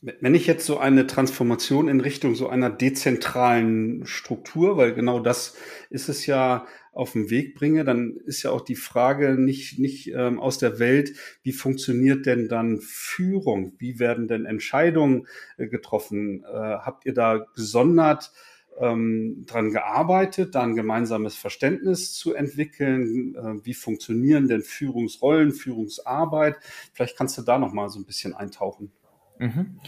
Wenn 0.01 0.35
ich 0.35 0.47
jetzt 0.47 0.65
so 0.65 0.79
eine 0.79 1.09
Transformation 1.09 1.89
in 1.89 2.01
Richtung 2.01 2.37
so 2.37 2.49
einer 2.49 2.71
dezentralen 2.71 4.07
Struktur, 4.07 4.77
weil 4.77 4.95
genau 4.95 5.19
das 5.19 5.57
ist 5.91 6.09
es 6.09 6.27
ja, 6.27 6.67
auf 6.99 7.13
den 7.13 7.31
Weg 7.31 7.55
bringe, 7.55 7.85
dann 7.85 8.17
ist 8.27 8.43
ja 8.43 8.51
auch 8.51 8.61
die 8.61 8.75
Frage 8.75 9.37
nicht, 9.39 9.79
nicht 9.79 10.11
ähm, 10.13 10.41
aus 10.41 10.59
der 10.59 10.81
Welt, 10.81 11.13
wie 11.45 11.53
funktioniert 11.53 12.27
denn 12.27 12.49
dann 12.49 12.81
Führung? 12.81 13.75
Wie 13.79 14.01
werden 14.01 14.27
denn 14.27 14.47
Entscheidungen 14.47 15.29
äh, 15.59 15.69
getroffen? 15.69 16.43
Äh, 16.43 16.49
habt 16.57 17.07
ihr 17.07 17.15
da 17.15 17.47
gesondert 17.55 18.33
ähm, 18.81 19.45
dran 19.47 19.71
gearbeitet, 19.71 20.57
da 20.57 20.63
ein 20.63 20.75
gemeinsames 20.75 21.37
Verständnis 21.37 22.15
zu 22.15 22.35
entwickeln? 22.35 23.37
Äh, 23.37 23.65
wie 23.65 23.75
funktionieren 23.75 24.49
denn 24.49 24.63
Führungsrollen, 24.63 25.53
Führungsarbeit? 25.53 26.57
Vielleicht 26.93 27.17
kannst 27.17 27.39
du 27.39 27.43
da 27.43 27.61
noch 27.61 27.73
mal 27.73 27.91
so 27.91 28.01
ein 28.01 28.07
bisschen 28.07 28.35
eintauchen. 28.35 28.91
Mhm. 29.39 29.81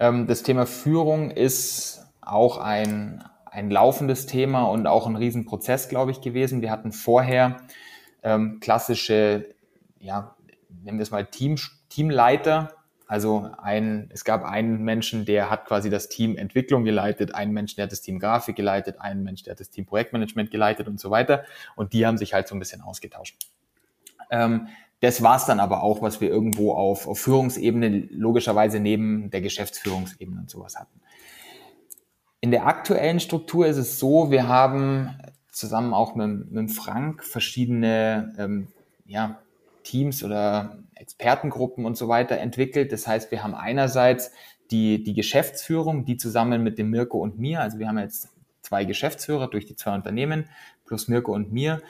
Ähm, 0.00 0.26
das 0.26 0.42
Thema 0.42 0.66
Führung 0.66 1.30
ist 1.30 2.06
auch 2.20 2.58
ein, 2.58 3.24
ein 3.46 3.70
laufendes 3.70 4.26
Thema 4.26 4.64
und 4.64 4.86
auch 4.86 5.06
ein 5.06 5.16
Riesenprozess, 5.16 5.88
glaube 5.88 6.10
ich, 6.10 6.20
gewesen. 6.20 6.62
Wir 6.62 6.70
hatten 6.70 6.92
vorher 6.92 7.56
ähm, 8.22 8.60
klassische, 8.60 9.54
ja, 9.98 10.36
nennen 10.82 10.98
wir 10.98 11.02
es 11.02 11.10
mal 11.10 11.26
Team, 11.26 11.56
Teamleiter. 11.88 12.74
Also 13.06 13.50
ein, 13.62 14.10
es 14.12 14.24
gab 14.24 14.44
einen 14.44 14.84
Menschen, 14.84 15.24
der 15.24 15.48
hat 15.48 15.64
quasi 15.64 15.88
das 15.88 16.10
Team 16.10 16.36
Entwicklung 16.36 16.84
geleitet, 16.84 17.34
einen 17.34 17.52
Menschen, 17.52 17.76
der 17.76 17.84
hat 17.84 17.92
das 17.92 18.02
Team 18.02 18.18
Grafik 18.18 18.54
geleitet, 18.54 19.00
einen 19.00 19.22
Mensch, 19.22 19.44
der 19.44 19.52
hat 19.52 19.60
das 19.60 19.70
Team 19.70 19.86
Projektmanagement 19.86 20.50
geleitet 20.50 20.88
und 20.88 21.00
so 21.00 21.10
weiter. 21.10 21.44
Und 21.74 21.94
die 21.94 22.06
haben 22.06 22.18
sich 22.18 22.34
halt 22.34 22.48
so 22.48 22.54
ein 22.54 22.58
bisschen 22.58 22.82
ausgetauscht. 22.82 23.38
Ähm, 24.30 24.68
das 25.00 25.22
war's 25.22 25.46
dann 25.46 25.60
aber 25.60 25.82
auch, 25.82 26.02
was 26.02 26.20
wir 26.20 26.28
irgendwo 26.28 26.72
auf, 26.72 27.06
auf 27.06 27.20
Führungsebene 27.20 28.08
logischerweise 28.10 28.80
neben 28.80 29.30
der 29.30 29.40
Geschäftsführungsebene 29.40 30.40
und 30.40 30.50
sowas 30.50 30.76
hatten. 30.76 31.00
In 32.40 32.50
der 32.50 32.66
aktuellen 32.66 33.20
Struktur 33.20 33.66
ist 33.66 33.76
es 33.76 33.98
so, 33.98 34.30
wir 34.30 34.48
haben 34.48 35.16
zusammen 35.50 35.92
auch 35.92 36.14
mit, 36.14 36.50
mit 36.50 36.70
Frank 36.70 37.24
verschiedene 37.24 38.34
ähm, 38.38 38.68
ja, 39.06 39.38
Teams 39.82 40.22
oder 40.22 40.78
Expertengruppen 40.94 41.84
und 41.84 41.96
so 41.96 42.08
weiter 42.08 42.38
entwickelt. 42.38 42.92
Das 42.92 43.06
heißt, 43.06 43.30
wir 43.30 43.42
haben 43.42 43.54
einerseits 43.54 44.32
die, 44.70 45.02
die 45.02 45.14
Geschäftsführung, 45.14 46.04
die 46.04 46.16
zusammen 46.16 46.62
mit 46.62 46.78
dem 46.78 46.90
Mirko 46.90 47.18
und 47.18 47.38
mir, 47.38 47.60
also 47.60 47.78
wir 47.78 47.88
haben 47.88 47.98
jetzt 47.98 48.28
zwei 48.62 48.84
Geschäftsführer 48.84 49.48
durch 49.48 49.64
die 49.66 49.76
zwei 49.76 49.94
Unternehmen 49.94 50.48
plus 50.84 51.08
Mirko 51.08 51.32
und 51.32 51.52
mir, 51.52 51.80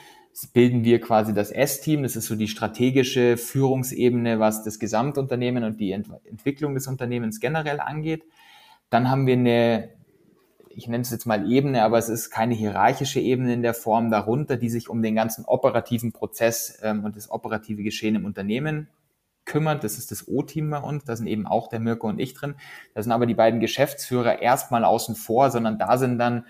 bilden 0.47 0.83
wir 0.83 1.01
quasi 1.01 1.33
das 1.33 1.51
S-Team. 1.51 2.03
Das 2.03 2.15
ist 2.15 2.27
so 2.27 2.35
die 2.35 2.47
strategische 2.47 3.37
Führungsebene, 3.37 4.39
was 4.39 4.63
das 4.63 4.79
Gesamtunternehmen 4.79 5.63
und 5.63 5.79
die 5.79 5.91
Ent 5.91 6.07
Entwicklung 6.25 6.75
des 6.75 6.87
Unternehmens 6.87 7.39
generell 7.39 7.79
angeht. 7.79 8.23
Dann 8.89 9.09
haben 9.09 9.27
wir 9.27 9.33
eine, 9.33 9.89
ich 10.69 10.87
nenne 10.87 11.01
es 11.01 11.11
jetzt 11.11 11.25
mal 11.25 11.51
Ebene, 11.51 11.83
aber 11.83 11.97
es 11.97 12.09
ist 12.09 12.29
keine 12.29 12.55
hierarchische 12.55 13.19
Ebene 13.19 13.53
in 13.53 13.61
der 13.61 13.73
Form 13.73 14.09
darunter, 14.11 14.57
die 14.57 14.69
sich 14.69 14.89
um 14.89 15.01
den 15.01 15.15
ganzen 15.15 15.45
operativen 15.45 16.11
Prozess 16.11 16.79
ähm, 16.81 17.03
und 17.03 17.15
das 17.15 17.29
operative 17.29 17.83
Geschehen 17.83 18.15
im 18.15 18.25
Unternehmen 18.25 18.87
kümmert. 19.45 19.83
Das 19.83 19.97
ist 19.97 20.11
das 20.11 20.27
O-Team 20.27 20.69
bei 20.69 20.79
uns. 20.79 21.03
Da 21.03 21.15
sind 21.15 21.27
eben 21.27 21.47
auch 21.47 21.67
der 21.67 21.79
Mirko 21.79 22.07
und 22.07 22.19
ich 22.19 22.33
drin. 22.33 22.55
Da 22.93 23.03
sind 23.03 23.11
aber 23.11 23.25
die 23.25 23.35
beiden 23.35 23.59
Geschäftsführer 23.59 24.41
erstmal 24.41 24.85
außen 24.85 25.15
vor, 25.15 25.51
sondern 25.51 25.77
da 25.77 25.97
sind 25.97 26.17
dann 26.19 26.45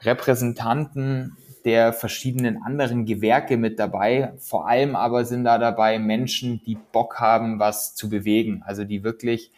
Repräsentanten 0.00 1.36
der 1.64 1.92
verschiedenen 1.92 2.62
anderen 2.62 3.04
Gewerke 3.04 3.56
mit 3.56 3.78
dabei. 3.78 4.34
Vor 4.38 4.68
allem 4.68 4.96
aber 4.96 5.24
sind 5.24 5.44
da 5.44 5.58
dabei 5.58 5.98
Menschen, 5.98 6.62
die 6.64 6.76
Bock 6.92 7.20
haben, 7.20 7.58
was 7.58 7.94
zu 7.94 8.08
bewegen. 8.08 8.62
Also 8.64 8.84
die 8.84 9.04
wirklich 9.04 9.52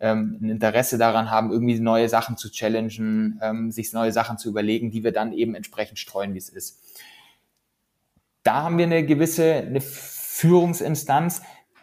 ähm, 0.00 0.38
ein 0.42 0.50
Interesse 0.50 0.98
daran 0.98 1.30
haben, 1.30 1.52
irgendwie 1.52 1.78
neue 1.78 2.08
Sachen 2.08 2.36
zu 2.36 2.50
challengen, 2.50 3.38
ähm, 3.42 3.70
sich 3.70 3.92
neue 3.92 4.12
Sachen 4.12 4.38
zu 4.38 4.48
überlegen, 4.48 4.90
die 4.90 5.04
wir 5.04 5.12
dann 5.12 5.32
eben 5.32 5.54
entsprechend 5.54 5.98
streuen, 5.98 6.34
wie 6.34 6.38
es 6.38 6.48
ist. 6.48 6.80
Da 8.42 8.62
haben 8.64 8.78
wir 8.78 8.86
eine 8.86 9.06
gewisse 9.06 9.54
eine 9.54 9.80
Führungsinstanz, 9.80 11.42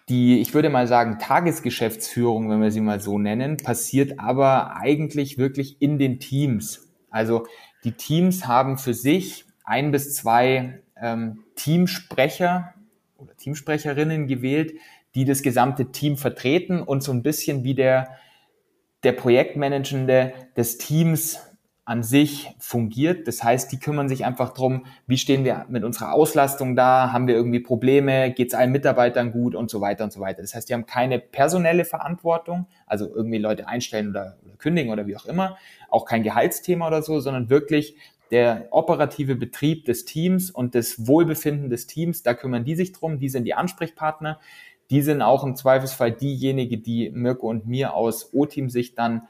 die, 0.10 0.42
ich 0.42 0.54
würde 0.54 0.70
mal 0.70 0.88
sagen, 0.88 1.20
Tagesgeschäftsführung, 1.20 2.50
wenn 2.50 2.62
wir 2.62 2.72
sie 2.72 2.82
mal 2.82 3.00
so 3.00 3.20
nennen, 3.20 3.58
passiert 3.58 4.20
aber 4.20 4.76
eigentlich 4.76 5.38
wirklich 5.38 5.82
in 5.82 6.00
den 6.00 6.20
Teams. 6.20 6.90
Also 7.10 7.46
die 7.84 7.94
Teams 7.94 8.48
haben 8.48 8.78
für 8.78 8.94
sich 8.94 9.46
ein 9.70 9.92
bis 9.92 10.16
zwei 10.16 10.82
ähm, 11.00 11.44
Teamsprecher 11.56 12.74
oder 13.18 13.38
Teamsprecherinnen 13.38 14.26
gewählt, 14.26 14.74
die 15.14 15.26
das 15.26 15.44
gesamte 15.44 15.92
Team 15.92 16.18
vertreten 16.18 16.82
und 16.82 17.04
so 17.04 17.12
ein 17.12 17.22
bisschen 17.22 17.64
wie 17.64 17.76
der, 17.76 18.10
der 19.04 19.12
Projektmanagende 19.12 20.34
des 20.58 20.80
Teams 20.80 21.40
an 21.86 22.02
sich 22.02 22.50
fungiert. 22.58 23.28
Das 23.28 23.44
heißt, 23.44 23.72
die 23.72 23.80
kümmern 23.80 24.10
sich 24.10 24.26
einfach 24.26 24.54
drum, 24.56 24.86
wie 25.06 25.18
stehen 25.18 25.44
wir 25.44 25.66
mit 25.70 25.84
unserer 25.84 26.14
Auslastung 26.14 26.76
da, 26.76 27.12
haben 27.14 27.28
wir 27.28 27.36
irgendwie 27.36 27.60
Probleme, 27.60 28.32
geht 28.32 28.50
es 28.50 28.54
allen 28.56 28.72
Mitarbeitern 28.72 29.32
gut 29.32 29.54
und 29.54 29.70
so 29.70 29.82
weiter 29.82 30.04
und 30.04 30.12
so 30.12 30.20
weiter. 30.20 30.42
Das 30.42 30.56
heißt, 30.56 30.68
die 30.68 30.74
haben 30.74 30.88
keine 30.88 31.20
personelle 31.20 31.86
Verantwortung, 31.86 32.68
also 32.88 33.08
irgendwie 33.08 33.38
Leute 33.38 33.68
einstellen 33.68 34.10
oder, 34.10 34.38
oder 34.44 34.56
kündigen 34.58 34.92
oder 34.92 35.06
wie 35.06 35.16
auch 35.16 35.26
immer, 35.26 35.58
auch 35.90 36.06
kein 36.06 36.24
Gehaltsthema 36.24 36.88
oder 36.88 37.04
so, 37.04 37.20
sondern 37.20 37.50
wirklich 37.52 37.96
der 38.32 38.68
operative 38.72 39.36
Betrieb 39.36 39.86
des 39.86 40.06
Teams 40.06 40.52
und 40.52 40.76
das 40.76 41.08
Wohlbefinden 41.08 41.70
des 41.70 41.88
Teams, 41.88 42.24
da 42.24 42.34
kümmern 42.34 42.64
die 42.64 42.76
sich 42.76 42.92
drum, 42.92 43.20
die 43.20 43.30
sind 43.30 43.46
die 43.46 43.54
Ansprechpartner, 43.54 44.40
die 44.90 45.02
sind 45.02 45.22
auch 45.22 45.44
im 45.44 45.56
Zweifelsfall 45.56 46.12
diejenige, 46.12 46.78
die 46.78 47.12
Mirko 47.12 47.50
und 47.50 47.68
mir 47.68 47.94
aus 47.94 48.34
O-Team-Sicht 48.34 48.98
dann 48.98 49.24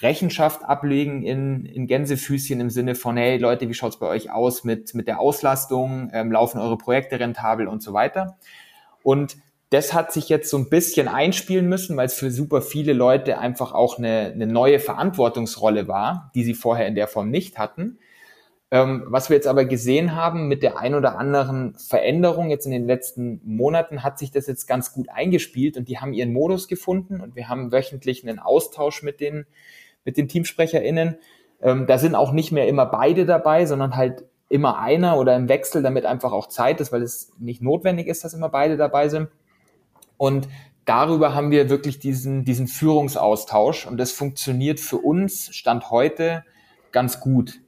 Rechenschaft 0.00 0.64
ablegen 0.64 1.22
in, 1.22 1.66
in 1.66 1.86
Gänsefüßchen 1.86 2.60
im 2.60 2.70
Sinne 2.70 2.94
von, 2.94 3.16
hey 3.16 3.36
Leute, 3.36 3.68
wie 3.68 3.74
schaut's 3.74 3.98
bei 3.98 4.06
euch 4.06 4.30
aus 4.30 4.64
mit, 4.64 4.94
mit 4.94 5.06
der 5.06 5.20
Auslastung, 5.20 6.10
ähm, 6.12 6.32
laufen 6.32 6.58
eure 6.58 6.78
Projekte 6.78 7.20
rentabel 7.20 7.68
und 7.68 7.82
so 7.82 7.92
weiter. 7.92 8.38
Und 9.02 9.36
das 9.70 9.94
hat 9.94 10.12
sich 10.12 10.28
jetzt 10.28 10.50
so 10.50 10.58
ein 10.58 10.68
bisschen 10.68 11.08
einspielen 11.08 11.68
müssen, 11.68 11.96
weil 11.96 12.06
es 12.06 12.14
für 12.14 12.30
super 12.30 12.62
viele 12.62 12.92
Leute 12.92 13.38
einfach 13.38 13.72
auch 13.72 13.98
eine, 13.98 14.32
eine 14.34 14.46
neue 14.46 14.78
Verantwortungsrolle 14.78 15.88
war, 15.88 16.30
die 16.34 16.44
sie 16.44 16.54
vorher 16.54 16.86
in 16.86 16.94
der 16.94 17.08
Form 17.08 17.30
nicht 17.30 17.58
hatten. 17.58 17.98
Ähm, 18.72 19.04
was 19.06 19.28
wir 19.28 19.36
jetzt 19.36 19.46
aber 19.46 19.66
gesehen 19.66 20.16
haben 20.16 20.48
mit 20.48 20.62
der 20.62 20.78
ein 20.78 20.94
oder 20.94 21.18
anderen 21.18 21.74
Veränderung 21.74 22.48
jetzt 22.48 22.64
in 22.64 22.72
den 22.72 22.86
letzten 22.86 23.42
Monaten, 23.44 24.02
hat 24.02 24.18
sich 24.18 24.30
das 24.30 24.46
jetzt 24.46 24.66
ganz 24.66 24.94
gut 24.94 25.10
eingespielt 25.10 25.76
und 25.76 25.88
die 25.88 25.98
haben 25.98 26.14
ihren 26.14 26.32
Modus 26.32 26.68
gefunden 26.68 27.20
und 27.20 27.36
wir 27.36 27.50
haben 27.50 27.70
wöchentlich 27.70 28.26
einen 28.26 28.38
Austausch 28.38 29.02
mit 29.02 29.20
den, 29.20 29.44
mit 30.06 30.16
den 30.16 30.26
TeamsprecherInnen. 30.26 31.18
Ähm, 31.60 31.86
da 31.86 31.98
sind 31.98 32.14
auch 32.14 32.32
nicht 32.32 32.50
mehr 32.50 32.66
immer 32.66 32.86
beide 32.86 33.26
dabei, 33.26 33.66
sondern 33.66 33.94
halt 33.94 34.24
immer 34.48 34.78
einer 34.78 35.18
oder 35.18 35.36
im 35.36 35.50
Wechsel, 35.50 35.82
damit 35.82 36.06
einfach 36.06 36.32
auch 36.32 36.46
Zeit 36.48 36.80
ist, 36.80 36.92
weil 36.92 37.02
es 37.02 37.30
nicht 37.38 37.60
notwendig 37.60 38.06
ist, 38.06 38.24
dass 38.24 38.32
immer 38.32 38.48
beide 38.48 38.78
dabei 38.78 39.10
sind. 39.10 39.28
Und 40.16 40.48
darüber 40.86 41.34
haben 41.34 41.50
wir 41.50 41.68
wirklich 41.68 41.98
diesen, 41.98 42.46
diesen 42.46 42.68
Führungsaustausch 42.68 43.86
und 43.86 43.98
das 43.98 44.12
funktioniert 44.12 44.80
für 44.80 44.96
uns, 44.96 45.54
Stand 45.54 45.90
heute, 45.90 46.42
ganz 46.90 47.20
gut. 47.20 47.60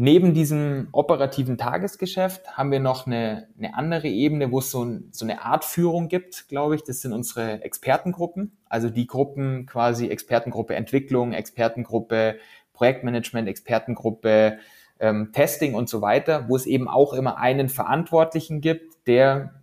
Neben 0.00 0.32
diesem 0.32 0.86
operativen 0.92 1.58
Tagesgeschäft 1.58 2.56
haben 2.56 2.70
wir 2.70 2.78
noch 2.78 3.08
eine, 3.08 3.48
eine 3.58 3.74
andere 3.74 4.06
Ebene, 4.06 4.52
wo 4.52 4.60
es 4.60 4.70
so, 4.70 4.84
ein, 4.84 5.08
so 5.10 5.24
eine 5.24 5.42
Art 5.42 5.64
Führung 5.64 6.06
gibt, 6.06 6.46
glaube 6.46 6.76
ich. 6.76 6.84
Das 6.84 7.00
sind 7.00 7.12
unsere 7.12 7.64
Expertengruppen, 7.64 8.56
also 8.68 8.90
die 8.90 9.08
Gruppen 9.08 9.66
quasi 9.66 10.06
Expertengruppe 10.06 10.76
Entwicklung, 10.76 11.32
Expertengruppe 11.32 12.36
Projektmanagement, 12.74 13.48
Expertengruppe 13.48 14.58
ähm, 15.00 15.32
Testing 15.32 15.74
und 15.74 15.88
so 15.88 16.00
weiter, 16.00 16.48
wo 16.48 16.54
es 16.54 16.66
eben 16.66 16.86
auch 16.86 17.12
immer 17.12 17.38
einen 17.38 17.68
Verantwortlichen 17.68 18.60
gibt, 18.60 19.08
der 19.08 19.62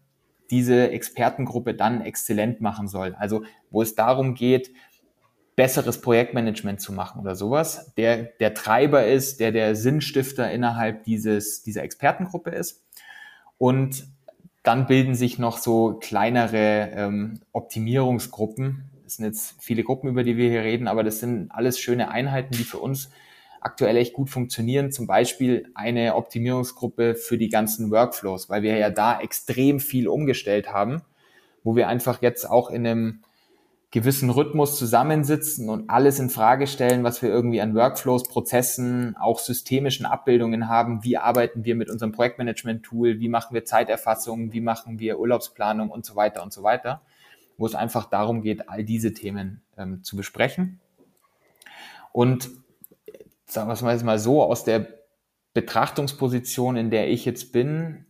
diese 0.51 0.91
Expertengruppe 0.91 1.75
dann 1.75 2.01
exzellent 2.01 2.59
machen 2.59 2.89
soll. 2.89 3.15
Also 3.17 3.43
wo 3.71 3.81
es 3.81 3.95
darum 3.95 4.35
geht, 4.35 4.71
besseres 5.55 6.01
Projektmanagement 6.01 6.81
zu 6.81 6.91
machen 6.91 7.21
oder 7.21 7.35
sowas, 7.35 7.93
der 7.95 8.23
der 8.39 8.53
Treiber 8.53 9.05
ist, 9.05 9.39
der 9.39 9.51
der 9.51 9.75
Sinnstifter 9.75 10.51
innerhalb 10.51 11.03
dieses, 11.03 11.63
dieser 11.63 11.83
Expertengruppe 11.83 12.49
ist. 12.49 12.83
Und 13.57 14.07
dann 14.63 14.87
bilden 14.87 15.15
sich 15.15 15.39
noch 15.39 15.57
so 15.57 15.93
kleinere 15.93 16.91
ähm, 16.93 17.39
Optimierungsgruppen. 17.53 18.89
Das 19.03 19.15
sind 19.15 19.25
jetzt 19.25 19.55
viele 19.61 19.83
Gruppen, 19.83 20.09
über 20.09 20.23
die 20.23 20.37
wir 20.37 20.49
hier 20.49 20.63
reden, 20.63 20.87
aber 20.87 21.03
das 21.03 21.19
sind 21.19 21.51
alles 21.51 21.79
schöne 21.79 22.09
Einheiten, 22.09 22.55
die 22.57 22.63
für 22.63 22.79
uns 22.79 23.09
aktuell 23.61 23.95
echt 23.97 24.13
gut 24.13 24.29
funktionieren. 24.29 24.91
Zum 24.91 25.07
Beispiel 25.07 25.69
eine 25.73 26.15
Optimierungsgruppe 26.15 27.15
für 27.15 27.37
die 27.37 27.49
ganzen 27.49 27.91
Workflows, 27.91 28.49
weil 28.49 28.63
wir 28.63 28.77
ja 28.77 28.89
da 28.89 29.19
extrem 29.19 29.79
viel 29.79 30.07
umgestellt 30.07 30.73
haben, 30.73 31.01
wo 31.63 31.75
wir 31.75 31.87
einfach 31.87 32.21
jetzt 32.21 32.49
auch 32.49 32.69
in 32.69 32.85
einem 32.85 33.21
gewissen 33.95 34.29
Rhythmus 34.29 34.77
zusammensitzen 34.77 35.69
und 35.69 35.89
alles 35.89 36.19
in 36.19 36.29
Frage 36.29 36.67
stellen, 36.67 37.05
was 37.05 37.21
wir 37.21 37.29
irgendwie 37.29 37.61
an 37.61 37.73
Workflows, 37.75 38.23
Prozessen, 38.23 39.15
auch 39.15 39.39
systemischen 39.39 40.05
Abbildungen 40.05 40.67
haben. 40.67 41.05
Wie 41.05 41.15
arbeiten 41.15 41.63
wir 41.63 41.75
mit 41.75 41.89
unserem 41.89 42.11
Projektmanagement-Tool? 42.11 43.21
Wie 43.21 43.29
machen 43.29 43.53
wir 43.53 43.63
Zeiterfassung? 43.63 44.51
Wie 44.51 44.59
machen 44.59 44.99
wir 44.99 45.17
Urlaubsplanung 45.17 45.91
und 45.91 46.05
so 46.05 46.17
weiter 46.17 46.43
und 46.43 46.51
so 46.51 46.61
weiter? 46.61 47.03
Wo 47.57 47.65
es 47.65 47.73
einfach 47.73 48.03
darum 48.09 48.41
geht, 48.41 48.67
all 48.67 48.83
diese 48.83 49.13
Themen 49.13 49.61
ähm, 49.77 50.03
zu 50.03 50.17
besprechen. 50.17 50.81
Und 52.11 52.49
sagen 53.45 53.69
wir 53.69 53.93
es 53.93 54.03
mal 54.03 54.19
so, 54.19 54.43
aus 54.43 54.65
der 54.65 54.89
Betrachtungsposition, 55.53 56.75
in 56.75 56.89
der 56.89 57.09
ich 57.09 57.23
jetzt 57.23 57.53
bin, 57.53 58.07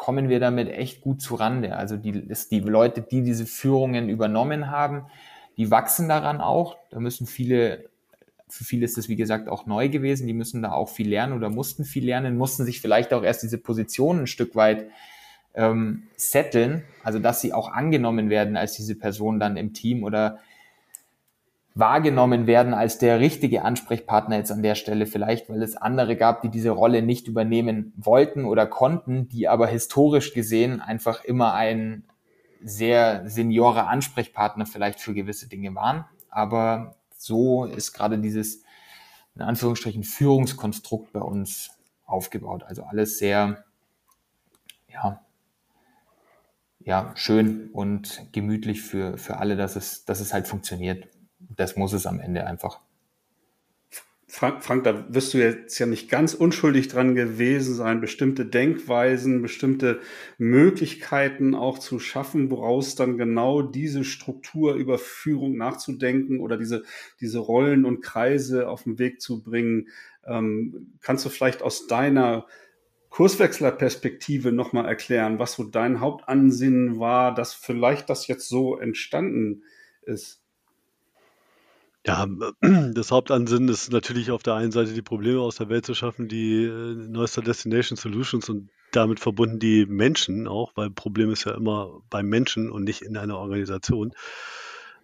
kommen 0.00 0.30
wir 0.30 0.40
damit 0.40 0.70
echt 0.70 1.02
gut 1.02 1.20
zu 1.20 1.34
Rande. 1.34 1.76
Also 1.76 1.98
die, 1.98 2.26
die 2.50 2.60
Leute, 2.60 3.02
die 3.02 3.20
diese 3.20 3.44
Führungen 3.44 4.08
übernommen 4.08 4.70
haben, 4.70 5.04
die 5.58 5.70
wachsen 5.70 6.08
daran 6.08 6.40
auch. 6.40 6.78
Da 6.90 7.00
müssen 7.00 7.26
viele, 7.26 7.90
für 8.48 8.64
viele 8.64 8.86
ist 8.86 8.96
das 8.96 9.10
wie 9.10 9.16
gesagt 9.16 9.46
auch 9.50 9.66
neu 9.66 9.90
gewesen, 9.90 10.26
die 10.26 10.32
müssen 10.32 10.62
da 10.62 10.72
auch 10.72 10.88
viel 10.88 11.06
lernen 11.06 11.34
oder 11.34 11.50
mussten 11.50 11.84
viel 11.84 12.06
lernen, 12.06 12.38
mussten 12.38 12.64
sich 12.64 12.80
vielleicht 12.80 13.12
auch 13.12 13.22
erst 13.22 13.42
diese 13.42 13.58
Position 13.58 14.20
ein 14.20 14.26
Stück 14.26 14.56
weit 14.56 14.86
ähm, 15.52 16.04
setteln, 16.16 16.82
also 17.04 17.18
dass 17.18 17.42
sie 17.42 17.52
auch 17.52 17.70
angenommen 17.70 18.30
werden 18.30 18.56
als 18.56 18.72
diese 18.72 18.94
Person 18.94 19.38
dann 19.38 19.58
im 19.58 19.74
Team 19.74 20.02
oder 20.02 20.38
wahrgenommen 21.74 22.46
werden 22.46 22.74
als 22.74 22.98
der 22.98 23.20
richtige 23.20 23.62
Ansprechpartner 23.62 24.36
jetzt 24.36 24.50
an 24.50 24.62
der 24.62 24.74
Stelle 24.74 25.06
vielleicht, 25.06 25.48
weil 25.48 25.62
es 25.62 25.76
andere 25.76 26.16
gab, 26.16 26.42
die 26.42 26.48
diese 26.48 26.70
Rolle 26.70 27.02
nicht 27.02 27.28
übernehmen 27.28 27.92
wollten 27.96 28.44
oder 28.44 28.66
konnten, 28.66 29.28
die 29.28 29.48
aber 29.48 29.68
historisch 29.68 30.34
gesehen 30.34 30.80
einfach 30.80 31.24
immer 31.24 31.54
ein 31.54 32.04
sehr 32.62 33.28
seniorer 33.28 33.88
Ansprechpartner 33.88 34.66
vielleicht 34.66 35.00
für 35.00 35.14
gewisse 35.14 35.48
Dinge 35.48 35.74
waren. 35.74 36.04
Aber 36.28 36.96
so 37.16 37.64
ist 37.64 37.92
gerade 37.92 38.18
dieses, 38.18 38.62
in 39.36 39.42
Anführungsstrichen, 39.42 40.02
Führungskonstrukt 40.02 41.12
bei 41.12 41.20
uns 41.20 41.70
aufgebaut. 42.04 42.64
Also 42.64 42.82
alles 42.82 43.18
sehr, 43.18 43.64
ja, 44.88 45.20
ja, 46.80 47.12
schön 47.14 47.70
und 47.72 48.26
gemütlich 48.32 48.82
für, 48.82 49.16
für 49.16 49.36
alle, 49.36 49.54
dass 49.56 49.76
es, 49.76 50.04
dass 50.04 50.20
es 50.20 50.32
halt 50.32 50.48
funktioniert 50.48 51.06
das 51.56 51.76
muss 51.76 51.92
es 51.92 52.06
am 52.06 52.20
Ende 52.20 52.46
einfach. 52.46 52.80
Frank, 54.32 54.62
Frank, 54.62 54.84
da 54.84 55.12
wirst 55.12 55.34
du 55.34 55.38
jetzt 55.38 55.76
ja 55.80 55.86
nicht 55.86 56.08
ganz 56.08 56.34
unschuldig 56.34 56.86
dran 56.86 57.16
gewesen 57.16 57.74
sein, 57.74 58.00
bestimmte 58.00 58.46
Denkweisen, 58.46 59.42
bestimmte 59.42 60.00
Möglichkeiten 60.38 61.56
auch 61.56 61.80
zu 61.80 61.98
schaffen, 61.98 62.48
woraus 62.48 62.94
dann 62.94 63.18
genau 63.18 63.60
diese 63.60 64.04
Struktur 64.04 64.74
über 64.74 64.98
Führung 64.98 65.56
nachzudenken 65.56 66.38
oder 66.38 66.56
diese, 66.56 66.84
diese 67.20 67.40
Rollen 67.40 67.84
und 67.84 68.02
Kreise 68.02 68.68
auf 68.68 68.84
den 68.84 69.00
Weg 69.00 69.20
zu 69.20 69.42
bringen. 69.42 69.88
Ähm, 70.24 70.92
kannst 71.00 71.24
du 71.24 71.28
vielleicht 71.28 71.60
aus 71.60 71.88
deiner 71.88 72.46
Kurswechslerperspektive 73.08 74.52
nochmal 74.52 74.86
erklären, 74.86 75.40
was 75.40 75.54
so 75.54 75.64
dein 75.64 75.98
Hauptansinnen 75.98 77.00
war, 77.00 77.34
dass 77.34 77.52
vielleicht 77.52 78.08
das 78.08 78.28
jetzt 78.28 78.48
so 78.48 78.78
entstanden 78.78 79.64
ist? 80.02 80.39
Ja, 82.06 82.26
das 82.94 83.10
Hauptansinnen 83.10 83.68
ist 83.68 83.92
natürlich 83.92 84.30
auf 84.30 84.42
der 84.42 84.54
einen 84.54 84.72
Seite 84.72 84.94
die 84.94 85.02
Probleme 85.02 85.40
aus 85.40 85.56
der 85.56 85.68
Welt 85.68 85.84
zu 85.84 85.94
schaffen, 85.94 86.28
die 86.28 86.64
äh, 86.64 86.94
neuester 86.94 87.42
Destination 87.42 87.96
Solutions 87.96 88.48
und 88.48 88.70
damit 88.92 89.20
verbunden 89.20 89.58
die 89.58 89.86
Menschen 89.86 90.48
auch, 90.48 90.72
weil 90.76 90.90
Problem 90.90 91.30
ist 91.30 91.44
ja 91.44 91.54
immer 91.54 92.00
beim 92.10 92.26
Menschen 92.26 92.70
und 92.70 92.84
nicht 92.84 93.02
in 93.02 93.16
einer 93.16 93.38
Organisation, 93.38 94.12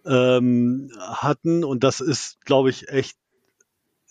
ähm, 0.05 0.91
hatten. 0.99 1.63
Und 1.63 1.83
das 1.83 2.01
ist, 2.01 2.43
glaube 2.45 2.69
ich, 2.69 2.89
echt, 2.89 3.17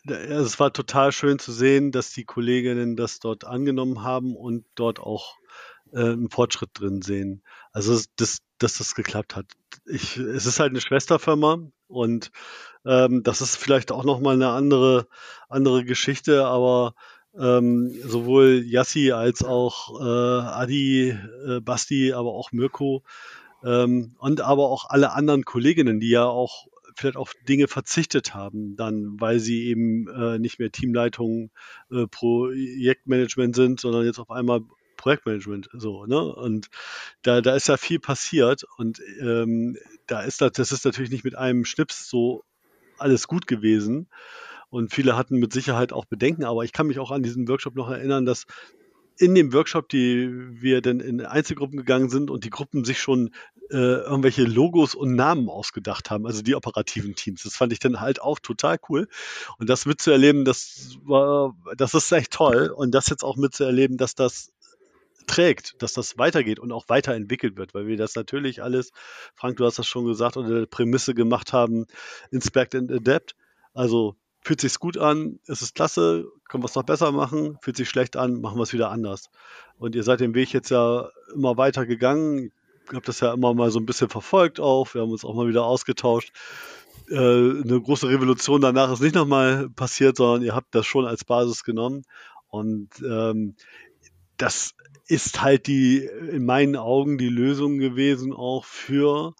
also 0.06 0.44
es 0.44 0.60
war 0.60 0.72
total 0.72 1.12
schön 1.12 1.38
zu 1.38 1.52
sehen, 1.52 1.90
dass 1.90 2.12
die 2.12 2.24
Kolleginnen 2.24 2.96
das 2.96 3.18
dort 3.18 3.44
angenommen 3.44 4.02
haben 4.02 4.36
und 4.36 4.64
dort 4.76 5.00
auch 5.00 5.36
äh, 5.92 6.00
einen 6.00 6.30
Fortschritt 6.30 6.70
drin 6.74 7.02
sehen. 7.02 7.42
Also 7.72 8.00
das, 8.16 8.38
dass 8.58 8.78
das 8.78 8.94
geklappt 8.94 9.36
hat. 9.36 9.46
Ich, 9.88 10.16
es 10.16 10.46
ist 10.46 10.60
halt 10.60 10.70
eine 10.70 10.80
Schwesterfirma 10.80 11.58
und 11.88 12.30
ähm, 12.84 13.22
das 13.22 13.40
ist 13.40 13.56
vielleicht 13.56 13.92
auch 13.92 14.04
nochmal 14.04 14.34
eine 14.34 14.48
andere, 14.50 15.06
andere 15.48 15.84
Geschichte, 15.84 16.46
aber 16.46 16.94
ähm, 17.38 17.94
sowohl 18.04 18.64
Yassi 18.64 19.12
als 19.12 19.44
auch 19.44 20.00
äh, 20.00 20.04
Adi, 20.04 21.10
äh, 21.10 21.60
Basti, 21.60 22.12
aber 22.12 22.32
auch 22.32 22.52
Mirko 22.52 23.04
ähm, 23.64 24.14
und 24.18 24.40
aber 24.40 24.70
auch 24.70 24.88
alle 24.88 25.12
anderen 25.12 25.44
Kolleginnen, 25.44 26.00
die 26.00 26.10
ja 26.10 26.24
auch 26.24 26.66
vielleicht 26.94 27.16
auf 27.16 27.34
Dinge 27.46 27.68
verzichtet 27.68 28.34
haben, 28.34 28.76
dann, 28.76 29.20
weil 29.20 29.38
sie 29.38 29.66
eben 29.66 30.08
äh, 30.08 30.38
nicht 30.38 30.58
mehr 30.58 30.72
Teamleitung, 30.72 31.50
äh, 31.90 32.06
Projektmanagement 32.06 33.54
sind, 33.54 33.80
sondern 33.80 34.06
jetzt 34.06 34.18
auf 34.18 34.30
einmal 34.30 34.62
Projektmanagement 34.96 35.68
so, 35.72 36.06
ne? 36.06 36.20
Und 36.20 36.68
da, 37.22 37.40
da 37.40 37.54
ist 37.54 37.68
ja 37.68 37.76
viel 37.76 38.00
passiert 38.00 38.64
und 38.76 39.00
ähm, 39.20 39.76
da 40.06 40.22
ist 40.22 40.40
das, 40.40 40.52
das 40.52 40.72
ist 40.72 40.84
natürlich 40.84 41.10
nicht 41.10 41.24
mit 41.24 41.36
einem 41.36 41.64
Schnips 41.64 42.08
so 42.08 42.44
alles 42.98 43.28
gut 43.28 43.46
gewesen. 43.46 44.08
Und 44.68 44.92
viele 44.92 45.16
hatten 45.16 45.38
mit 45.38 45.52
Sicherheit 45.52 45.92
auch 45.92 46.06
Bedenken, 46.06 46.44
aber 46.44 46.64
ich 46.64 46.72
kann 46.72 46.88
mich 46.88 46.98
auch 46.98 47.10
an 47.10 47.22
diesen 47.22 47.48
Workshop 47.48 47.76
noch 47.76 47.88
erinnern, 47.88 48.26
dass 48.26 48.46
in 49.18 49.34
dem 49.34 49.52
Workshop, 49.52 49.88
die 49.88 50.28
wir 50.60 50.82
dann 50.82 51.00
in 51.00 51.24
Einzelgruppen 51.24 51.78
gegangen 51.78 52.10
sind 52.10 52.30
und 52.30 52.44
die 52.44 52.50
Gruppen 52.50 52.84
sich 52.84 53.00
schon 53.00 53.30
äh, 53.70 53.76
irgendwelche 53.76 54.44
Logos 54.44 54.94
und 54.94 55.14
Namen 55.14 55.48
ausgedacht 55.48 56.10
haben, 56.10 56.26
also 56.26 56.42
die 56.42 56.54
operativen 56.54 57.14
Teams. 57.14 57.42
Das 57.42 57.56
fand 57.56 57.72
ich 57.72 57.78
dann 57.78 58.00
halt 58.00 58.20
auch 58.20 58.38
total 58.38 58.78
cool. 58.88 59.08
Und 59.58 59.70
das 59.70 59.86
mitzuerleben, 59.86 60.44
das 60.44 60.98
war, 61.02 61.56
das 61.76 61.94
ist 61.94 62.12
echt 62.12 62.32
toll. 62.32 62.68
Und 62.68 62.94
das 62.94 63.08
jetzt 63.08 63.24
auch 63.24 63.36
mitzuerleben, 63.36 63.96
dass 63.96 64.14
das 64.14 64.52
trägt, 65.26 65.80
dass 65.82 65.92
das 65.92 66.18
weitergeht 66.18 66.58
und 66.58 66.72
auch 66.72 66.88
weiterentwickelt 66.88 67.56
wird, 67.56 67.74
weil 67.74 67.86
wir 67.86 67.96
das 67.96 68.14
natürlich 68.14 68.62
alles, 68.62 68.92
Frank, 69.34 69.56
du 69.56 69.64
hast 69.64 69.78
das 69.78 69.86
schon 69.86 70.06
gesagt, 70.06 70.36
unter 70.36 70.60
der 70.60 70.66
Prämisse 70.66 71.14
gemacht 71.14 71.52
haben, 71.52 71.86
inspect 72.30 72.74
and 72.74 72.90
adapt. 72.90 73.34
Also 73.74 74.16
fühlt 74.40 74.60
sich 74.60 74.78
gut 74.78 74.96
an, 74.96 75.40
ist 75.46 75.60
es 75.62 75.74
klasse, 75.74 76.26
können 76.48 76.62
wir 76.62 76.68
es 76.68 76.74
noch 76.76 76.84
besser 76.84 77.10
machen, 77.10 77.58
fühlt 77.60 77.76
sich 77.76 77.88
schlecht 77.88 78.16
an, 78.16 78.40
machen 78.40 78.58
wir 78.58 78.62
es 78.62 78.72
wieder 78.72 78.90
anders. 78.90 79.28
Und 79.76 79.94
ihr 79.96 80.04
seid 80.04 80.20
den 80.20 80.34
Weg 80.34 80.52
jetzt 80.52 80.70
ja 80.70 81.10
immer 81.34 81.56
weiter 81.56 81.84
gegangen. 81.84 82.52
Ich 82.88 82.94
habe 82.94 83.04
das 83.04 83.18
ja 83.20 83.34
immer 83.34 83.52
mal 83.54 83.70
so 83.72 83.80
ein 83.80 83.86
bisschen 83.86 84.08
verfolgt 84.08 84.60
auch. 84.60 84.94
Wir 84.94 85.02
haben 85.02 85.10
uns 85.10 85.24
auch 85.24 85.34
mal 85.34 85.48
wieder 85.48 85.64
ausgetauscht. 85.64 86.32
äh, 87.10 87.16
eine 87.16 87.80
große 87.80 88.08
Revolution 88.08 88.60
danach 88.60 88.92
ist 88.92 89.00
nicht 89.00 89.16
nochmal 89.16 89.68
passiert, 89.70 90.16
sondern 90.16 90.42
ihr 90.42 90.54
habt 90.54 90.74
das 90.74 90.86
schon 90.86 91.06
als 91.06 91.24
Basis 91.24 91.64
genommen. 91.64 92.02
Und 92.48 92.90
ähm, 93.02 93.56
das 94.36 94.74
ist 95.06 95.42
halt 95.42 95.66
die, 95.66 96.04
in 96.04 96.44
meinen 96.44 96.76
Augen, 96.76 97.18
die 97.18 97.28
Lösung 97.28 97.78
gewesen 97.78 98.32
auch 98.32 98.64
für 98.64 99.34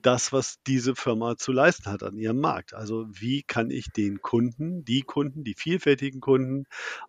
das, 0.00 0.32
was 0.32 0.62
diese 0.66 0.94
Firma 0.96 1.36
zu 1.36 1.52
leisten 1.52 1.90
hat 1.90 2.02
an 2.02 2.16
ihrem 2.16 2.40
Markt. 2.40 2.74
Also 2.74 3.06
wie 3.10 3.42
kann 3.42 3.70
ich 3.70 3.92
den 3.92 4.20
Kunden, 4.20 4.84
die 4.84 5.02
Kunden, 5.02 5.44
die 5.44 5.54
vielfältigen 5.54 6.20
Kunden 6.20 6.64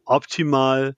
optimal 0.06 0.96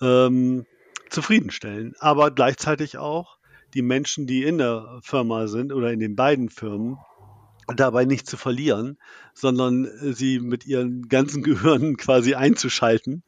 ähm, 0.00 0.66
zufriedenstellen, 1.10 1.94
aber 1.98 2.30
gleichzeitig 2.30 2.98
auch 2.98 3.38
die 3.74 3.82
Menschen, 3.82 4.26
die 4.26 4.44
in 4.44 4.58
der 4.58 5.00
Firma 5.02 5.46
sind 5.46 5.72
oder 5.72 5.92
in 5.92 6.00
den 6.00 6.16
beiden 6.16 6.48
Firmen, 6.48 6.98
dabei 7.76 8.04
nicht 8.04 8.26
zu 8.26 8.36
verlieren, 8.36 8.98
sondern 9.34 9.88
sie 10.00 10.40
mit 10.40 10.66
ihren 10.66 11.08
ganzen 11.08 11.42
Gehirnen 11.44 11.96
quasi 11.96 12.34
einzuschalten 12.34 13.22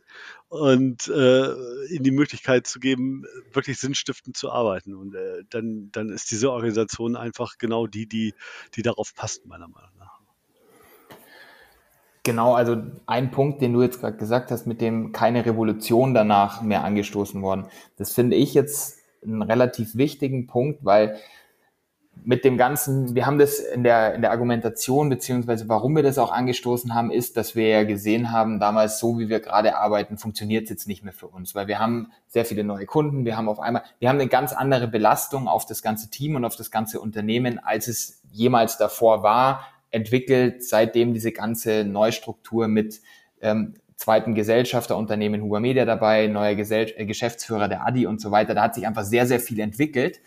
und 0.48 1.08
äh, 1.08 1.52
ihnen 1.86 2.04
die 2.04 2.10
Möglichkeit 2.10 2.66
zu 2.66 2.80
geben, 2.80 3.24
wirklich 3.52 3.78
sinnstiftend 3.78 4.36
zu 4.36 4.50
arbeiten. 4.50 4.94
Und 4.94 5.14
äh, 5.14 5.44
dann, 5.50 5.90
dann 5.92 6.08
ist 6.08 6.30
diese 6.30 6.50
Organisation 6.50 7.16
einfach 7.16 7.58
genau 7.58 7.86
die, 7.86 8.06
die, 8.06 8.34
die 8.74 8.82
darauf 8.82 9.14
passt, 9.14 9.46
meiner 9.46 9.68
Meinung 9.68 9.90
nach. 9.98 10.20
Genau, 12.22 12.54
also 12.54 12.76
ein 13.06 13.30
Punkt, 13.30 13.62
den 13.62 13.72
du 13.72 13.82
jetzt 13.82 14.00
gerade 14.00 14.16
gesagt 14.16 14.50
hast, 14.50 14.66
mit 14.66 14.80
dem 14.80 15.12
keine 15.12 15.46
Revolution 15.46 16.12
danach 16.12 16.60
mehr 16.60 16.84
angestoßen 16.84 17.40
worden. 17.40 17.66
Das 17.96 18.12
finde 18.12 18.36
ich 18.36 18.52
jetzt 18.52 18.98
einen 19.22 19.42
relativ 19.42 19.96
wichtigen 19.96 20.46
Punkt, 20.46 20.84
weil 20.84 21.18
mit 22.24 22.44
dem 22.44 22.58
Ganzen, 22.58 23.14
wir 23.14 23.26
haben 23.26 23.38
das 23.38 23.58
in 23.58 23.82
der, 23.82 24.14
in 24.14 24.20
der 24.20 24.30
Argumentation, 24.30 25.08
beziehungsweise 25.08 25.68
warum 25.68 25.96
wir 25.96 26.02
das 26.02 26.18
auch 26.18 26.30
angestoßen 26.30 26.94
haben, 26.94 27.10
ist, 27.10 27.36
dass 27.36 27.54
wir 27.54 27.68
ja 27.68 27.84
gesehen 27.84 28.30
haben, 28.30 28.60
damals 28.60 28.98
so 28.98 29.18
wie 29.18 29.28
wir 29.28 29.40
gerade 29.40 29.76
arbeiten, 29.76 30.18
funktioniert 30.18 30.64
es 30.64 30.70
jetzt 30.70 30.88
nicht 30.88 31.02
mehr 31.02 31.12
für 31.12 31.28
uns, 31.28 31.54
weil 31.54 31.66
wir 31.66 31.78
haben 31.78 32.12
sehr 32.28 32.44
viele 32.44 32.64
neue 32.64 32.86
Kunden, 32.86 33.24
wir 33.24 33.36
haben 33.36 33.48
auf 33.48 33.60
einmal, 33.60 33.82
wir 33.98 34.08
haben 34.08 34.20
eine 34.20 34.28
ganz 34.28 34.52
andere 34.52 34.86
Belastung 34.88 35.48
auf 35.48 35.66
das 35.66 35.82
ganze 35.82 36.10
Team 36.10 36.36
und 36.36 36.44
auf 36.44 36.56
das 36.56 36.70
ganze 36.70 37.00
Unternehmen, 37.00 37.58
als 37.58 37.88
es 37.88 38.22
jemals 38.30 38.76
davor 38.76 39.22
war, 39.22 39.66
entwickelt, 39.90 40.64
seitdem 40.64 41.14
diese 41.14 41.32
ganze 41.32 41.84
Neustruktur 41.84 42.68
mit 42.68 43.00
ähm, 43.40 43.74
zweiten 43.96 44.34
Gesellschafterunternehmen 44.34 45.42
Huber 45.42 45.60
Media 45.60 45.84
dabei, 45.84 46.26
neuer 46.26 46.54
Gesell 46.54 46.92
äh, 46.96 47.06
Geschäftsführer 47.06 47.68
der 47.68 47.86
Adi 47.86 48.06
und 48.06 48.20
so 48.20 48.30
weiter, 48.30 48.54
da 48.54 48.62
hat 48.62 48.74
sich 48.74 48.86
einfach 48.86 49.04
sehr, 49.04 49.26
sehr 49.26 49.40
viel 49.40 49.58
entwickelt 49.60 50.20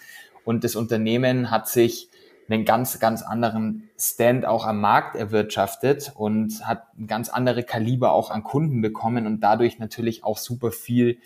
und 0.45 0.63
das 0.63 0.75
Unternehmen 0.75 1.51
hat 1.51 1.67
sich 1.67 2.09
einen 2.49 2.65
ganz, 2.65 2.99
ganz 2.99 3.21
anderen 3.21 3.89
Stand 3.97 4.45
auch 4.45 4.65
am 4.65 4.81
Markt 4.81 5.15
erwirtschaftet 5.15 6.11
und 6.15 6.67
hat 6.67 6.83
ein 6.97 7.07
ganz 7.07 7.29
andere 7.29 7.63
Kaliber 7.63 8.11
auch 8.11 8.31
an 8.31 8.43
Kunden 8.43 8.81
bekommen 8.81 9.25
und 9.25 9.39
dadurch 9.41 9.79
natürlich 9.79 10.23
auch 10.23 10.37
super 10.37 10.71
viel 10.71 11.19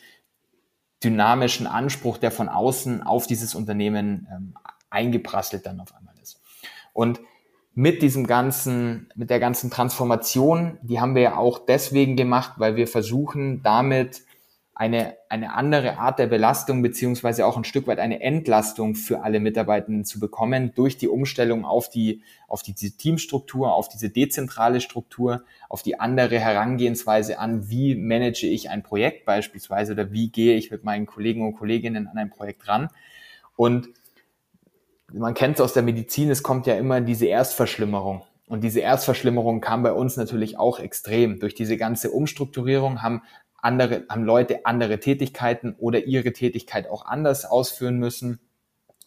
dynamischen 1.04 1.68
Anspruch, 1.68 2.18
der 2.18 2.32
von 2.32 2.50
außen 2.50 3.04
auf 3.04 3.28
dieses 3.28 3.56
Unternehmen 3.56 4.28
ähm, 4.32 4.56
eingeprasselt 4.90 5.66
dann 5.66 5.80
auf 5.80 5.94
einmal 5.96 6.16
ist. 6.22 6.42
Und 6.94 7.20
mit 7.74 8.02
diesem 8.02 8.26
ganzen, 8.26 9.10
mit 9.16 9.30
der 9.30 9.40
ganzen 9.40 9.70
Transformation, 9.70 10.80
die 10.82 11.00
haben 11.00 11.14
wir 11.14 11.22
ja 11.22 11.38
auch 11.38 11.60
deswegen 11.60 12.16
gemacht, 12.16 12.54
weil 12.58 12.76
wir 12.76 12.88
versuchen, 12.88 13.62
damit 13.62 14.24
eine, 14.80 15.18
eine 15.28 15.56
andere 15.56 15.98
Art 15.98 16.20
der 16.20 16.28
Belastung 16.28 16.84
beziehungsweise 16.84 17.48
auch 17.48 17.58
ein 17.58 17.64
Stück 17.64 17.88
weit 17.88 17.98
eine 17.98 18.22
Entlastung 18.22 18.94
für 18.94 19.24
alle 19.24 19.40
Mitarbeitenden 19.40 20.06
zu 20.06 20.20
bekommen 20.20 20.72
durch 20.76 21.00
die 21.00 21.08
Umstellung 21.08 21.66
auf 21.66 21.90
die, 21.90 22.22
auf 22.48 22.62
diese 22.62 22.96
Teamstruktur, 22.96 23.74
auf 23.74 23.90
diese 23.90 24.12
dezentrale 24.12 24.80
Struktur, 24.80 25.44
auf 25.68 25.82
die 25.82 26.00
andere 26.00 26.38
Herangehensweise 26.38 27.40
an, 27.40 27.72
wie 27.72 27.96
manage 27.96 28.46
ich 28.46 28.70
ein 28.70 28.84
Projekt 28.84 29.26
beispielsweise 29.26 29.94
oder 29.94 30.12
wie 30.12 30.30
gehe 30.30 30.56
ich 30.56 30.70
mit 30.70 30.84
meinen 30.84 31.08
Kollegen 31.08 31.48
und 31.48 31.56
Kolleginnen 31.56 32.08
an 32.08 32.18
ein 32.20 32.30
Projekt 32.30 32.68
ran. 32.68 32.90
Und 33.56 33.90
man 35.12 35.34
kennt 35.34 35.56
es 35.56 35.62
aus 35.62 35.74
der 35.74 35.82
Medizin, 35.82 36.30
es 36.30 36.44
kommt 36.44 36.68
ja 36.68 36.76
immer 36.76 37.02
diese 37.02 37.26
Erstverschlimmerung. 37.26 38.22
Und 38.46 38.64
diese 38.64 38.82
Erstverschlimmerung 38.82 39.60
kam 39.60 39.82
bei 39.82 39.92
uns 39.92 40.18
natürlich 40.18 40.60
auch 40.60 40.80
extrem. 40.80 41.40
Durch 41.40 41.56
diese 41.56 41.78
ganze 41.78 42.12
Umstrukturierung 42.12 43.02
haben 43.02 43.24
andere, 43.68 44.06
haben 44.10 44.24
Leute 44.24 44.66
andere 44.66 45.00
Tätigkeiten 45.00 45.76
oder 45.78 46.06
ihre 46.06 46.32
Tätigkeit 46.32 46.90
auch 46.90 47.06
anders 47.06 47.46
ausführen 47.46 48.00
müssen. 48.00 48.40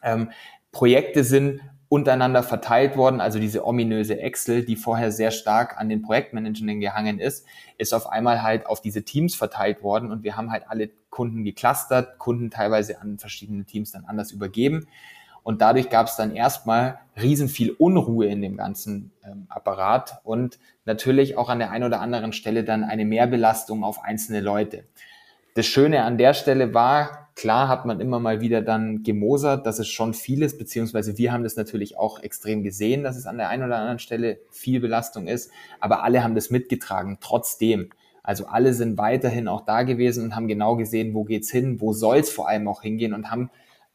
Ähm, 0.02 0.30
Projekte 0.70 1.24
sind 1.24 1.62
untereinander 1.88 2.44
verteilt 2.44 2.96
worden, 2.96 3.20
also 3.20 3.40
diese 3.40 3.66
ominöse 3.66 4.20
Excel, 4.20 4.64
die 4.64 4.76
vorher 4.76 5.10
sehr 5.10 5.32
stark 5.32 5.76
an 5.78 5.88
den 5.88 6.02
Projektmanagern 6.02 6.78
gehangen 6.78 7.18
ist, 7.18 7.44
ist 7.78 7.92
auf 7.92 8.08
einmal 8.08 8.42
halt 8.42 8.66
auf 8.66 8.80
diese 8.80 9.02
Teams 9.02 9.34
verteilt 9.34 9.82
worden 9.82 10.12
und 10.12 10.22
wir 10.22 10.36
haben 10.36 10.52
halt 10.52 10.64
alle 10.68 10.90
Kunden 11.08 11.42
geclustert, 11.42 12.18
Kunden 12.18 12.50
teilweise 12.50 13.00
an 13.00 13.18
verschiedene 13.18 13.64
Teams 13.64 13.90
dann 13.90 14.04
anders 14.04 14.30
übergeben. 14.30 14.86
Und 15.50 15.62
dadurch 15.62 15.90
gab 15.90 16.06
es 16.06 16.14
dann 16.14 16.36
erstmal 16.36 17.00
riesen 17.20 17.48
viel 17.48 17.72
Unruhe 17.72 18.26
in 18.26 18.40
dem 18.40 18.56
ganzen 18.56 19.10
ähm, 19.24 19.46
Apparat 19.48 20.20
und 20.22 20.60
natürlich 20.84 21.36
auch 21.36 21.48
an 21.48 21.58
der 21.58 21.72
einen 21.72 21.82
oder 21.82 22.00
anderen 22.00 22.32
Stelle 22.32 22.62
dann 22.62 22.84
eine 22.84 23.04
Mehrbelastung 23.04 23.82
auf 23.82 24.04
einzelne 24.04 24.42
Leute. 24.42 24.84
Das 25.56 25.66
Schöne 25.66 26.04
an 26.04 26.18
der 26.18 26.34
Stelle 26.34 26.72
war, 26.72 27.30
klar 27.34 27.66
hat 27.66 27.84
man 27.84 27.98
immer 27.98 28.20
mal 28.20 28.40
wieder 28.40 28.62
dann 28.62 29.02
gemosert, 29.02 29.66
dass 29.66 29.80
es 29.80 29.88
schon 29.88 30.14
vieles, 30.14 30.56
beziehungsweise 30.56 31.18
wir 31.18 31.32
haben 31.32 31.42
das 31.42 31.56
natürlich 31.56 31.98
auch 31.98 32.20
extrem 32.20 32.62
gesehen, 32.62 33.02
dass 33.02 33.16
es 33.16 33.26
an 33.26 33.36
der 33.36 33.48
einen 33.48 33.64
oder 33.64 33.78
anderen 33.78 33.98
Stelle 33.98 34.38
viel 34.50 34.78
Belastung 34.78 35.26
ist, 35.26 35.50
aber 35.80 36.04
alle 36.04 36.22
haben 36.22 36.36
das 36.36 36.50
mitgetragen, 36.50 37.18
trotzdem. 37.20 37.90
Also 38.22 38.46
alle 38.46 38.72
sind 38.72 38.98
weiterhin 38.98 39.48
auch 39.48 39.62
da 39.62 39.82
gewesen 39.82 40.22
und 40.22 40.36
haben 40.36 40.46
genau 40.46 40.76
gesehen, 40.76 41.12
wo 41.12 41.24
geht's 41.24 41.50
hin, 41.50 41.80
wo 41.80 41.92
soll's 41.92 42.30
vor 42.30 42.48
allem 42.48 42.68
auch 42.68 42.82
hingehen 42.82 43.14
und 43.14 43.32
haben 43.32 43.50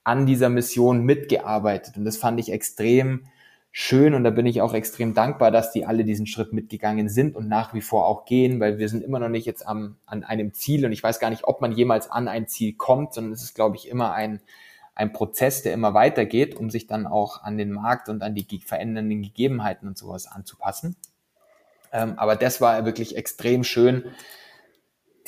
an 0.06 0.26
dieser 0.26 0.50
Mission 0.50 1.04
mitgearbeitet. 1.04 1.98
Und 1.98 2.06
das 2.06 2.16
fand 2.16 2.40
ich 2.40 2.52
extrem 2.52 3.26
schön 3.72 4.14
und 4.14 4.24
da 4.24 4.30
bin 4.30 4.46
ich 4.46 4.62
auch 4.62 4.74
extrem 4.74 5.14
dankbar, 5.14 5.52
dass 5.52 5.74
die 5.74 5.86
alle 5.86 6.06
diesen 6.06 6.28
Schritt 6.28 6.54
mitgegangen 6.54 7.10
sind 7.10 7.36
und 7.36 7.50
nach 7.50 7.74
wie 7.74 7.82
vor 7.82 8.06
auch 8.08 8.24
gehen, 8.24 8.62
weil 8.62 8.78
wir 8.78 8.88
sind 8.88 9.04
immer 9.04 9.20
noch 9.20 9.28
nicht 9.28 9.46
jetzt 9.46 9.68
am, 9.68 9.98
an 10.06 10.24
einem 10.24 10.54
Ziel 10.54 10.86
und 10.86 10.94
ich 10.94 11.04
weiß 11.04 11.20
gar 11.20 11.30
nicht, 11.30 11.44
ob 11.44 11.60
man 11.60 11.74
jemals 11.74 12.10
an 12.10 12.30
ein 12.30 12.48
Ziel 12.48 12.74
kommt, 12.74 13.14
sondern 13.14 13.34
es 13.34 13.44
ist, 13.44 13.54
glaube 13.54 13.76
ich, 13.76 13.90
immer 13.90 14.14
ein, 14.14 14.40
ein 14.94 15.12
Prozess, 15.12 15.62
der 15.62 15.74
immer 15.74 15.94
weitergeht, 15.94 16.56
um 16.56 16.70
sich 16.70 16.88
dann 16.88 17.06
auch 17.06 17.44
an 17.44 17.58
den 17.58 17.72
Markt 17.72 18.08
und 18.08 18.24
an 18.24 18.34
die 18.34 18.62
verändernden 18.66 19.22
Gegebenheiten 19.22 19.90
und 19.90 19.98
sowas 19.98 20.26
anzupassen. 20.26 20.96
Ähm, 21.92 22.14
aber 22.16 22.38
das 22.38 22.62
war 22.62 22.86
wirklich 22.86 23.18
extrem 23.18 23.66
schön, 23.66 24.06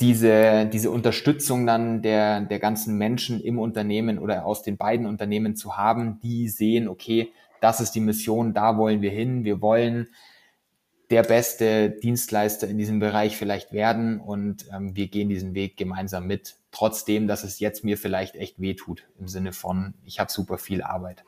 diese, 0.00 0.66
diese 0.66 0.90
Unterstützung 0.90 1.66
dann 1.66 2.02
der, 2.02 2.42
der 2.42 2.60
ganzen 2.60 2.96
Menschen 2.96 3.40
im 3.40 3.58
Unternehmen 3.58 4.18
oder 4.18 4.44
aus 4.44 4.62
den 4.62 4.76
beiden 4.76 5.06
Unternehmen 5.06 5.56
zu 5.56 5.76
haben, 5.76 6.20
die 6.20 6.48
sehen, 6.48 6.88
okay, 6.88 7.32
das 7.60 7.80
ist 7.80 7.92
die 7.92 8.00
Mission, 8.00 8.54
da 8.54 8.76
wollen 8.76 9.02
wir 9.02 9.10
hin, 9.10 9.44
wir 9.44 9.60
wollen 9.60 10.08
der 11.10 11.22
beste 11.22 11.90
Dienstleister 11.90 12.68
in 12.68 12.78
diesem 12.78 13.00
Bereich 13.00 13.36
vielleicht 13.36 13.72
werden 13.72 14.20
und 14.20 14.66
ähm, 14.72 14.94
wir 14.94 15.08
gehen 15.08 15.28
diesen 15.28 15.54
Weg 15.54 15.76
gemeinsam 15.76 16.26
mit, 16.26 16.56
trotzdem, 16.70 17.26
dass 17.26 17.44
es 17.44 17.60
jetzt 17.60 17.82
mir 17.82 17.96
vielleicht 17.96 18.36
echt 18.36 18.60
weh 18.60 18.74
tut, 18.74 19.04
im 19.18 19.26
Sinne 19.26 19.52
von, 19.52 19.94
ich 20.04 20.20
habe 20.20 20.30
super 20.30 20.58
viel 20.58 20.82
Arbeit. 20.82 21.24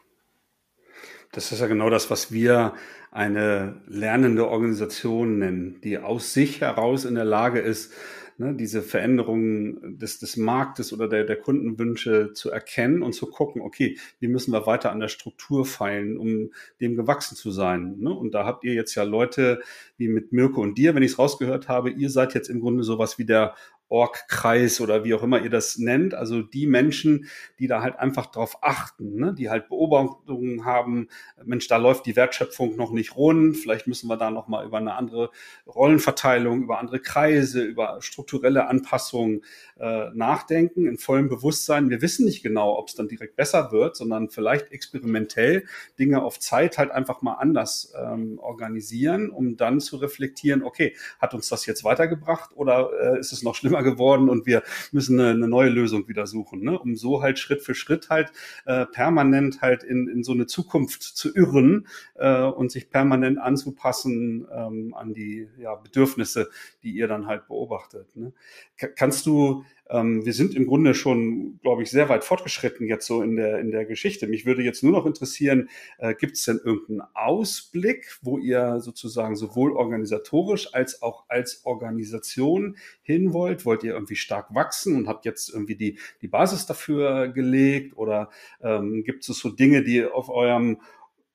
Das 1.32 1.50
ist 1.50 1.60
ja 1.60 1.66
genau 1.66 1.90
das, 1.90 2.10
was 2.10 2.30
wir 2.30 2.74
eine 3.10 3.80
lernende 3.86 4.48
Organisation 4.48 5.38
nennen, 5.38 5.80
die 5.82 5.98
aus 5.98 6.34
sich 6.34 6.60
heraus 6.60 7.04
in 7.04 7.14
der 7.14 7.24
Lage 7.24 7.60
ist, 7.60 7.92
ne, 8.40 8.54
diese 8.54 8.80
Veränderungen 8.80 9.98
des, 9.98 10.18
des 10.18 10.38
Marktes 10.38 10.94
oder 10.94 11.08
der, 11.08 11.24
der 11.24 11.36
Kundenwünsche 11.36 12.32
zu 12.32 12.50
erkennen 12.50 13.02
und 13.02 13.12
zu 13.12 13.26
gucken, 13.26 13.60
okay, 13.60 13.98
wie 14.18 14.28
müssen 14.28 14.52
wir 14.52 14.66
weiter 14.66 14.90
an 14.90 14.98
der 14.98 15.08
Struktur 15.08 15.66
feilen, 15.66 16.16
um 16.16 16.50
dem 16.80 16.96
gewachsen 16.96 17.36
zu 17.36 17.50
sein. 17.50 17.96
Ne? 17.98 18.10
Und 18.10 18.32
da 18.32 18.46
habt 18.46 18.64
ihr 18.64 18.72
jetzt 18.72 18.94
ja 18.94 19.02
Leute 19.02 19.60
wie 19.98 20.08
mit 20.08 20.32
Mirko 20.32 20.62
und 20.62 20.78
dir, 20.78 20.94
wenn 20.94 21.02
ich 21.02 21.12
es 21.12 21.18
rausgehört 21.18 21.68
habe, 21.68 21.90
ihr 21.90 22.08
seid 22.08 22.32
jetzt 22.34 22.48
im 22.48 22.60
Grunde 22.60 22.82
sowas 22.82 23.18
wie 23.18 23.26
der 23.26 23.54
Org-Kreis 23.90 24.80
oder 24.80 25.04
wie 25.04 25.14
auch 25.14 25.22
immer 25.22 25.42
ihr 25.42 25.50
das 25.50 25.76
nennt. 25.76 26.14
Also 26.14 26.42
die 26.42 26.66
Menschen, 26.66 27.26
die 27.58 27.66
da 27.66 27.82
halt 27.82 27.98
einfach 27.98 28.26
drauf 28.26 28.62
achten, 28.62 29.16
ne? 29.16 29.34
die 29.36 29.50
halt 29.50 29.68
Beobachtungen 29.68 30.64
haben, 30.64 31.08
Mensch, 31.44 31.66
da 31.66 31.76
läuft 31.76 32.06
die 32.06 32.14
Wertschöpfung 32.14 32.76
noch 32.76 32.92
nicht 32.92 33.16
rund, 33.16 33.56
vielleicht 33.56 33.88
müssen 33.88 34.08
wir 34.08 34.16
da 34.16 34.30
nochmal 34.30 34.64
über 34.64 34.78
eine 34.78 34.94
andere 34.94 35.30
Rollenverteilung, 35.66 36.62
über 36.62 36.78
andere 36.78 37.00
Kreise, 37.00 37.62
über 37.62 37.98
strukturelle 38.00 38.68
Anpassungen 38.68 39.42
äh, 39.78 40.10
nachdenken, 40.14 40.86
in 40.86 40.98
vollem 40.98 41.28
Bewusstsein. 41.28 41.90
Wir 41.90 42.00
wissen 42.00 42.24
nicht 42.24 42.44
genau, 42.44 42.78
ob 42.78 42.88
es 42.88 42.94
dann 42.94 43.08
direkt 43.08 43.34
besser 43.34 43.72
wird, 43.72 43.96
sondern 43.96 44.30
vielleicht 44.30 44.70
experimentell 44.70 45.64
Dinge 45.98 46.22
auf 46.22 46.38
Zeit 46.38 46.78
halt 46.78 46.92
einfach 46.92 47.22
mal 47.22 47.34
anders 47.34 47.92
ähm, 48.00 48.38
organisieren, 48.38 49.30
um 49.30 49.56
dann 49.56 49.80
zu 49.80 49.96
reflektieren, 49.96 50.62
okay, 50.62 50.94
hat 51.18 51.34
uns 51.34 51.48
das 51.48 51.66
jetzt 51.66 51.82
weitergebracht 51.82 52.50
oder 52.54 52.90
äh, 53.00 53.18
ist 53.18 53.32
es 53.32 53.42
noch 53.42 53.56
schlimmer 53.56 53.79
geworden 53.82 54.28
und 54.28 54.46
wir 54.46 54.62
müssen 54.92 55.18
eine, 55.18 55.30
eine 55.30 55.48
neue 55.48 55.70
Lösung 55.70 56.08
wieder 56.08 56.26
suchen, 56.26 56.62
ne? 56.62 56.78
um 56.78 56.96
so 56.96 57.22
halt 57.22 57.38
Schritt 57.38 57.62
für 57.62 57.74
Schritt 57.74 58.10
halt 58.10 58.32
äh, 58.66 58.86
permanent 58.86 59.62
halt 59.62 59.82
in, 59.82 60.08
in 60.08 60.22
so 60.22 60.32
eine 60.32 60.46
Zukunft 60.46 61.02
zu 61.02 61.34
irren 61.34 61.86
äh, 62.14 62.42
und 62.42 62.70
sich 62.70 62.90
permanent 62.90 63.38
anzupassen 63.38 64.46
ähm, 64.52 64.94
an 64.94 65.14
die 65.14 65.48
ja, 65.58 65.74
Bedürfnisse, 65.74 66.48
die 66.82 66.92
ihr 66.92 67.08
dann 67.08 67.26
halt 67.26 67.46
beobachtet. 67.48 68.14
Ne? 68.16 68.32
Kannst 68.76 69.26
du 69.26 69.64
ähm, 69.90 70.24
wir 70.24 70.32
sind 70.32 70.54
im 70.54 70.66
Grunde 70.66 70.94
schon, 70.94 71.58
glaube 71.62 71.82
ich, 71.82 71.90
sehr 71.90 72.08
weit 72.08 72.24
fortgeschritten 72.24 72.86
jetzt 72.86 73.06
so 73.06 73.22
in 73.22 73.36
der, 73.36 73.58
in 73.58 73.70
der 73.70 73.84
Geschichte. 73.84 74.26
Mich 74.26 74.46
würde 74.46 74.62
jetzt 74.62 74.82
nur 74.82 74.92
noch 74.92 75.06
interessieren, 75.06 75.68
äh, 75.98 76.14
gibt 76.14 76.36
es 76.36 76.44
denn 76.44 76.60
irgendeinen 76.64 77.02
Ausblick, 77.14 78.18
wo 78.22 78.38
ihr 78.38 78.80
sozusagen 78.80 79.36
sowohl 79.36 79.72
organisatorisch 79.72 80.72
als 80.74 81.02
auch 81.02 81.24
als 81.28 81.64
Organisation 81.64 82.76
hin 83.02 83.32
wollt? 83.32 83.66
Wollt 83.66 83.82
ihr 83.82 83.94
irgendwie 83.94 84.16
stark 84.16 84.54
wachsen 84.54 84.96
und 84.96 85.08
habt 85.08 85.24
jetzt 85.24 85.48
irgendwie 85.50 85.76
die, 85.76 85.98
die 86.22 86.28
Basis 86.28 86.66
dafür 86.66 87.28
gelegt? 87.28 87.96
Oder 87.96 88.30
ähm, 88.62 89.02
gibt 89.04 89.28
es 89.28 89.38
so 89.38 89.50
Dinge, 89.50 89.82
die 89.82 90.04
auf 90.04 90.28
eurem 90.28 90.78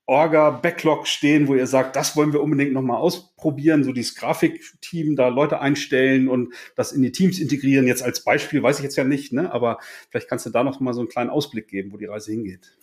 Orga-Backlog 0.08 1.08
stehen, 1.08 1.48
wo 1.48 1.56
ihr 1.56 1.66
sagt, 1.66 1.96
das 1.96 2.16
wollen 2.16 2.32
wir 2.32 2.42
unbedingt 2.42 2.74
nochmal 2.74 2.98
ausprobieren, 2.98 3.84
so 3.84 3.92
dieses 3.92 4.16
Grafikteam, 4.16 5.16
da 5.16 5.30
Leute 5.30 5.60
einstellen 5.60 6.28
und 6.28 6.54
das 6.76 6.92
in 6.92 7.02
die 7.02 7.12
Teams 7.12 7.40
integrieren. 7.40 7.88
Jetzt 7.88 8.04
als 8.04 8.24
Beispiel 8.24 8.62
weiß 8.62 8.78
ich 8.78 8.84
jetzt 8.84 8.98
ja 8.98 9.04
nicht, 9.04 9.34
ne? 9.34 9.52
aber 9.52 9.80
vielleicht 10.10 10.28
kannst 10.28 10.46
du 10.46 10.52
da 10.52 10.64
noch 10.64 10.80
mal 10.80 10.94
so 10.94 11.00
einen 11.00 11.10
kleinen 11.10 11.32
Ausblick 11.32 11.68
geben, 11.68 11.92
wo 11.92 11.98
die 11.98 12.06
Reise 12.06 12.32
hingeht. 12.32 12.78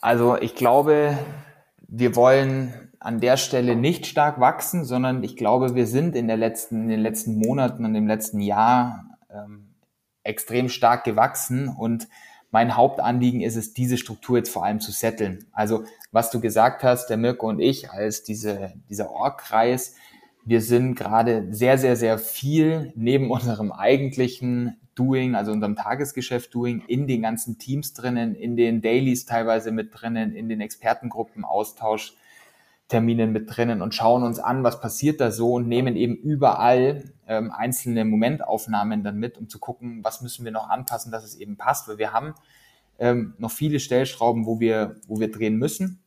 Also 0.00 0.36
ich 0.36 0.54
glaube, 0.54 1.18
wir 1.88 2.14
wollen 2.14 2.72
an 3.00 3.20
der 3.20 3.36
Stelle 3.36 3.74
nicht 3.74 4.06
stark 4.06 4.38
wachsen, 4.38 4.84
sondern 4.84 5.24
ich 5.24 5.36
glaube, 5.36 5.74
wir 5.74 5.88
sind 5.88 6.14
in, 6.14 6.28
der 6.28 6.36
letzten, 6.36 6.82
in 6.82 6.88
den 6.88 7.00
letzten 7.00 7.34
Monaten 7.34 7.84
und 7.84 7.94
im 7.96 8.06
letzten 8.06 8.40
Jahr 8.40 9.18
ähm, 9.30 9.74
extrem 10.22 10.68
stark 10.68 11.02
gewachsen 11.02 11.68
und 11.68 12.06
mein 12.52 12.76
Hauptanliegen 12.76 13.40
ist 13.40 13.56
es, 13.56 13.74
diese 13.74 13.96
Struktur 13.96 14.36
jetzt 14.36 14.50
vor 14.50 14.64
allem 14.64 14.78
zu 14.78 14.92
setteln. 14.92 15.46
Also 15.52 15.84
was 16.12 16.30
du 16.30 16.38
gesagt 16.38 16.84
hast, 16.84 17.08
der 17.08 17.16
Mirko 17.16 17.48
und 17.48 17.58
ich 17.58 17.90
als 17.90 18.22
diese, 18.22 18.74
dieser 18.88 19.10
Org-Kreis, 19.10 19.96
wir 20.44 20.60
sind 20.60 20.94
gerade 20.94 21.48
sehr, 21.50 21.78
sehr, 21.78 21.96
sehr 21.96 22.18
viel 22.18 22.92
neben 22.94 23.30
unserem 23.30 23.72
eigentlichen 23.72 24.76
Doing, 24.94 25.34
also 25.34 25.50
unserem 25.50 25.76
Tagesgeschäft 25.76 26.54
Doing, 26.54 26.82
in 26.86 27.06
den 27.06 27.22
ganzen 27.22 27.58
Teams 27.58 27.94
drinnen, 27.94 28.34
in 28.34 28.56
den 28.56 28.82
Dailies 28.82 29.24
teilweise 29.24 29.72
mit 29.72 29.90
drinnen, 29.92 30.34
in 30.34 30.50
den 30.50 30.60
Expertengruppen 30.60 31.44
Austausch 31.44 32.14
Terminen 32.92 33.32
mit 33.32 33.56
drinnen 33.56 33.80
und 33.80 33.94
schauen 33.94 34.22
uns 34.22 34.38
an, 34.38 34.64
was 34.64 34.78
passiert 34.78 35.18
da 35.18 35.30
so 35.30 35.54
und 35.54 35.66
nehmen 35.66 35.96
eben 35.96 36.14
überall 36.14 37.14
ähm, 37.26 37.50
einzelne 37.50 38.04
Momentaufnahmen 38.04 39.02
dann 39.02 39.16
mit, 39.16 39.38
um 39.38 39.48
zu 39.48 39.58
gucken, 39.58 40.04
was 40.04 40.20
müssen 40.20 40.44
wir 40.44 40.52
noch 40.52 40.68
anpassen, 40.68 41.10
dass 41.10 41.24
es 41.24 41.36
eben 41.36 41.56
passt, 41.56 41.88
weil 41.88 41.96
wir 41.96 42.12
haben 42.12 42.34
ähm, 42.98 43.32
noch 43.38 43.50
viele 43.50 43.80
Stellschrauben, 43.80 44.44
wo 44.44 44.60
wir, 44.60 44.96
wo 45.06 45.20
wir 45.20 45.30
drehen 45.30 45.56
müssen. 45.56 46.02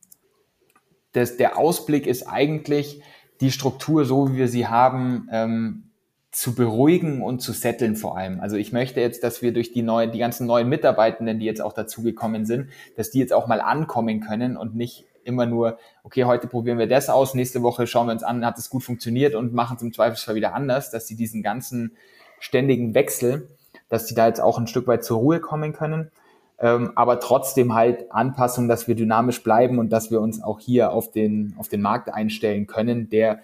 Das, 1.10 1.36
der 1.36 1.58
Ausblick 1.58 2.06
ist 2.06 2.28
eigentlich, 2.28 3.02
die 3.40 3.50
Struktur, 3.50 4.04
so 4.04 4.32
wie 4.32 4.36
wir 4.36 4.48
sie 4.48 4.68
haben, 4.68 5.28
ähm, 5.32 5.90
zu 6.30 6.54
beruhigen 6.54 7.20
und 7.20 7.40
zu 7.40 7.50
setteln 7.50 7.96
vor 7.96 8.16
allem. 8.16 8.38
Also 8.38 8.54
ich 8.54 8.72
möchte 8.72 9.00
jetzt, 9.00 9.24
dass 9.24 9.42
wir 9.42 9.52
durch 9.52 9.72
die 9.72 9.82
neuen, 9.82 10.12
die 10.12 10.20
ganzen 10.20 10.46
neuen 10.46 10.68
Mitarbeitenden, 10.68 11.40
die 11.40 11.46
jetzt 11.46 11.60
auch 11.60 11.72
dazugekommen 11.72 12.46
sind, 12.46 12.70
dass 12.96 13.10
die 13.10 13.18
jetzt 13.18 13.32
auch 13.32 13.48
mal 13.48 13.60
ankommen 13.60 14.20
können 14.20 14.56
und 14.56 14.76
nicht 14.76 15.04
immer 15.26 15.46
nur, 15.46 15.78
okay, 16.04 16.24
heute 16.24 16.46
probieren 16.46 16.78
wir 16.78 16.86
das 16.86 17.08
aus, 17.08 17.34
nächste 17.34 17.62
Woche 17.62 17.86
schauen 17.86 18.06
wir 18.06 18.12
uns 18.12 18.22
an, 18.22 18.44
hat 18.44 18.58
es 18.58 18.70
gut 18.70 18.82
funktioniert 18.82 19.34
und 19.34 19.52
machen 19.52 19.76
es 19.76 19.82
im 19.82 19.92
Zweifelsfall 19.92 20.34
wieder 20.34 20.54
anders, 20.54 20.90
dass 20.90 21.06
sie 21.06 21.16
diesen 21.16 21.42
ganzen 21.42 21.96
ständigen 22.38 22.94
Wechsel, 22.94 23.48
dass 23.88 24.06
sie 24.06 24.14
da 24.14 24.26
jetzt 24.26 24.40
auch 24.40 24.58
ein 24.58 24.66
Stück 24.66 24.86
weit 24.86 25.04
zur 25.04 25.18
Ruhe 25.18 25.40
kommen 25.40 25.72
können, 25.72 26.10
ähm, 26.58 26.92
aber 26.94 27.20
trotzdem 27.20 27.74
halt 27.74 28.10
Anpassung, 28.12 28.68
dass 28.68 28.88
wir 28.88 28.94
dynamisch 28.94 29.42
bleiben 29.42 29.78
und 29.78 29.90
dass 29.90 30.10
wir 30.10 30.20
uns 30.20 30.42
auch 30.42 30.58
hier 30.58 30.92
auf 30.92 31.10
den, 31.10 31.54
auf 31.58 31.68
den 31.68 31.82
Markt 31.82 32.12
einstellen 32.12 32.66
können, 32.66 33.10
der 33.10 33.40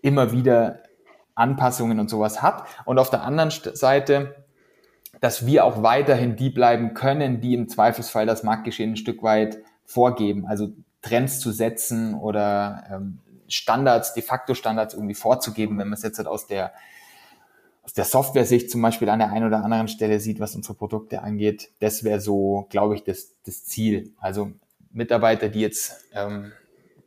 immer 0.00 0.32
wieder 0.32 0.80
Anpassungen 1.34 2.00
und 2.00 2.08
sowas 2.08 2.42
hat. 2.42 2.64
Und 2.84 2.98
auf 2.98 3.10
der 3.10 3.22
anderen 3.22 3.50
Seite, 3.50 4.34
dass 5.20 5.44
wir 5.44 5.64
auch 5.64 5.82
weiterhin 5.82 6.36
die 6.36 6.50
bleiben 6.50 6.94
können, 6.94 7.40
die 7.40 7.54
im 7.54 7.68
Zweifelsfall 7.68 8.26
das 8.26 8.42
Marktgeschehen 8.42 8.92
ein 8.92 8.96
Stück 8.96 9.22
weit 9.22 9.58
vorgeben. 9.84 10.46
Also 10.46 10.68
Trends 11.02 11.40
zu 11.40 11.52
setzen 11.52 12.14
oder 12.14 12.84
ähm, 12.90 13.18
Standards, 13.48 14.14
de 14.14 14.22
facto 14.22 14.54
Standards 14.54 14.94
irgendwie 14.94 15.14
vorzugeben, 15.14 15.78
wenn 15.78 15.88
man 15.88 15.94
es 15.94 16.02
jetzt 16.02 16.18
halt 16.18 16.28
aus 16.28 16.46
der 16.46 16.72
aus 17.82 17.94
der 17.94 18.04
Software-Sicht 18.04 18.70
zum 18.70 18.82
Beispiel 18.82 19.08
an 19.08 19.18
der 19.18 19.32
einen 19.32 19.46
oder 19.46 19.64
anderen 19.64 19.88
Stelle 19.88 20.20
sieht, 20.20 20.38
was 20.38 20.54
unsere 20.54 20.74
Produkte 20.74 21.22
angeht, 21.22 21.70
das 21.80 22.04
wäre 22.04 22.20
so, 22.20 22.66
glaube 22.70 22.94
ich, 22.94 23.04
das, 23.04 23.32
das 23.46 23.64
Ziel. 23.64 24.12
Also 24.20 24.52
Mitarbeiter, 24.92 25.48
die 25.48 25.60
jetzt 25.60 26.04
ähm, 26.14 26.52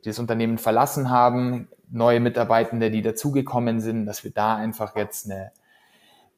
das 0.03 0.19
Unternehmen 0.19 0.57
verlassen 0.57 1.09
haben, 1.09 1.69
neue 1.89 2.19
Mitarbeitende, 2.19 2.89
die 2.89 3.01
dazugekommen 3.01 3.79
sind, 3.79 4.05
dass 4.05 4.23
wir 4.23 4.31
da 4.31 4.55
einfach 4.55 4.95
jetzt 4.95 5.29
eine, 5.29 5.51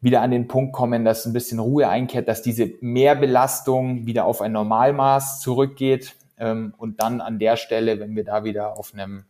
wieder 0.01 0.21
an 0.21 0.31
den 0.31 0.47
Punkt 0.47 0.73
kommen, 0.73 1.05
dass 1.05 1.25
ein 1.25 1.33
bisschen 1.33 1.59
Ruhe 1.59 1.87
einkehrt, 1.87 2.27
dass 2.27 2.41
diese 2.41 2.73
Mehrbelastung 2.81 4.05
wieder 4.05 4.25
auf 4.25 4.41
ein 4.41 4.51
Normalmaß 4.51 5.39
zurückgeht, 5.39 6.15
ähm, 6.37 6.73
und 6.77 7.01
dann 7.01 7.21
an 7.21 7.39
der 7.39 7.57
Stelle, 7.57 7.99
wenn 7.99 8.15
wir 8.15 8.23
da 8.23 8.43
wieder 8.43 8.77
auf 8.77 8.93
einem 8.93 9.25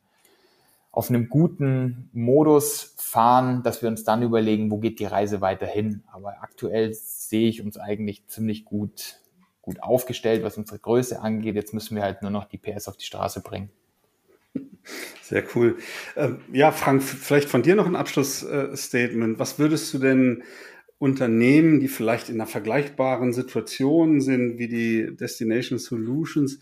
auf 0.95 1.09
einem 1.09 1.27
guten 1.27 2.09
Modus 2.13 2.95
fahren, 2.97 3.63
dass 3.63 3.81
wir 3.81 3.89
uns 3.89 4.05
dann 4.05 4.23
überlegen, 4.23 4.71
wo 4.71 4.77
geht 4.77 4.99
die 4.99 5.05
Reise 5.05 5.41
weiterhin. 5.41 6.05
Aber 6.09 6.35
aktuell 6.41 6.93
sehe 6.93 7.49
ich 7.49 7.61
uns 7.61 7.77
eigentlich 7.77 8.27
ziemlich 8.27 8.63
gut, 8.63 9.19
gut 9.61 9.83
aufgestellt, 9.83 10.41
was 10.41 10.57
unsere 10.57 10.79
Größe 10.79 11.19
angeht. 11.19 11.55
Jetzt 11.55 11.73
müssen 11.73 11.97
wir 11.97 12.03
halt 12.03 12.21
nur 12.21 12.31
noch 12.31 12.45
die 12.45 12.57
PS 12.57 12.87
auf 12.87 12.95
die 12.95 13.05
Straße 13.05 13.41
bringen. 13.41 13.71
Sehr 15.21 15.43
cool. 15.53 15.77
Ähm, 16.15 16.39
ja, 16.53 16.71
Frank, 16.71 17.03
vielleicht 17.03 17.49
von 17.49 17.61
dir 17.61 17.75
noch 17.75 17.87
ein 17.87 17.97
Abschlussstatement. 17.97 19.37
Was 19.37 19.59
würdest 19.59 19.93
du 19.93 19.97
denn 19.97 20.43
Unternehmen, 20.97 21.81
die 21.81 21.89
vielleicht 21.89 22.29
in 22.29 22.35
einer 22.35 22.47
vergleichbaren 22.47 23.33
Situation 23.33 24.21
sind 24.21 24.59
wie 24.59 24.69
die 24.69 25.15
Destination 25.17 25.77
Solutions, 25.77 26.59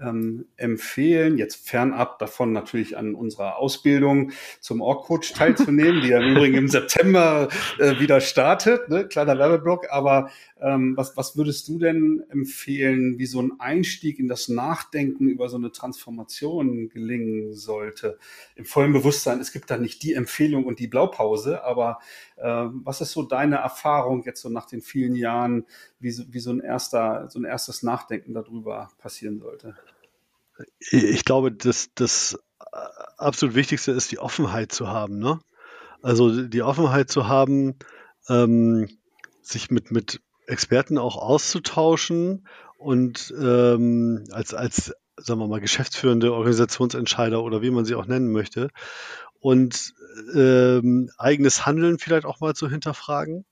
ähm, 0.00 0.46
empfehlen, 0.56 1.38
jetzt 1.38 1.68
fernab 1.68 2.18
davon 2.18 2.52
natürlich 2.52 2.96
an 2.96 3.14
unserer 3.14 3.58
Ausbildung 3.58 4.32
zum 4.60 4.80
Org-Coach 4.80 5.32
teilzunehmen, 5.32 6.02
die 6.02 6.08
ja 6.08 6.20
im 6.20 6.36
Übrigen 6.36 6.56
im 6.56 6.68
September 6.68 7.48
äh, 7.78 7.98
wieder 7.98 8.20
startet, 8.20 8.88
ne? 8.88 9.06
kleiner 9.06 9.38
Werbeblock, 9.38 9.86
aber 9.90 10.30
ähm, 10.60 10.96
was, 10.96 11.16
was 11.16 11.36
würdest 11.36 11.68
du 11.68 11.78
denn 11.78 12.24
empfehlen, 12.30 13.18
wie 13.18 13.26
so 13.26 13.40
ein 13.40 13.52
Einstieg 13.58 14.18
in 14.18 14.26
das 14.28 14.48
Nachdenken 14.48 15.28
über 15.28 15.48
so 15.48 15.56
eine 15.56 15.70
Transformation 15.70 16.88
gelingen 16.88 17.52
sollte? 17.52 18.18
Im 18.54 18.64
vollen 18.64 18.92
Bewusstsein, 18.92 19.40
es 19.40 19.52
gibt 19.52 19.70
da 19.70 19.76
nicht 19.76 20.02
die 20.02 20.14
Empfehlung 20.14 20.64
und 20.64 20.78
die 20.78 20.88
Blaupause, 20.88 21.62
aber 21.64 21.98
äh, 22.36 22.66
was 22.84 23.00
ist 23.02 23.12
so 23.12 23.22
deine 23.22 23.56
Erfahrung 23.56 24.22
jetzt 24.24 24.40
so 24.40 24.48
nach 24.48 24.66
den 24.66 24.80
vielen 24.80 25.14
Jahren, 25.14 25.66
wie 26.00 26.10
so, 26.10 26.24
wie 26.28 26.40
so 26.40 26.50
ein 26.50 26.60
erster, 26.60 27.28
so 27.28 27.38
ein 27.38 27.44
erstes 27.44 27.82
Nachdenken 27.82 28.32
darüber 28.32 28.88
passieren 28.98 29.38
sollte? 29.38 29.76
Ich 30.78 31.24
glaube, 31.24 31.52
das, 31.52 31.90
das 31.94 32.38
absolut 33.16 33.54
Wichtigste 33.54 33.92
ist, 33.92 34.10
die 34.12 34.18
Offenheit 34.18 34.72
zu 34.72 34.88
haben. 34.88 35.18
Ne? 35.18 35.38
Also 36.02 36.46
die 36.46 36.62
Offenheit 36.62 37.10
zu 37.10 37.28
haben, 37.28 37.76
ähm, 38.28 38.88
sich 39.42 39.70
mit, 39.70 39.90
mit 39.90 40.20
Experten 40.46 40.98
auch 40.98 41.16
auszutauschen 41.16 42.46
und 42.78 43.34
ähm, 43.40 44.24
als, 44.30 44.54
als, 44.54 44.94
sagen 45.16 45.40
wir 45.40 45.48
mal, 45.48 45.60
geschäftsführende 45.60 46.32
Organisationsentscheider 46.32 47.42
oder 47.42 47.62
wie 47.62 47.70
man 47.70 47.84
sie 47.84 47.94
auch 47.94 48.06
nennen 48.06 48.30
möchte 48.30 48.68
und 49.40 49.94
ähm, 50.34 51.10
eigenes 51.18 51.66
Handeln 51.66 51.98
vielleicht 51.98 52.26
auch 52.26 52.40
mal 52.40 52.54
zu 52.54 52.68
hinterfragen. 52.68 53.44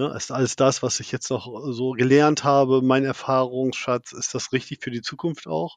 Ne, 0.00 0.14
ist 0.16 0.32
alles 0.32 0.56
das, 0.56 0.82
was 0.82 0.98
ich 0.98 1.12
jetzt 1.12 1.28
noch 1.28 1.46
so 1.72 1.90
gelernt 1.90 2.42
habe, 2.42 2.80
mein 2.80 3.04
Erfahrungsschatz, 3.04 4.12
ist 4.12 4.34
das 4.34 4.50
richtig 4.54 4.82
für 4.82 4.90
die 4.90 5.02
Zukunft 5.02 5.46
auch? 5.46 5.76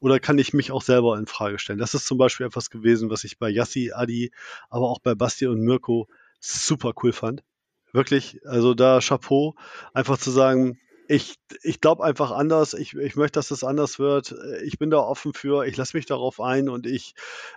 Oder 0.00 0.20
kann 0.20 0.38
ich 0.38 0.54
mich 0.54 0.72
auch 0.72 0.80
selber 0.80 1.18
in 1.18 1.26
Frage 1.26 1.58
stellen? 1.58 1.78
Das 1.78 1.92
ist 1.92 2.06
zum 2.06 2.16
Beispiel 2.16 2.46
etwas 2.46 2.70
gewesen, 2.70 3.10
was 3.10 3.24
ich 3.24 3.38
bei 3.38 3.50
Yassi, 3.50 3.92
Adi, 3.92 4.32
aber 4.70 4.88
auch 4.88 5.00
bei 5.00 5.14
Basti 5.14 5.46
und 5.46 5.60
Mirko 5.60 6.08
super 6.40 6.94
cool 7.02 7.12
fand. 7.12 7.44
Wirklich, 7.92 8.40
also 8.46 8.72
da 8.72 9.00
Chapeau, 9.00 9.54
einfach 9.92 10.16
zu 10.16 10.30
sagen, 10.30 10.80
ich, 11.10 11.36
ich 11.62 11.80
glaube 11.80 12.04
einfach 12.04 12.32
anders, 12.32 12.74
ich, 12.74 12.94
ich 12.94 13.16
möchte, 13.16 13.38
dass 13.38 13.50
es 13.50 13.64
anders 13.64 13.98
wird. 13.98 14.34
Ich 14.62 14.78
bin 14.78 14.90
da 14.90 14.98
offen 14.98 15.32
für, 15.32 15.64
ich 15.64 15.74
lasse 15.74 15.96
mich 15.96 16.04
darauf 16.04 16.38
ein 16.38 16.68
und 16.68 16.86
ich 16.86 17.14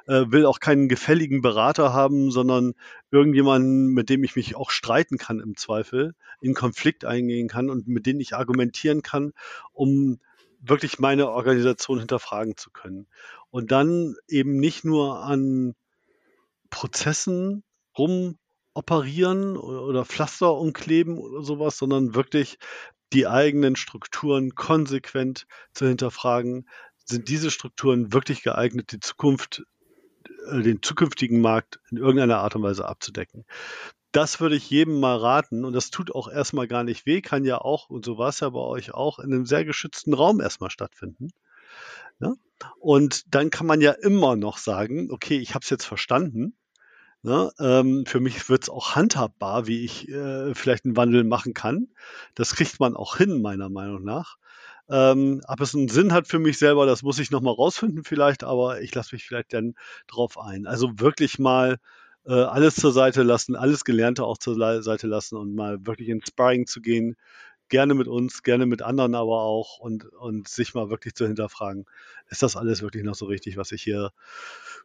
äh, 0.08 0.24
will 0.28 0.46
auch 0.46 0.62
keinen 0.62 0.88
gefälligen 0.88 1.42
Berater 1.42 1.92
haben, 1.92 2.32
sondern 2.32 2.76
irgendjemanden, 3.12 3.88
mit 3.88 4.10
dem 4.10 4.24
ich 4.24 4.38
mich 4.38 4.56
auch 4.56 4.72
streiten 4.72 5.18
kann 5.18 5.42
im 5.42 5.58
Zweifel, 5.58 6.16
in 6.40 6.54
Konflikt 6.54 7.04
eingehen 7.04 7.50
kann 7.50 7.70
und 7.70 7.90
mit 7.90 8.06
dem 8.06 8.22
ich 8.22 8.36
argumentieren 8.36 9.02
kann, 9.02 9.34
um 9.74 10.22
wirklich 10.62 11.00
meine 11.00 11.30
Organisation 11.30 12.00
hinterfragen 12.00 12.56
zu 12.56 12.72
können. 12.72 13.08
Und 13.50 13.72
dann 13.72 14.16
eben 14.30 14.62
nicht 14.62 14.86
nur 14.86 15.24
an 15.24 15.76
Prozessen 16.70 17.64
rum 17.98 18.38
operieren 18.74 19.58
oder 19.58 20.06
Pflaster 20.06 20.54
umkleben 20.54 21.18
oder 21.18 21.44
sowas, 21.44 21.78
sondern 21.78 22.16
wirklich 22.16 22.58
die 23.14 23.28
eigenen 23.28 23.76
Strukturen 23.76 24.56
konsequent 24.56 25.48
zu 25.74 25.88
hinterfragen. 25.88 26.68
Sind 27.06 27.30
diese 27.30 27.52
Strukturen 27.52 28.14
wirklich 28.14 28.44
geeignet, 28.44 28.92
die 28.92 29.00
Zukunft, 29.00 29.64
äh, 30.50 30.62
den 30.62 30.82
zukünftigen 30.82 31.42
Markt 31.42 31.80
in 31.90 31.98
irgendeiner 31.98 32.40
Art 32.40 32.56
und 32.56 32.64
Weise 32.64 32.88
abzudecken? 32.88 33.46
Das 34.12 34.42
würde 34.42 34.56
ich 34.56 34.70
jedem 34.70 35.00
mal 35.00 35.18
raten 35.18 35.64
und 35.64 35.74
das 35.74 35.90
tut 35.90 36.14
auch 36.14 36.28
erstmal 36.30 36.68
gar 36.68 36.84
nicht 36.84 37.06
weh, 37.06 37.22
kann 37.22 37.46
ja 37.46 37.60
auch, 37.60 37.90
und 37.90 38.04
so 38.04 38.18
war 38.18 38.30
es 38.30 38.42
ja 38.42 38.50
bei 38.50 38.60
euch 38.60 38.94
auch, 38.94 39.20
in 39.20 39.34
einem 39.34 39.46
sehr 39.46 39.64
geschützten 39.64 40.14
Raum 40.14 40.42
erstmal 40.42 40.70
stattfinden. 40.70 41.30
Ja? 42.20 42.30
Ne? 42.30 42.36
Und 42.80 43.34
dann 43.34 43.50
kann 43.50 43.66
man 43.66 43.82
ja 43.82 43.92
immer 43.92 44.36
noch 44.36 44.58
sagen, 44.58 45.10
okay, 45.12 45.38
ich 45.38 45.56
habe 45.56 45.64
es 45.64 45.70
jetzt 45.70 45.86
verstanden, 45.86 46.56
Ne? 47.24 47.52
Ähm, 47.60 48.06
für 48.08 48.20
mich 48.20 48.50
wird 48.50 48.64
es 48.64 48.70
auch 48.70 48.96
handhabbar, 48.96 49.68
wie 49.68 49.86
ich 49.86 50.10
äh, 50.10 50.56
vielleicht 50.56 50.86
einen 50.86 50.98
Wandel 50.98 51.24
machen 51.24 51.54
kann. 51.54 51.88
Das 52.36 52.56
kriegt 52.56 52.80
man 52.80 52.96
auch 52.96 53.18
hin, 53.18 53.42
meiner 53.42 53.70
Meinung 53.70 54.04
nach. 54.04 54.38
Ähm, 54.90 55.42
ob 55.48 55.62
es 55.62 55.76
einen 55.76 55.88
Sinn 55.88 56.14
hat 56.14 56.28
für 56.28 56.40
mich 56.40 56.58
selber, 56.58 56.86
das 56.86 57.04
muss 57.04 57.20
ich 57.20 57.32
nochmal 57.32 57.54
rausfinden 57.54 58.04
vielleicht, 58.04 58.44
aber 58.44 58.82
ich 58.82 58.94
lasse 58.94 59.16
mich 59.16 59.24
vielleicht 59.26 59.54
dann 59.54 59.76
drauf 60.08 60.38
ein. 60.40 60.66
Also 60.66 61.00
wirklich 61.00 61.40
mal 61.40 61.78
äh, 62.26 62.34
alles 62.34 62.76
zur 62.76 62.92
Seite 62.92 63.24
lassen, 63.24 63.56
alles 63.56 63.86
Gelernte 63.86 64.26
auch 64.26 64.38
zur 64.38 64.56
Seite 64.82 65.08
lassen 65.08 65.38
und 65.38 65.56
mal 65.56 65.86
wirklich 65.86 66.10
ins 66.10 66.28
Sparring 66.28 66.68
zu 66.68 66.82
gehen. 66.82 67.16
Gerne 67.72 67.94
mit 67.94 68.10
uns, 68.10 68.44
gerne 68.44 68.66
mit 68.66 68.82
anderen 68.82 69.16
aber 69.16 69.44
auch 69.44 69.80
und, 69.80 70.04
und 70.04 70.50
sich 70.50 70.74
mal 70.74 70.90
wirklich 70.90 71.16
zu 71.16 71.26
hinterfragen, 71.26 71.86
ist 72.28 72.44
das 72.44 72.58
alles 72.58 72.82
wirklich 72.82 73.04
noch 73.06 73.16
so 73.16 73.28
richtig, 73.28 73.56
was 73.56 73.72
ich 73.72 73.82
hier 73.82 74.12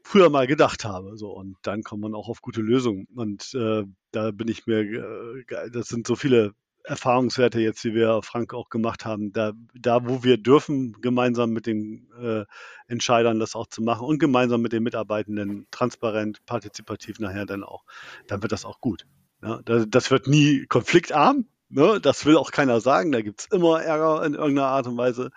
früher 0.05 0.31
mal 0.31 0.47
gedacht 0.47 0.85
habe. 0.85 1.17
So, 1.17 1.33
und 1.33 1.57
dann 1.63 1.83
kommt 1.83 2.03
man 2.03 2.15
auch 2.15 2.29
auf 2.29 2.43
gute 2.43 2.61
Lösungen. 2.61 3.09
Und 3.17 3.53
äh, 3.55 3.83
da 4.13 4.31
bin 4.31 4.47
ich 4.47 4.69
mir, 4.69 4.79
äh, 4.83 5.71
das 5.73 5.89
sind 5.89 6.07
so 6.07 6.15
viele 6.15 6.55
Erfahrungswerte 6.85 7.61
jetzt, 7.61 7.83
die 7.83 7.93
wir 7.93 8.23
Frank 8.23 8.55
auch 8.55 8.69
gemacht 8.69 9.05
haben, 9.05 9.33
da, 9.33 9.53
da 9.75 10.09
wo 10.09 10.23
wir 10.23 10.37
dürfen, 10.39 10.93
gemeinsam 11.01 11.51
mit 11.51 11.67
den 11.67 12.09
äh, 12.23 12.45
Entscheidern 12.87 13.41
das 13.41 13.57
auch 13.57 13.67
zu 13.67 13.83
machen 13.83 14.07
und 14.07 14.21
gemeinsam 14.21 14.63
mit 14.63 14.73
den 14.73 14.85
Mitarbeitenden 14.85 15.67
transparent, 15.73 16.47
partizipativ 16.47 17.19
nachher 17.19 17.47
dann 17.47 17.65
auch, 17.65 17.85
dann 18.29 18.43
wird 18.43 18.53
das 18.53 18.65
auch 18.65 18.81
gut. 18.81 19.07
Ja, 19.43 19.61
das, 19.65 19.87
das 19.89 20.13
wird 20.13 20.29
nie 20.29 20.67
konfliktarm, 20.67 21.47
ne? 21.69 22.01
das 22.01 22.25
will 22.25 22.37
auch 22.37 22.51
keiner 22.51 22.81
sagen, 22.81 23.13
da 23.13 23.21
gibt 23.21 23.41
es 23.41 23.47
immer 23.47 23.83
Ärger 23.83 24.25
in 24.25 24.35
irgendeiner 24.35 24.69
Art 24.69 24.87
und 24.87 24.97
Weise. 24.97 25.31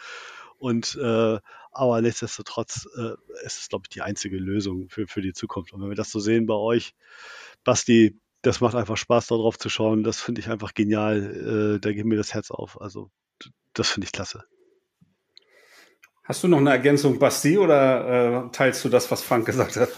Und 0.57 0.97
äh, 1.01 1.39
aber 1.71 2.01
nichtsdestotrotz 2.01 2.87
äh, 2.97 3.13
ist 3.45 3.61
es, 3.61 3.69
glaube 3.69 3.83
ich, 3.85 3.89
die 3.89 4.01
einzige 4.01 4.37
Lösung 4.37 4.89
für, 4.89 5.07
für 5.07 5.21
die 5.21 5.33
Zukunft. 5.33 5.71
Und 5.71 5.81
wenn 5.81 5.89
wir 5.89 5.95
das 5.95 6.11
so 6.11 6.19
sehen 6.19 6.45
bei 6.45 6.55
euch, 6.55 6.93
Basti, 7.63 8.19
das 8.41 8.61
macht 8.61 8.75
einfach 8.75 8.97
Spaß, 8.97 9.27
darauf 9.27 9.57
zu 9.57 9.69
schauen. 9.69 10.03
Das 10.03 10.19
finde 10.21 10.41
ich 10.41 10.49
einfach 10.49 10.73
genial. 10.73 11.75
Äh, 11.75 11.79
da 11.79 11.91
geht 11.91 12.05
mir 12.05 12.17
das 12.17 12.33
Herz 12.33 12.51
auf. 12.51 12.81
Also, 12.81 13.09
das 13.73 13.89
finde 13.89 14.05
ich 14.05 14.11
klasse. 14.11 14.43
Hast 16.23 16.43
du 16.43 16.47
noch 16.47 16.59
eine 16.59 16.69
Ergänzung, 16.69 17.17
Basti, 17.17 17.57
oder 17.57 18.45
äh, 18.45 18.51
teilst 18.51 18.85
du 18.85 18.89
das, 18.89 19.09
was 19.09 19.23
Frank 19.23 19.45
gesagt 19.45 19.75
hat? 19.77 19.89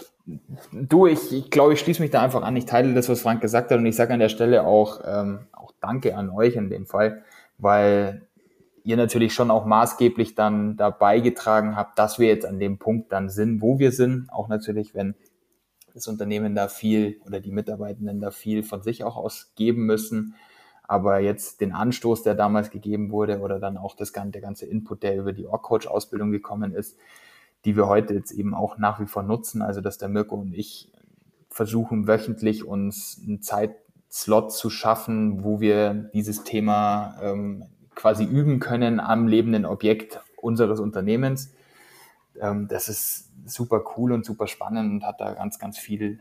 Du, 0.72 1.06
ich, 1.06 1.32
ich 1.32 1.50
glaube, 1.50 1.74
ich 1.74 1.80
schließe 1.80 2.00
mich 2.00 2.10
da 2.10 2.22
einfach 2.22 2.42
an. 2.42 2.56
Ich 2.56 2.64
teile 2.64 2.94
das, 2.94 3.08
was 3.08 3.22
Frank 3.22 3.40
gesagt 3.40 3.70
hat. 3.70 3.78
Und 3.78 3.86
ich 3.86 3.96
sage 3.96 4.14
an 4.14 4.20
der 4.20 4.28
Stelle 4.28 4.64
auch, 4.64 5.00
ähm, 5.04 5.46
auch 5.51 5.51
Danke 5.82 6.16
an 6.16 6.30
euch 6.30 6.56
in 6.56 6.70
dem 6.70 6.86
Fall, 6.86 7.24
weil 7.58 8.26
ihr 8.84 8.96
natürlich 8.96 9.34
schon 9.34 9.50
auch 9.50 9.64
maßgeblich 9.64 10.34
dann 10.34 10.76
dabei 10.76 11.20
getragen 11.20 11.76
habt, 11.76 11.98
dass 11.98 12.18
wir 12.18 12.28
jetzt 12.28 12.46
an 12.46 12.58
dem 12.58 12.78
Punkt 12.78 13.12
dann 13.12 13.28
sind, 13.28 13.60
wo 13.60 13.78
wir 13.78 13.92
sind. 13.92 14.28
Auch 14.30 14.48
natürlich, 14.48 14.94
wenn 14.94 15.14
das 15.94 16.08
Unternehmen 16.08 16.54
da 16.54 16.68
viel 16.68 17.20
oder 17.26 17.40
die 17.40 17.52
Mitarbeitenden 17.52 18.20
da 18.20 18.30
viel 18.30 18.62
von 18.62 18.82
sich 18.82 19.04
auch 19.04 19.16
ausgeben 19.16 19.84
müssen. 19.84 20.34
Aber 20.84 21.20
jetzt 21.20 21.60
den 21.60 21.72
Anstoß, 21.72 22.22
der 22.22 22.34
damals 22.34 22.70
gegeben 22.70 23.10
wurde 23.10 23.40
oder 23.40 23.58
dann 23.58 23.76
auch 23.76 23.94
das, 23.94 24.12
der 24.12 24.40
ganze 24.40 24.66
Input, 24.66 25.02
der 25.02 25.16
über 25.16 25.32
die 25.32 25.46
Org-Coach-Ausbildung 25.46 26.32
gekommen 26.32 26.72
ist, 26.72 26.98
die 27.64 27.76
wir 27.76 27.86
heute 27.86 28.14
jetzt 28.14 28.32
eben 28.32 28.54
auch 28.54 28.78
nach 28.78 29.00
wie 29.00 29.06
vor 29.06 29.22
nutzen. 29.22 29.62
Also, 29.62 29.80
dass 29.80 29.98
der 29.98 30.08
Mirko 30.08 30.36
und 30.36 30.52
ich 30.54 30.90
versuchen 31.50 32.08
wöchentlich 32.08 32.64
uns 32.64 33.22
einen 33.24 33.42
Zeitslot 34.12 34.52
zu 34.52 34.68
schaffen, 34.68 35.42
wo 35.42 35.60
wir 35.60 35.94
dieses 36.12 36.44
Thema 36.44 37.16
ähm, 37.22 37.64
quasi 37.94 38.24
üben 38.24 38.60
können 38.60 39.00
am 39.00 39.26
lebenden 39.26 39.64
Objekt 39.64 40.20
unseres 40.36 40.80
Unternehmens. 40.80 41.54
Ähm, 42.38 42.68
das 42.68 42.90
ist 42.90 43.30
super 43.46 43.82
cool 43.96 44.12
und 44.12 44.26
super 44.26 44.46
spannend 44.48 44.92
und 44.92 45.06
hat 45.06 45.22
da 45.22 45.32
ganz, 45.32 45.58
ganz 45.58 45.78
viel 45.78 46.20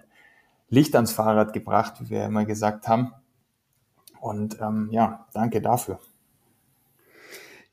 Licht 0.70 0.96
ans 0.96 1.12
Fahrrad 1.12 1.52
gebracht, 1.52 1.96
wie 2.00 2.12
wir 2.12 2.24
immer 2.24 2.46
gesagt 2.46 2.88
haben. 2.88 3.12
Und 4.22 4.62
ähm, 4.62 4.88
ja, 4.92 5.28
danke 5.34 5.62
dafür. 5.62 6.00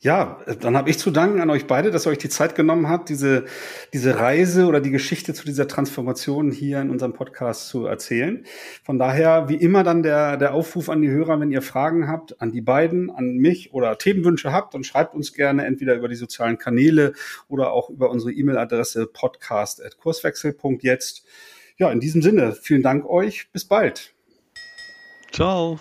Ja, 0.01 0.39
dann 0.61 0.77
habe 0.77 0.91
ich 0.91 0.99
zu 1.01 1.11
danken 1.11 1.41
an 1.41 1.51
euch 1.51 1.67
beide, 1.67 1.91
dass 1.91 2.07
ihr 2.07 2.11
euch 2.11 2.19
die 2.19 2.29
Zeit 2.29 2.55
genommen 2.55 2.89
habt, 2.89 3.09
diese, 3.09 3.47
diese 3.93 4.17
Reise 4.17 4.67
oder 4.67 4.81
die 4.81 4.93
Geschichte 4.93 5.35
zu 5.35 5.45
dieser 5.45 5.67
Transformation 5.67 6.53
hier 6.53 6.81
in 6.81 6.91
unserem 6.91 7.15
Podcast 7.15 7.69
zu 7.69 7.87
erzählen. 7.87 8.47
Von 8.85 9.01
daher, 9.01 9.49
wie 9.49 9.57
immer, 9.57 9.83
dann 9.83 10.05
der, 10.05 10.37
der 10.37 10.55
Aufruf 10.55 10.89
an 10.89 11.03
die 11.03 11.11
Hörer, 11.11 11.41
wenn 11.41 11.51
ihr 11.51 11.63
Fragen 11.63 12.07
habt, 12.07 12.41
an 12.41 12.53
die 12.53 12.61
beiden, 12.61 13.11
an 13.11 13.39
mich 13.39 13.75
oder 13.75 13.99
Themenwünsche 13.99 14.53
habt, 14.53 14.75
dann 14.75 14.85
schreibt 14.85 15.17
uns 15.17 15.33
gerne 15.33 15.67
entweder 15.67 15.97
über 15.97 16.07
die 16.07 16.15
sozialen 16.15 16.59
Kanäle 16.59 17.13
oder 17.49 17.73
auch 17.73 17.91
über 17.91 18.11
unsere 18.11 18.31
E-Mail-Adresse 18.31 19.09
podcast.kurswechsel.jetzt. 19.13 21.25
Ja, 21.77 21.91
in 21.91 21.99
diesem 21.99 22.23
Sinne, 22.23 22.53
vielen 22.53 22.85
Dank 22.85 23.05
euch. 23.05 23.51
Bis 23.51 23.65
bald. 23.65 24.15
Ciao. 25.33 25.81